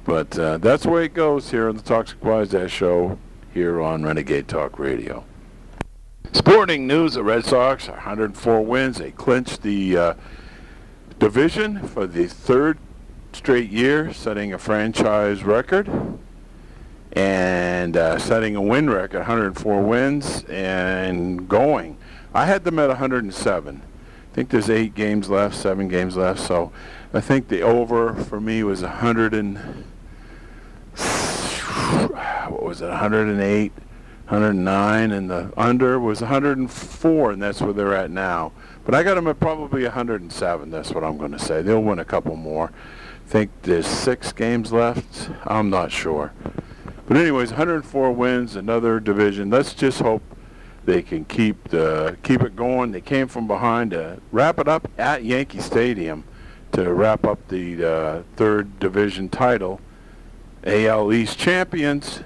but 0.09 0.39
uh, 0.39 0.57
that's 0.57 0.85
the 0.85 0.89
way 0.89 1.05
it 1.05 1.13
goes 1.13 1.51
here 1.51 1.69
on 1.69 1.77
the 1.77 1.83
Toxic 1.83 2.23
Wise 2.23 2.55
Ass 2.55 2.71
Show 2.71 3.19
here 3.53 3.79
on 3.79 4.01
Renegade 4.01 4.47
Talk 4.47 4.79
Radio. 4.79 5.23
Sporting 6.31 6.87
news: 6.87 7.13
The 7.13 7.23
Red 7.23 7.45
Sox 7.45 7.87
104 7.87 8.65
wins. 8.65 8.97
They 8.97 9.11
clinched 9.11 9.61
the 9.61 9.95
uh, 9.95 10.13
division 11.19 11.87
for 11.87 12.07
the 12.07 12.25
third 12.25 12.79
straight 13.33 13.69
year, 13.69 14.11
setting 14.11 14.51
a 14.51 14.57
franchise 14.57 15.43
record 15.43 15.87
and 17.11 17.95
uh, 17.95 18.17
setting 18.17 18.55
a 18.55 18.61
win 18.61 18.89
record, 18.89 19.19
104 19.19 19.83
wins 19.83 20.43
and 20.45 21.47
going. 21.47 21.97
I 22.33 22.47
had 22.47 22.63
them 22.63 22.79
at 22.79 22.87
107. 22.87 23.81
I 24.31 24.35
think 24.35 24.49
there's 24.49 24.71
eight 24.71 24.95
games 24.95 25.29
left, 25.29 25.53
seven 25.53 25.87
games 25.87 26.17
left. 26.17 26.39
So 26.39 26.71
I 27.13 27.21
think 27.21 27.47
the 27.47 27.61
over 27.61 28.15
for 28.15 28.41
me 28.41 28.63
was 28.63 28.81
100 28.81 29.35
and 29.35 29.85
what 32.49 32.63
was 32.63 32.81
it, 32.81 32.87
108, 32.87 33.71
109, 33.73 35.11
and 35.11 35.29
the 35.29 35.53
under 35.57 35.99
was 35.99 36.21
104, 36.21 37.31
and 37.31 37.41
that's 37.41 37.61
where 37.61 37.73
they're 37.73 37.95
at 37.95 38.11
now. 38.11 38.51
But 38.85 38.95
I 38.95 39.03
got 39.03 39.15
them 39.15 39.27
at 39.27 39.39
probably 39.39 39.83
107. 39.83 40.71
That's 40.71 40.91
what 40.91 41.03
I'm 41.03 41.17
going 41.17 41.31
to 41.31 41.39
say. 41.39 41.61
They'll 41.61 41.81
win 41.81 41.99
a 41.99 42.05
couple 42.05 42.35
more. 42.35 42.71
I 43.25 43.29
think 43.29 43.51
there's 43.61 43.87
six 43.87 44.31
games 44.31 44.71
left. 44.71 45.29
I'm 45.45 45.69
not 45.69 45.91
sure. 45.91 46.33
But 47.07 47.17
anyways, 47.17 47.49
104 47.51 48.11
wins, 48.11 48.55
another 48.55 48.99
division. 48.99 49.49
Let's 49.49 49.73
just 49.73 49.99
hope 49.99 50.23
they 50.85 51.01
can 51.01 51.25
keep 51.25 51.69
the 51.69 52.17
keep 52.23 52.41
it 52.41 52.55
going. 52.55 52.91
They 52.91 53.01
came 53.01 53.27
from 53.27 53.47
behind 53.47 53.91
to 53.91 54.21
wrap 54.31 54.59
it 54.59 54.67
up 54.67 54.89
at 54.97 55.23
Yankee 55.23 55.59
Stadium 55.59 56.23
to 56.71 56.93
wrap 56.93 57.25
up 57.25 57.47
the 57.47 57.83
uh, 57.83 58.23
third 58.35 58.79
division 58.79 59.29
title. 59.29 59.81
AL 60.65 61.13
East 61.13 61.37
champions 61.37 62.21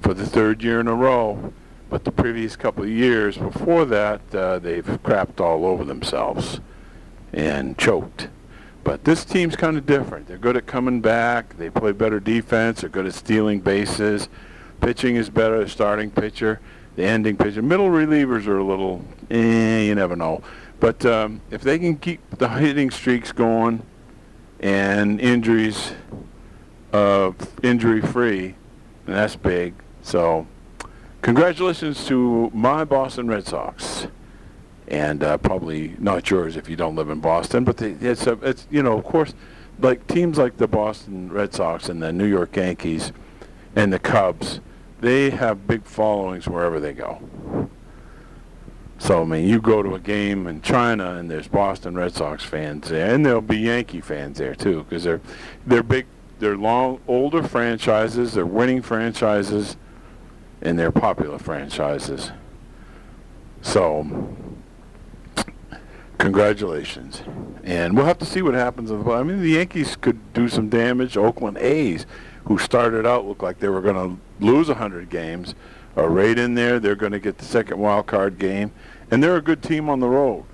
for 0.00 0.14
the 0.14 0.26
third 0.26 0.62
year 0.62 0.80
in 0.80 0.88
a 0.88 0.94
row. 0.94 1.52
But 1.90 2.04
the 2.04 2.12
previous 2.12 2.56
couple 2.56 2.84
of 2.84 2.90
years 2.90 3.36
before 3.36 3.84
that, 3.84 4.20
uh, 4.34 4.58
they've 4.58 4.84
crapped 4.84 5.40
all 5.40 5.64
over 5.66 5.84
themselves 5.84 6.60
and 7.32 7.78
choked. 7.78 8.28
But 8.82 9.04
this 9.04 9.24
team's 9.24 9.56
kind 9.56 9.76
of 9.76 9.86
different. 9.86 10.26
They're 10.26 10.38
good 10.38 10.56
at 10.56 10.66
coming 10.66 11.00
back. 11.00 11.56
They 11.56 11.70
play 11.70 11.92
better 11.92 12.20
defense. 12.20 12.80
They're 12.80 12.90
good 12.90 13.06
at 13.06 13.14
stealing 13.14 13.60
bases. 13.60 14.28
Pitching 14.80 15.16
is 15.16 15.30
better. 15.30 15.62
The 15.62 15.70
starting 15.70 16.10
pitcher, 16.10 16.60
the 16.96 17.04
ending 17.04 17.36
pitcher. 17.36 17.62
Middle 17.62 17.88
relievers 17.88 18.46
are 18.46 18.58
a 18.58 18.64
little, 18.64 19.02
eh, 19.30 19.82
you 19.82 19.94
never 19.94 20.16
know. 20.16 20.42
But 20.80 21.06
um, 21.06 21.40
if 21.50 21.62
they 21.62 21.78
can 21.78 21.96
keep 21.96 22.20
the 22.30 22.48
hitting 22.48 22.90
streaks 22.90 23.32
going 23.32 23.82
and 24.60 25.20
injuries 25.20 25.92
uh, 26.94 27.32
injury-free, 27.62 28.54
and 29.06 29.16
that's 29.16 29.36
big. 29.36 29.74
So 30.02 30.46
congratulations 31.22 32.06
to 32.06 32.50
my 32.54 32.84
Boston 32.84 33.26
Red 33.26 33.46
Sox 33.46 34.06
and 34.88 35.24
uh, 35.24 35.38
probably 35.38 35.96
not 35.98 36.28
yours 36.30 36.56
if 36.56 36.68
you 36.68 36.76
don't 36.76 36.94
live 36.94 37.10
in 37.10 37.20
Boston. 37.20 37.64
But 37.64 37.80
it's 37.82 38.26
a, 38.26 38.32
it's 38.42 38.66
you 38.70 38.82
know 38.82 38.96
of 38.98 39.04
course 39.04 39.34
like 39.80 40.06
teams 40.06 40.38
like 40.38 40.56
the 40.56 40.68
Boston 40.68 41.32
Red 41.32 41.52
Sox 41.52 41.88
and 41.88 42.02
the 42.02 42.12
New 42.12 42.26
York 42.26 42.56
Yankees 42.56 43.12
and 43.74 43.92
the 43.92 43.98
Cubs, 43.98 44.60
they 45.00 45.30
have 45.30 45.66
big 45.66 45.84
followings 45.84 46.46
wherever 46.46 46.78
they 46.78 46.92
go. 46.92 47.68
So 48.98 49.22
I 49.22 49.24
mean, 49.24 49.48
you 49.48 49.60
go 49.60 49.82
to 49.82 49.94
a 49.94 49.98
game 49.98 50.46
in 50.46 50.62
China 50.62 51.16
and 51.16 51.30
there's 51.30 51.48
Boston 51.48 51.96
Red 51.96 52.14
Sox 52.14 52.44
fans 52.44 52.88
there, 52.88 53.12
and 53.14 53.26
there'll 53.26 53.40
be 53.40 53.58
Yankee 53.58 54.00
fans 54.00 54.38
there 54.38 54.54
too 54.54 54.84
because 54.84 55.02
they're 55.02 55.20
they're 55.66 55.82
big, 55.82 56.06
they're 56.44 56.58
long 56.58 57.00
older 57.08 57.42
franchises, 57.42 58.34
they're 58.34 58.44
winning 58.44 58.82
franchises, 58.82 59.78
and 60.60 60.78
they're 60.78 60.92
popular 60.92 61.38
franchises. 61.38 62.32
So 63.62 64.36
congratulations. 66.18 67.22
And 67.62 67.96
we'll 67.96 68.04
have 68.04 68.18
to 68.18 68.26
see 68.26 68.42
what 68.42 68.52
happens. 68.52 68.92
I 68.92 69.22
mean, 69.22 69.40
the 69.40 69.52
Yankees 69.52 69.96
could 69.96 70.34
do 70.34 70.50
some 70.50 70.68
damage. 70.68 71.16
Oakland 71.16 71.56
A's, 71.56 72.04
who 72.44 72.58
started 72.58 73.06
out 73.06 73.26
looked 73.26 73.42
like 73.42 73.60
they 73.60 73.68
were 73.68 73.80
going 73.80 73.96
to 73.96 74.44
lose 74.44 74.68
100 74.68 75.08
games, 75.08 75.54
are 75.96 76.10
right 76.10 76.38
in 76.38 76.56
there. 76.56 76.78
They're 76.78 76.94
going 76.94 77.12
to 77.12 77.20
get 77.20 77.38
the 77.38 77.46
second 77.46 77.78
wild 77.78 78.06
card 78.06 78.38
game, 78.38 78.70
and 79.10 79.22
they're 79.22 79.36
a 79.36 79.42
good 79.42 79.62
team 79.62 79.88
on 79.88 80.00
the 80.00 80.08
road. 80.08 80.44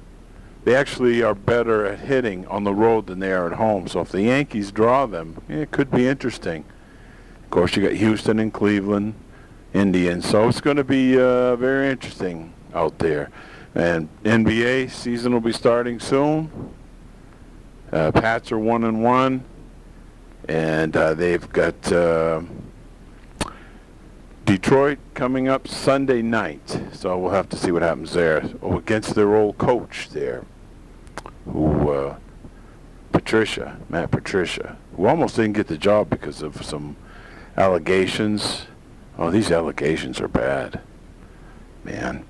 They 0.65 0.75
actually 0.75 1.23
are 1.23 1.35
better 1.35 1.87
at 1.87 2.01
hitting 2.01 2.47
on 2.47 2.65
the 2.65 2.75
road 2.75 3.07
than 3.07 3.19
they 3.19 3.33
are 3.33 3.47
at 3.47 3.55
home. 3.55 3.89
So 3.89 4.01
if 4.01 4.11
the 4.11 4.23
Yankees 4.23 4.71
draw 4.71 5.07
them, 5.07 5.43
it 5.49 5.71
could 5.71 5.91
be 5.91 6.07
interesting. 6.07 6.65
Of 7.45 7.51
course, 7.51 7.77
you 7.77 7.83
got 7.83 7.93
Houston 7.93 8.39
and 8.39 8.53
Cleveland, 8.53 9.15
Indians. 9.73 10.29
So 10.29 10.49
it's 10.49 10.61
going 10.61 10.77
to 10.77 10.85
be 10.85 11.19
uh, 11.19 11.57
very 11.57 11.89
interesting 11.89 12.53
out 12.75 12.99
there. 12.99 13.31
And 13.75 14.09
NBA 14.25 14.91
season 14.91 15.33
will 15.33 15.41
be 15.41 15.53
starting 15.53 15.99
soon. 15.99 16.75
Uh, 17.93 18.13
Pats 18.13 18.53
are 18.53 18.59
one 18.59 18.85
and 18.85 19.03
one, 19.03 19.45
and 20.49 20.97
uh, 20.97 21.15
they've 21.15 21.49
got 21.53 21.93
uh, 21.93 22.41
Detroit 24.45 24.99
coming 25.15 25.49
up 25.49 25.67
Sunday 25.67 26.23
night. 26.23 26.81
So 26.93 27.19
we'll 27.19 27.33
have 27.33 27.49
to 27.49 27.57
see 27.57 27.73
what 27.73 27.83
happens 27.83 28.13
there 28.13 28.49
oh, 28.63 28.79
against 28.79 29.15
their 29.15 29.35
old 29.35 29.59
coach 29.59 30.09
there, 30.11 30.45
who 31.45 31.91
uh, 31.91 32.17
Patricia, 33.13 33.79
Matt 33.89 34.11
Patricia, 34.11 34.77
who 34.97 35.07
almost 35.07 35.37
didn't 35.37 35.55
get 35.55 35.67
the 35.67 35.79
job 35.79 36.11
because 36.11 36.43
of 36.43 36.65
some 36.65 36.97
allegations. 37.57 38.67
Oh, 39.19 39.31
these 39.31 39.51
allegations 39.51 40.21
are 40.21 40.29
bad, 40.29 40.81
man 41.85 42.25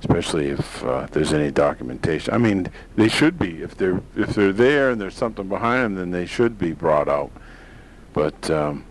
especially 0.00 0.48
if 0.48 0.84
uh, 0.84 1.06
there's 1.10 1.32
any 1.32 1.50
documentation. 1.50 2.32
I 2.32 2.38
mean, 2.38 2.68
they 2.96 3.08
should 3.08 3.38
be 3.38 3.62
if 3.62 3.76
they're 3.76 4.00
if 4.16 4.34
they're 4.34 4.52
there 4.52 4.90
and 4.90 5.00
there's 5.00 5.14
something 5.14 5.48
behind 5.48 5.84
them, 5.84 5.94
then 5.96 6.10
they 6.10 6.26
should 6.26 6.58
be 6.58 6.72
brought 6.72 7.08
out. 7.08 7.30
But 8.12 8.50
um, 8.50 8.84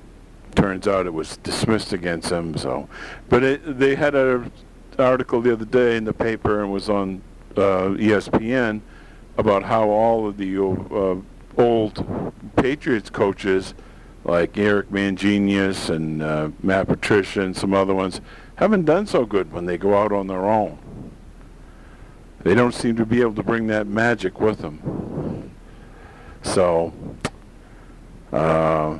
turns 0.56 0.88
out 0.88 1.06
it 1.06 1.14
was 1.14 1.38
dismissed 1.38 1.94
against 1.94 2.30
them. 2.30 2.58
So, 2.58 2.90
but 3.30 3.44
it, 3.44 3.80
they 3.80 3.96
had 3.96 4.16
an 4.16 4.52
article 5.00 5.42
the 5.42 5.54
other 5.54 5.66
day 5.66 5.98
in 5.98 6.04
the 6.04 6.14
paper 6.14 6.62
and 6.62 6.72
was 6.72 6.90
on 6.90 7.22
uh, 7.56 7.96
ESPN 7.96 8.82
about 9.38 9.64
how 9.64 9.90
all 9.90 10.28
of 10.28 10.38
the 10.38 10.58
uh, 10.58 11.16
old 11.62 12.34
Patriots 12.56 13.10
coaches, 13.10 13.74
like 14.24 14.58
Eric 14.58 14.90
Mangenius 14.90 15.90
and 15.90 16.22
uh, 16.22 16.50
Matt 16.62 16.88
Patricia 16.88 17.42
and 17.42 17.56
some 17.56 17.74
other 17.74 17.94
ones, 17.94 18.20
haven't 18.56 18.86
done 18.86 19.06
so 19.06 19.26
good 19.26 19.52
when 19.54 19.66
they 19.66 19.78
go 19.78 19.98
out 19.98 20.12
on 20.12 20.28
their 20.28 20.46
own. 20.46 20.78
They 22.44 22.56
don't 22.56 22.74
seem 22.74 22.96
to 22.98 23.06
be 23.06 23.22
able 23.22 23.36
to 23.36 23.44
bring 23.44 23.68
that 23.68 23.88
magic 23.88 24.40
with 24.40 24.60
them. 24.60 25.52
So, 26.44 26.94
uh, 28.32 28.98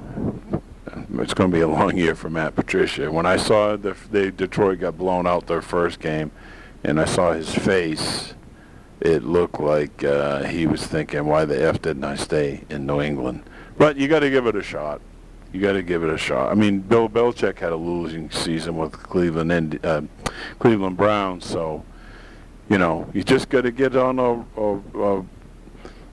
it's 1.20 1.34
going 1.34 1.52
to 1.52 1.56
be 1.56 1.62
a 1.62 1.68
long 1.68 1.98
year 1.98 2.16
for 2.16 2.30
Matt 2.30 2.56
Patricia. 2.56 3.12
When 3.12 3.26
I 3.26 3.38
saw 3.38 3.76
the, 3.76 3.96
the 4.12 4.32
Detroit 4.32 4.80
got 4.80 4.98
blown 4.98 5.26
out 5.28 5.48
their 5.48 5.62
first 5.62 6.00
game, 6.00 6.32
and 6.84 7.00
I 7.00 7.06
saw 7.06 7.34
his 7.34 7.54
face, 7.54 8.34
it 9.00 9.24
looked 9.24 9.60
like 9.60 10.04
uh, 10.04 10.44
he 10.44 10.68
was 10.68 10.86
thinking, 10.86 11.26
"Why 11.26 11.46
the 11.46 11.62
f 11.62 11.82
didn't 11.82 12.04
I 12.04 12.16
stay 12.16 12.64
in 12.70 12.86
New 12.86 13.02
England?" 13.02 13.44
But 13.78 13.98
you 13.98 14.08
got 14.08 14.20
to 14.20 14.30
give 14.30 14.48
it 14.48 14.56
a 14.56 14.64
shot. 14.64 15.02
You 15.54 15.62
got 15.62 15.74
to 15.74 15.84
give 15.84 16.04
it 16.04 16.10
a 16.10 16.18
shot. 16.18 16.52
I 16.52 16.56
mean, 16.56 16.80
Bill 16.80 17.08
Belichick 17.08 17.60
had 17.60 17.72
a 17.72 17.76
losing 17.76 18.30
season 18.32 18.78
with 18.78 18.92
Cleveland 18.92 19.52
and 19.52 19.86
uh, 19.86 20.02
Cleveland 20.60 20.98
Browns, 20.98 21.46
so 21.46 21.84
you 22.70 22.78
know 22.78 23.10
you 23.14 23.24
just 23.24 23.50
got 23.50 23.62
to 23.62 23.72
get 23.72 23.96
on 23.96 24.20
a, 24.20 24.46
a, 24.60 24.80
a 25.00 25.26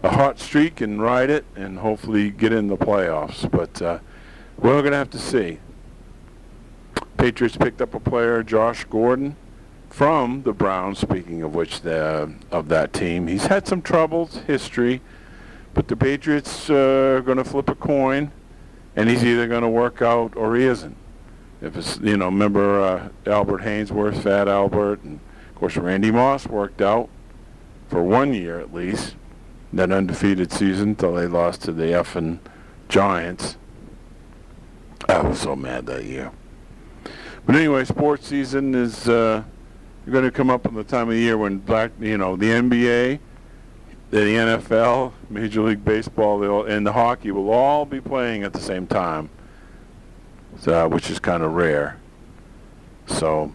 a 0.05 0.11
hot 0.11 0.39
streak 0.39 0.83
and 0.83 1.01
ride 1.01 1.31
it, 1.31 1.47
and 1.57 1.79
hopefully 1.79 2.31
get 2.31 2.53
in 2.53 2.69
the 2.69 2.77
playoffs. 2.77 3.51
But 3.51 3.81
uh, 3.81 3.99
we're 4.59 4.81
going 4.83 4.93
to 4.93 4.99
have 4.99 5.11
to 5.11 5.19
see. 5.19 5.59
Patriots 7.17 7.57
picked 7.57 7.81
up 7.81 7.95
a 7.95 8.01
player, 8.01 8.43
Josh 8.43 8.85
Gordon, 8.85 9.35
from 9.95 10.43
the 10.43 10.53
Browns. 10.53 10.99
Speaking 10.99 11.43
of 11.43 11.55
which, 11.55 11.83
the, 11.83 12.35
of 12.51 12.69
that 12.69 12.93
team, 12.93 13.29
he's 13.29 13.47
had 13.47 13.69
some 13.69 13.81
troubles, 13.81 14.39
history, 14.39 15.01
but 15.73 15.87
the 15.87 15.95
Patriots 15.95 16.69
uh, 16.69 17.19
are 17.19 17.21
going 17.21 17.39
to 17.39 17.45
flip 17.45 17.69
a 17.69 17.77
coin, 17.77 18.33
and 18.97 19.09
he's 19.09 19.23
either 19.23 19.47
going 19.47 19.63
to 19.63 19.69
work 19.69 20.03
out 20.03 20.35
or 20.35 20.57
he 20.57 20.65
isn't. 20.65 20.97
If 21.63 21.77
it's 21.77 21.99
you 22.01 22.17
know, 22.17 22.27
remember 22.27 22.81
uh, 22.81 23.09
Albert 23.25 23.63
Haynesworth, 23.63 24.21
Fat 24.21 24.49
Albert, 24.49 25.05
and 25.05 25.21
of 25.51 25.55
course 25.55 25.77
Randy 25.77 26.11
Moss 26.11 26.49
worked 26.49 26.83
out 26.83 27.09
for 27.89 28.03
one 28.03 28.35
year 28.35 28.59
at 28.59 28.75
least, 28.75 29.15
that 29.73 29.93
undefeated 29.93 30.51
season 30.51 30.91
until 30.91 31.15
they 31.15 31.29
lost 31.29 31.63
to 31.63 31.73
the 31.73 31.85
effing 31.85 32.41
Giants. 32.89 33.57
I 35.09 35.21
was 35.21 35.39
so 35.39 35.55
mad 35.55 35.87
that 35.87 36.05
year. 36.05 36.33
But 37.47 37.55
anyway, 37.55 37.85
sports 37.85 38.27
season 38.27 38.75
is 38.75 39.09
uh, 39.09 39.45
going 40.13 40.25
to 40.25 40.31
come 40.31 40.51
up 40.51 40.67
in 40.67 40.75
the 40.75 40.85
time 40.85 41.09
of 41.09 41.17
year 41.17 41.39
when 41.39 41.59
black, 41.59 41.93
you 41.99 42.19
know, 42.19 42.37
the 42.37 42.47
NBA, 42.47 43.19
the 44.11 44.19
NFL, 44.19 45.13
Major 45.31 45.63
League 45.63 45.85
Baseball, 45.85 46.65
and 46.67 46.87
the 46.87 46.93
hockey 46.93 47.31
will 47.31 47.51
all 47.51 47.85
be 47.85 48.01
playing 48.01 48.43
at 48.43 48.53
the 48.53 48.61
same 48.61 48.87
time, 48.87 49.31
so, 50.59 50.89
which 50.89 51.11
is 51.11 51.19
kind 51.19 51.43
of 51.43 51.53
rare. 51.53 51.99
So, 53.07 53.55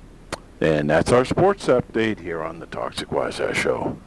and 0.60 0.89
that's 0.89 1.12
our 1.12 1.26
sports 1.26 1.68
update 1.68 2.20
here 2.20 2.41
on 2.41 2.60
the 2.60 2.66
Toxic 2.66 3.12
Wise 3.12 3.36
Show. 3.54 3.97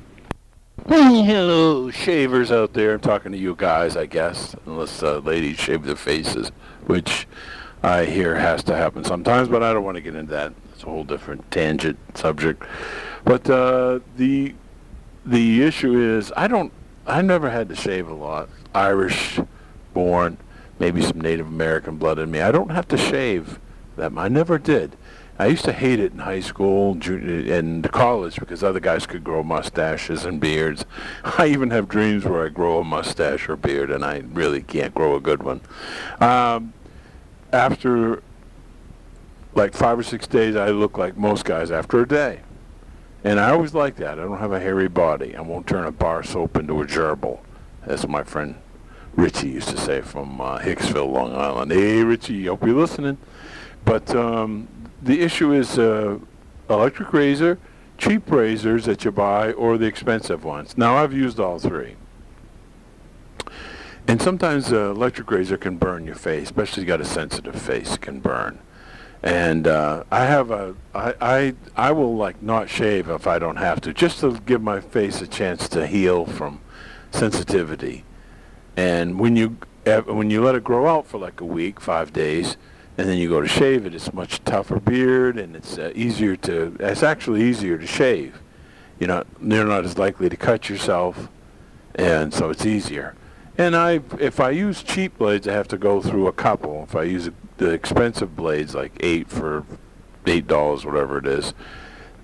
Hello, 0.89 1.91
shavers 1.91 2.51
out 2.51 2.73
there. 2.73 2.95
I'm 2.95 3.01
talking 3.01 3.33
to 3.33 3.39
you 3.39 3.55
guys, 3.57 3.97
I 3.97 4.07
guess, 4.07 4.57
unless 4.67 5.03
uh, 5.03 5.19
ladies 5.19 5.59
shave 5.59 5.85
their 5.85 5.97
faces, 5.97 6.51
which 6.87 7.29
I 7.83 8.05
hear 8.05 8.35
has 8.35 8.65
to 8.65 8.77
happen 8.77 9.05
sometimes, 9.05 9.49
but 9.49 9.63
I 9.63 9.73
don't 9.73 9.85
want 9.85 9.97
to 9.97 10.01
get 10.01 10.17
into 10.17 10.33
that. 10.33 10.53
It's 10.83 10.89
a 10.89 10.91
whole 10.91 11.05
different 11.05 11.49
tangent 11.53 11.97
subject. 12.19 12.61
But 13.25 13.49
uh, 13.49 14.01
the 14.17 14.53
the 15.25 15.63
issue 15.63 15.97
is, 15.97 16.33
I 16.37 16.49
don't, 16.49 16.73
I 17.07 17.23
never 17.23 17.51
had 17.51 17.69
to 17.69 17.77
shave 17.77 18.09
a 18.09 18.15
lot. 18.15 18.49
Irish 18.75 19.39
born, 19.95 20.39
maybe 20.81 21.01
some 21.01 21.21
Native 21.21 21.47
American 21.47 21.99
blood 21.99 22.19
in 22.19 22.33
me. 22.33 22.41
I 22.41 22.51
don't 22.51 22.73
have 22.73 22.89
to 22.89 22.97
shave 22.97 23.61
that. 23.95 24.11
I 24.17 24.27
never 24.27 24.59
did. 24.59 24.97
I 25.39 25.47
used 25.47 25.65
to 25.67 25.73
hate 25.73 26.01
it 26.01 26.15
in 26.15 26.19
high 26.19 26.41
school 26.41 26.99
and 27.01 27.89
college 27.93 28.41
because 28.41 28.65
other 28.65 28.81
guys 28.81 29.07
could 29.07 29.23
grow 29.23 29.45
mustaches 29.45 30.25
and 30.25 30.41
beards. 30.41 30.85
I 31.25 31.47
even 31.47 31.71
have 31.71 31.89
dreams 31.89 32.25
where 32.25 32.45
I 32.45 32.49
grow 32.49 32.81
a 32.81 32.85
mustache 32.85 33.49
or 33.49 33.55
beard, 33.55 33.93
and 33.93 34.05
I 34.05 34.25
really 34.33 34.63
can't 34.63 34.97
grow 34.97 35.15
a 35.15 35.21
good 35.21 35.45
one. 35.45 35.61
Um, 36.21 36.73
after 37.53 38.21
like 39.55 39.75
five 39.75 39.99
or 39.99 40.03
six 40.03 40.27
days, 40.27 40.57
I 40.57 40.71
look 40.71 40.99
like 40.99 41.17
most 41.17 41.45
guys 41.45 41.71
after 41.71 42.01
a 42.01 42.09
day. 42.09 42.41
And 43.25 43.39
I 43.39 43.51
always 43.51 43.75
like 43.75 43.97
that. 43.97 44.19
I 44.19 44.23
don't 44.23 44.39
have 44.39 44.53
a 44.53 44.61
hairy 44.61 44.89
body. 44.89 45.37
I 45.37 45.41
won't 45.41 45.67
turn 45.67 45.85
a 45.85 45.93
bar 45.93 46.23
soap 46.23 46.57
into 46.57 46.81
a 46.83 46.87
gerbil, 46.87 47.39
as 47.85 48.07
my 48.09 48.25
friend 48.25 48.57
Richie 49.15 49.51
used 49.51 49.69
to 49.69 49.77
say 49.77 50.01
from 50.01 50.41
uh, 50.41 50.59
Hicksville, 50.59 51.13
Long 51.13 51.35
Island. 51.35 51.71
Hey, 51.71 52.03
Richie, 52.03 52.47
hope 52.47 52.65
you're 52.65 52.75
listening. 52.75 53.19
But 53.85 54.15
um, 54.17 54.69
the 55.03 55.21
issue 55.21 55.53
is 55.53 55.79
uh, 55.79 56.19
electric 56.69 57.13
razor, 57.13 57.59
cheap 57.99 58.31
razors 58.31 58.87
that 58.87 59.05
you 59.05 59.13
buy, 59.13 59.53
or 59.53 59.79
the 59.79 59.87
expensive 59.87 60.45
ones. 60.45 60.77
Now, 60.77 60.97
I've 60.97 61.13
used 61.13 61.39
all 61.39 61.59
three. 61.59 61.97
And 64.09 64.21
sometimes 64.21 64.71
the 64.71 64.87
electric 64.87 65.31
razor 65.31 65.57
can 65.57 65.77
burn 65.77 66.07
your 66.07 66.17
face, 66.17 66.45
especially 66.45 66.83
if 66.83 66.89
you 66.89 66.93
got 66.93 67.01
a 67.01 67.05
sensitive 67.05 67.61
face, 67.61 67.95
it 67.95 68.01
can 68.01 68.19
burn. 68.19 68.59
And 69.23 69.69
uh, 69.69 70.03
I 70.11 70.25
have 70.25 70.51
a, 70.51 70.75
I, 70.95 71.15
I, 71.21 71.55
I 71.77 71.93
will 71.93 72.17
like 72.17 72.43
not 72.43 72.69
shave 72.69 73.09
if 73.09 73.27
I 73.27 73.39
don't 73.39 73.57
have 73.57 73.81
to, 73.83 73.95
just 73.95 74.21
to 74.21 74.41
give 74.41 74.63
my 74.63 74.81
face 74.81 75.23
a 75.23 75.29
chance 75.29 75.69
to 75.71 75.87
heal 75.87 76.27
from 76.27 76.61
sensitivity. 77.13 78.05
And 78.77 79.21
when 79.21 79.37
you, 79.37 79.59
when 80.07 80.31
you 80.31 80.43
let 80.43 80.57
it 80.57 80.65
grow 80.65 80.89
out 80.89 81.07
for 81.07 81.19
like 81.19 81.41
a 81.41 81.45
week, 81.45 81.79
five 81.79 82.13
days, 82.13 82.57
and 82.99 83.09
then 83.09 83.17
you 83.17 83.29
go 83.29 83.41
to 83.41 83.49
shave 83.49 83.87
it, 83.87 83.95
it's 83.95 84.13
much 84.13 84.43
tougher 84.45 84.81
beard, 84.81 85.39
and 85.39 85.55
it's 85.55 85.79
uh, 85.79 85.93
easier 85.95 86.37
to, 86.37 86.77
it's 86.81 87.03
actually 87.03 87.43
easier 87.43 87.79
to 87.79 87.87
shave. 87.87 88.41
You're 88.99 89.09
not, 89.09 89.27
you're 89.41 89.65
not 89.65 89.85
as 89.85 89.99
likely 89.99 90.29
to 90.29 90.37
cut 90.37 90.69
yourself, 90.69 91.29
and 91.95 92.35
so 92.35 92.51
it's 92.51 92.67
easier. 92.67 93.15
And 93.59 93.77
I, 93.77 94.01
if 94.19 94.41
I 94.41 94.51
use 94.51 94.83
cheap 94.83 95.19
blades, 95.19 95.47
I 95.47 95.53
have 95.53 95.69
to 95.69 95.79
go 95.79 96.01
through 96.01 96.27
a 96.27 96.33
couple. 96.33 96.85
If 96.85 96.97
I 96.97 97.03
use 97.03 97.29
the 97.59 97.71
expensive 97.71 98.35
blades, 98.35 98.75
like 98.75 98.93
eight 99.01 99.29
for 99.29 99.65
eight 100.27 100.47
dollars, 100.47 100.87
whatever 100.87 101.19
it 101.19 101.27
is, 101.27 101.53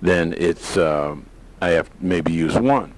then 0.01 0.33
it's 0.37 0.75
um, 0.77 1.27
I 1.61 1.69
have 1.69 1.89
maybe 2.01 2.31
use 2.31 2.57
one. 2.57 2.93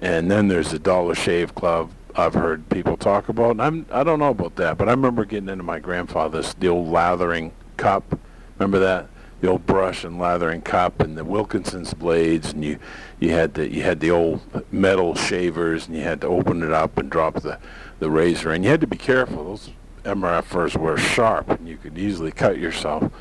And 0.00 0.30
then 0.30 0.48
there's 0.48 0.72
the 0.72 0.78
Dollar 0.80 1.14
Shave 1.14 1.54
Club. 1.54 1.90
I've 2.16 2.34
heard 2.34 2.68
people 2.68 2.96
talk 2.96 3.28
about. 3.28 3.52
And 3.52 3.62
I'm 3.62 3.86
I 3.92 4.02
don't 4.02 4.18
know 4.18 4.30
about 4.30 4.56
that, 4.56 4.76
but 4.76 4.88
I 4.88 4.90
remember 4.90 5.24
getting 5.24 5.48
into 5.48 5.64
my 5.64 5.78
grandfather's 5.78 6.54
the 6.54 6.68
old 6.68 6.88
lathering 6.88 7.52
cup. 7.76 8.18
Remember 8.58 8.80
that? 8.80 9.08
The 9.42 9.48
old 9.48 9.66
brush 9.66 10.04
and 10.04 10.18
lathering 10.18 10.62
cup 10.62 11.00
and 11.00 11.18
the 11.18 11.24
Wilkinson's 11.24 11.92
blades 11.92 12.52
and 12.52 12.64
you 12.64 12.78
you 13.20 13.30
had 13.30 13.54
the 13.54 13.68
you 13.68 13.82
had 13.82 14.00
the 14.00 14.10
old 14.10 14.40
metal 14.72 15.14
shavers 15.14 15.86
and 15.86 15.96
you 15.96 16.02
had 16.02 16.20
to 16.22 16.28
open 16.28 16.62
it 16.62 16.72
up 16.72 16.96
and 16.96 17.10
drop 17.10 17.34
the 17.42 17.58
the 17.98 18.08
razor 18.08 18.52
and 18.52 18.64
you 18.64 18.70
had 18.70 18.80
to 18.80 18.86
be 18.86 18.96
careful. 18.96 19.44
Those 19.44 19.70
MRFers 20.04 20.76
were 20.76 20.96
sharp 20.96 21.50
and 21.50 21.68
you 21.68 21.76
could 21.76 21.98
easily 21.98 22.32
cut 22.32 22.56
yourself. 22.56 23.12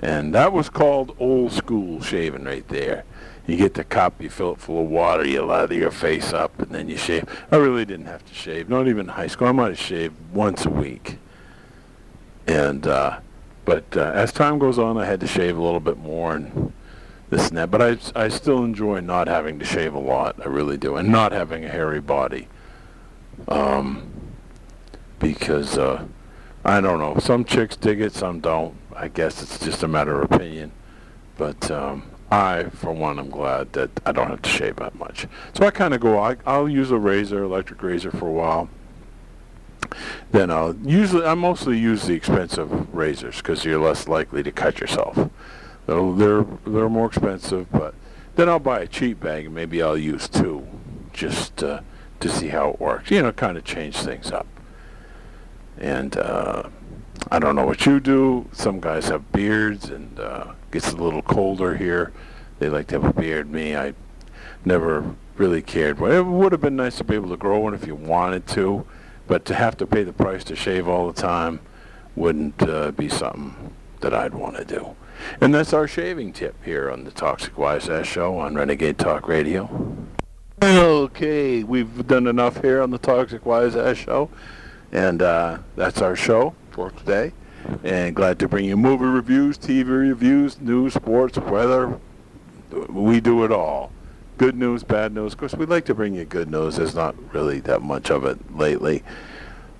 And 0.00 0.34
that 0.34 0.52
was 0.52 0.70
called 0.70 1.14
old 1.18 1.52
school 1.52 2.00
shaving 2.02 2.44
right 2.44 2.66
there. 2.68 3.04
You 3.46 3.56
get 3.56 3.74
the 3.74 3.84
cup, 3.84 4.20
you 4.20 4.28
fill 4.28 4.52
it 4.52 4.60
full 4.60 4.82
of 4.82 4.88
water, 4.88 5.26
you 5.26 5.42
lather 5.42 5.74
your 5.74 5.90
face 5.90 6.32
up, 6.34 6.58
and 6.60 6.70
then 6.70 6.88
you 6.88 6.98
shave. 6.98 7.24
I 7.50 7.56
really 7.56 7.86
didn't 7.86 8.06
have 8.06 8.24
to 8.26 8.34
shave, 8.34 8.68
not 8.68 8.88
even 8.88 9.08
high 9.08 9.26
school. 9.26 9.48
I 9.48 9.52
might 9.52 9.68
have 9.68 9.78
shaved 9.78 10.14
once 10.32 10.66
a 10.66 10.70
week. 10.70 11.18
And, 12.46 12.86
uh, 12.86 13.20
but 13.68 13.98
uh, 13.98 14.12
as 14.14 14.32
time 14.32 14.58
goes 14.58 14.78
on, 14.78 14.96
I 14.96 15.04
had 15.04 15.20
to 15.20 15.26
shave 15.26 15.58
a 15.58 15.62
little 15.62 15.78
bit 15.78 15.98
more 15.98 16.34
and 16.34 16.72
this 17.28 17.48
and 17.48 17.58
that. 17.58 17.70
But 17.70 17.82
I, 17.82 17.98
I 18.16 18.28
still 18.28 18.64
enjoy 18.64 19.00
not 19.00 19.28
having 19.28 19.58
to 19.58 19.64
shave 19.66 19.92
a 19.92 19.98
lot. 19.98 20.36
I 20.42 20.48
really 20.48 20.78
do, 20.78 20.96
and 20.96 21.10
not 21.10 21.32
having 21.32 21.66
a 21.66 21.68
hairy 21.68 22.00
body. 22.00 22.48
Um, 23.46 24.10
because 25.18 25.76
uh, 25.76 26.06
I 26.64 26.80
don't 26.80 26.98
know. 26.98 27.18
Some 27.18 27.44
chicks 27.44 27.76
dig 27.76 28.00
it, 28.00 28.14
some 28.14 28.40
don't. 28.40 28.74
I 28.96 29.08
guess 29.08 29.42
it's 29.42 29.58
just 29.58 29.82
a 29.82 29.88
matter 29.88 30.18
of 30.18 30.32
opinion. 30.32 30.72
But 31.36 31.70
um, 31.70 32.10
I, 32.30 32.70
for 32.70 32.94
one, 32.94 33.18
I'm 33.18 33.28
glad 33.28 33.74
that 33.74 33.90
I 34.06 34.12
don't 34.12 34.30
have 34.30 34.40
to 34.40 34.48
shave 34.48 34.76
that 34.76 34.94
much. 34.94 35.26
So 35.52 35.66
I 35.66 35.72
kind 35.72 35.92
of 35.92 36.00
go. 36.00 36.18
I, 36.18 36.36
I'll 36.46 36.70
use 36.70 36.90
a 36.90 36.96
razor, 36.96 37.42
electric 37.42 37.82
razor, 37.82 38.12
for 38.12 38.28
a 38.28 38.32
while. 38.32 38.70
Then 40.32 40.50
I'll 40.50 40.76
usually 40.76 41.24
I 41.24 41.34
mostly 41.34 41.78
use 41.78 42.06
the 42.06 42.14
expensive 42.14 42.94
razors 42.94 43.38
because 43.38 43.64
you're 43.64 43.80
less 43.80 44.08
likely 44.08 44.42
to 44.42 44.52
cut 44.52 44.80
yourself. 44.80 45.30
They're 45.86 46.12
they're, 46.12 46.46
they're 46.66 46.88
more 46.88 47.06
expensive, 47.06 47.70
but 47.72 47.94
then 48.36 48.48
I'll 48.48 48.58
buy 48.58 48.80
a 48.80 48.86
cheap 48.86 49.20
bag 49.20 49.46
and 49.46 49.54
maybe 49.54 49.82
I'll 49.82 49.98
use 49.98 50.28
two, 50.28 50.66
just 51.12 51.62
uh, 51.62 51.80
to 52.20 52.28
see 52.28 52.48
how 52.48 52.70
it 52.70 52.80
works. 52.80 53.10
You 53.10 53.22
know, 53.22 53.32
kind 53.32 53.56
of 53.56 53.64
change 53.64 53.96
things 53.96 54.30
up. 54.30 54.46
And 55.78 56.16
uh, 56.16 56.68
I 57.30 57.38
don't 57.38 57.56
know 57.56 57.66
what 57.66 57.86
you 57.86 58.00
do. 58.00 58.48
Some 58.52 58.80
guys 58.80 59.08
have 59.08 59.32
beards, 59.32 59.90
and 59.90 60.18
uh, 60.18 60.52
gets 60.70 60.92
a 60.92 60.96
little 60.96 61.22
colder 61.22 61.76
here. 61.76 62.12
They 62.58 62.68
like 62.68 62.88
to 62.88 63.00
have 63.00 63.16
a 63.16 63.20
beard. 63.20 63.50
Me, 63.50 63.76
I 63.76 63.94
never 64.64 65.14
really 65.36 65.62
cared. 65.62 65.98
But 65.98 66.12
it 66.12 66.22
would 66.24 66.52
have 66.52 66.60
been 66.60 66.76
nice 66.76 66.98
to 66.98 67.04
be 67.04 67.14
able 67.14 67.30
to 67.30 67.36
grow 67.36 67.58
one 67.60 67.74
if 67.74 67.86
you 67.86 67.94
wanted 67.94 68.46
to, 68.48 68.84
but 69.28 69.44
to 69.44 69.54
have 69.54 69.76
to 69.76 69.86
pay 69.86 70.02
the 70.02 70.12
price 70.12 70.42
to 70.44 70.56
shave 70.56 70.88
all 70.88 71.06
the 71.06 71.20
time 71.20 71.60
wouldn't 72.16 72.60
uh, 72.62 72.90
be 72.90 73.08
something 73.08 73.74
that 74.00 74.12
I'd 74.12 74.34
want 74.34 74.56
to 74.56 74.64
do. 74.64 74.96
And 75.40 75.54
that's 75.54 75.72
our 75.72 75.86
shaving 75.86 76.32
tip 76.32 76.56
here 76.64 76.90
on 76.90 77.04
the 77.04 77.10
Toxic 77.10 77.56
Wise 77.56 77.88
Ass 77.88 78.06
Show 78.06 78.38
on 78.38 78.54
Renegade 78.54 78.98
Talk 78.98 79.28
Radio. 79.28 79.96
Okay, 80.62 81.62
we've 81.62 82.06
done 82.06 82.26
enough 82.26 82.62
here 82.62 82.82
on 82.82 82.90
the 82.90 82.98
Toxic 82.98 83.46
Wise 83.46 83.76
Ass 83.76 83.96
Show. 83.96 84.30
And 84.90 85.22
uh, 85.22 85.58
that's 85.76 86.00
our 86.00 86.16
show 86.16 86.54
for 86.70 86.90
today. 86.90 87.32
And 87.84 88.16
glad 88.16 88.38
to 88.38 88.48
bring 88.48 88.64
you 88.64 88.76
movie 88.76 89.04
reviews, 89.04 89.58
TV 89.58 89.88
reviews, 90.08 90.60
news, 90.60 90.94
sports, 90.94 91.36
weather. 91.38 92.00
We 92.88 93.20
do 93.20 93.44
it 93.44 93.52
all. 93.52 93.92
Good 94.38 94.54
news, 94.54 94.84
bad 94.84 95.14
news. 95.14 95.32
Of 95.32 95.40
course, 95.40 95.54
we 95.56 95.66
like 95.66 95.84
to 95.86 95.94
bring 95.96 96.14
you 96.14 96.24
good 96.24 96.48
news. 96.48 96.76
There's 96.76 96.94
not 96.94 97.16
really 97.34 97.58
that 97.62 97.82
much 97.82 98.08
of 98.08 98.24
it 98.24 98.56
lately. 98.56 99.02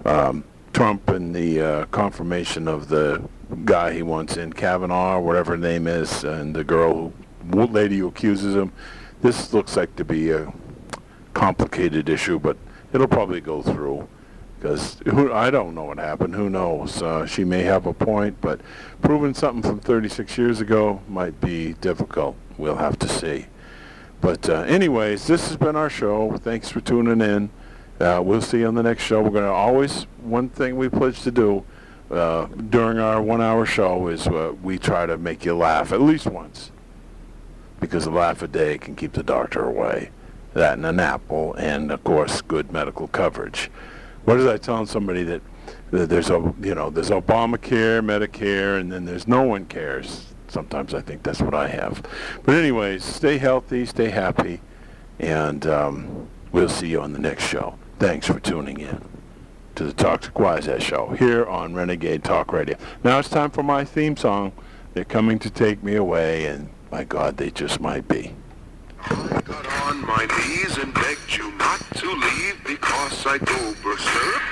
Um, 0.04 0.42
Trump 0.72 1.08
and 1.10 1.32
the 1.32 1.60
uh, 1.60 1.84
confirmation 1.86 2.66
of 2.66 2.88
the 2.88 3.22
guy 3.64 3.92
he 3.92 4.02
wants 4.02 4.36
in, 4.36 4.52
Kavanaugh, 4.52 5.20
whatever 5.20 5.52
her 5.52 5.56
name 5.56 5.86
is, 5.86 6.24
and 6.24 6.56
the 6.56 6.64
girl, 6.64 7.12
who, 7.52 7.66
lady 7.68 7.98
who 7.98 8.08
accuses 8.08 8.56
him. 8.56 8.72
This 9.22 9.52
looks 9.52 9.76
like 9.76 9.94
to 9.94 10.04
be 10.04 10.32
a 10.32 10.52
complicated 11.34 12.08
issue, 12.08 12.40
but 12.40 12.56
it'll 12.92 13.06
probably 13.06 13.40
go 13.40 13.62
through 13.62 14.08
because 14.58 15.00
I 15.06 15.52
don't 15.52 15.76
know 15.76 15.84
what 15.84 15.98
happened. 15.98 16.34
Who 16.34 16.50
knows? 16.50 17.00
Uh, 17.00 17.26
she 17.26 17.44
may 17.44 17.62
have 17.62 17.86
a 17.86 17.92
point, 17.92 18.40
but 18.40 18.60
proving 19.02 19.34
something 19.34 19.62
from 19.62 19.78
36 19.78 20.36
years 20.36 20.60
ago 20.60 21.00
might 21.06 21.40
be 21.40 21.74
difficult. 21.74 22.34
We'll 22.56 22.74
have 22.74 22.98
to 22.98 23.08
see. 23.08 23.46
But 24.20 24.48
uh, 24.48 24.60
anyways, 24.62 25.26
this 25.26 25.48
has 25.48 25.56
been 25.56 25.76
our 25.76 25.90
show. 25.90 26.36
Thanks 26.38 26.68
for 26.68 26.80
tuning 26.80 27.20
in. 27.20 27.50
Uh, 28.00 28.20
we'll 28.22 28.40
see 28.40 28.60
you 28.60 28.66
on 28.66 28.74
the 28.74 28.82
next 28.82 29.02
show. 29.02 29.22
We're 29.22 29.30
going 29.30 29.44
to 29.44 29.50
always, 29.50 30.04
one 30.22 30.48
thing 30.48 30.76
we 30.76 30.88
pledge 30.88 31.22
to 31.22 31.30
do 31.30 31.64
uh, 32.10 32.46
during 32.46 32.98
our 32.98 33.20
one-hour 33.20 33.66
show 33.66 34.08
is 34.08 34.26
uh, 34.26 34.54
we 34.62 34.78
try 34.78 35.06
to 35.06 35.18
make 35.18 35.44
you 35.44 35.56
laugh 35.56 35.92
at 35.92 36.00
least 36.00 36.26
once. 36.26 36.70
Because 37.80 38.06
a 38.06 38.10
laugh 38.10 38.42
a 38.42 38.48
day 38.48 38.78
can 38.78 38.96
keep 38.96 39.12
the 39.12 39.22
doctor 39.22 39.64
away. 39.64 40.10
That 40.54 40.74
and 40.74 40.86
an 40.86 40.98
apple, 40.98 41.54
and 41.54 41.92
of 41.92 42.02
course, 42.02 42.40
good 42.40 42.72
medical 42.72 43.06
coverage. 43.08 43.70
What 44.24 44.40
is 44.40 44.46
I 44.46 44.56
telling 44.56 44.86
somebody 44.86 45.22
that, 45.24 45.42
that 45.90 46.08
there's 46.08 46.30
a 46.30 46.54
you 46.60 46.74
know 46.74 46.90
there's 46.90 47.10
Obamacare, 47.10 48.00
Medicare, 48.00 48.80
and 48.80 48.90
then 48.90 49.04
there's 49.04 49.28
no 49.28 49.42
one 49.42 49.66
cares. 49.66 50.27
Sometimes 50.48 50.94
I 50.94 51.00
think 51.00 51.22
that's 51.22 51.42
what 51.42 51.54
I 51.54 51.68
have. 51.68 52.02
But 52.44 52.54
anyways, 52.54 53.04
stay 53.04 53.38
healthy, 53.38 53.86
stay 53.86 54.10
happy, 54.10 54.60
and 55.18 55.66
um, 55.66 56.28
we'll 56.52 56.68
see 56.68 56.88
you 56.88 57.00
on 57.00 57.12
the 57.12 57.18
next 57.18 57.46
show. 57.46 57.78
Thanks 57.98 58.26
for 58.26 58.40
tuning 58.40 58.80
in 58.80 59.02
to 59.74 59.84
the 59.84 59.92
Toxic 59.92 60.38
Wise 60.38 60.66
Ass 60.66 60.82
Show 60.82 61.10
here 61.10 61.46
on 61.46 61.74
Renegade 61.74 62.24
Talk 62.24 62.52
Radio. 62.52 62.76
Now 63.04 63.20
it's 63.20 63.28
time 63.28 63.50
for 63.50 63.62
my 63.62 63.84
theme 63.84 64.16
song. 64.16 64.52
They're 64.94 65.04
coming 65.04 65.38
to 65.38 65.50
take 65.50 65.82
me 65.84 65.94
away, 65.94 66.46
and 66.46 66.70
my 66.90 67.04
God, 67.04 67.36
they 67.36 67.50
just 67.50 67.80
might 67.80 68.08
be. 68.08 68.34
I 69.00 69.40
got 69.44 69.66
on 69.84 70.04
my 70.04 70.26
knees 70.26 70.78
and 70.78 70.92
begged 70.92 71.36
you 71.36 71.52
not 71.52 71.80
to 71.96 72.10
leave 72.10 72.60
because 72.66 73.26
I 73.26 73.38
go 73.38 73.74
berserk. 73.82 74.42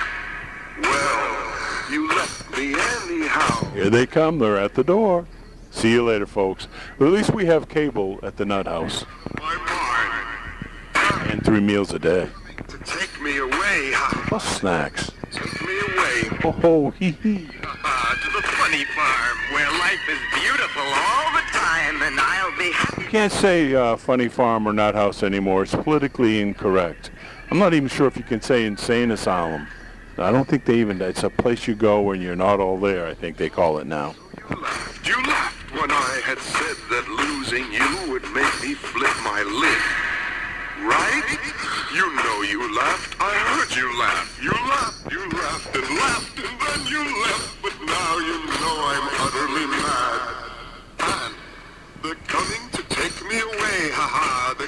Well, 0.81 1.91
you 1.91 2.07
left 2.07 2.57
me 2.57 2.75
anyhow. 2.75 3.73
Here 3.73 3.89
they 3.89 4.05
come. 4.05 4.39
They're 4.39 4.57
at 4.57 4.75
the 4.75 4.83
door. 4.83 5.25
See 5.77 5.91
you 5.91 6.03
later, 6.03 6.25
folks. 6.25 6.67
But 6.97 7.05
at 7.05 7.11
least 7.11 7.35
we 7.35 7.45
have 7.45 7.69
cable 7.69 8.19
at 8.23 8.35
the 8.37 8.45
Nut 8.45 8.65
House 8.65 9.05
and 11.29 11.45
three 11.45 11.59
meals 11.59 11.93
a 11.93 11.99
day. 11.99 12.27
To 12.67 12.77
take 12.79 13.21
me 13.21 13.37
away. 13.37 13.91
Plus 14.25 14.57
snacks. 14.57 15.11
Take 15.31 15.61
me 15.61 15.77
away. 15.77 16.39
Oh, 16.43 16.51
ho, 16.51 16.89
hee 16.89 17.11
hee. 17.11 17.45
To 17.45 18.31
the 18.33 18.41
funny 18.41 18.85
farm 18.85 19.37
where 19.51 19.69
life 19.73 20.01
is 20.09 20.17
beautiful 20.41 20.81
all 20.81 21.31
the 21.33 21.45
time 21.51 22.01
and 22.01 22.19
I'll 22.19 22.57
be 22.57 22.71
happy. 22.71 23.03
You 23.03 23.09
can't 23.09 23.31
say 23.31 23.75
uh, 23.75 23.97
funny 23.97 24.29
farm 24.29 24.67
or 24.67 24.73
nut 24.73 24.95
house 24.95 25.21
anymore. 25.21 25.61
It's 25.61 25.75
politically 25.75 26.41
incorrect. 26.41 27.11
I'm 27.51 27.59
not 27.59 27.75
even 27.75 27.87
sure 27.87 28.07
if 28.07 28.17
you 28.17 28.23
can 28.23 28.41
say 28.41 28.65
insane 28.65 29.11
asylum. 29.11 29.67
I 30.17 30.31
don't 30.31 30.47
think 30.47 30.65
they 30.65 30.79
even, 30.79 30.99
it's 31.03 31.21
a 31.21 31.29
place 31.29 31.67
you 31.67 31.75
go 31.75 32.01
when 32.01 32.19
you're 32.19 32.35
not 32.35 32.59
all 32.59 32.79
there, 32.79 33.05
I 33.05 33.13
think 33.13 33.37
they 33.37 33.49
call 33.49 33.77
it 33.77 33.85
now. 33.85 34.15
You 34.49 34.55
laughed. 34.59 35.07
You 35.07 35.15
laughed 35.23 35.56
I 35.91 36.21
had 36.23 36.39
said 36.39 36.77
that 36.89 37.05
losing 37.07 37.71
you 37.71 38.11
would 38.11 38.23
make 38.33 38.55
me 38.61 38.73
flip 38.73 39.15
my 39.23 39.41
lid. 39.43 39.83
Right? 40.83 41.27
You 41.93 42.05
know 42.13 42.41
you 42.41 42.75
laughed. 42.75 43.15
I 43.19 43.33
heard 43.51 43.71
you 43.75 43.87
laugh. 43.99 44.39
You 44.41 44.51
laughed, 44.51 45.11
you 45.11 45.21
laughed 45.31 45.75
and 45.75 45.89
laughed 45.97 46.37
and 46.37 46.55
then 46.61 46.81
you 46.91 47.03
left. 47.23 47.61
But 47.61 47.75
now 47.79 48.11
you 48.19 48.37
know 48.59 48.75
I'm 48.91 49.07
utterly 49.25 49.67
mad. 49.79 50.21
And 50.99 51.33
they're 52.03 52.23
coming 52.27 52.63
to 52.73 52.81
take 52.93 53.17
me 53.29 53.39
away. 53.39 53.79
Ha 53.95 54.07
ha. 54.07 54.55
They're 54.57 54.67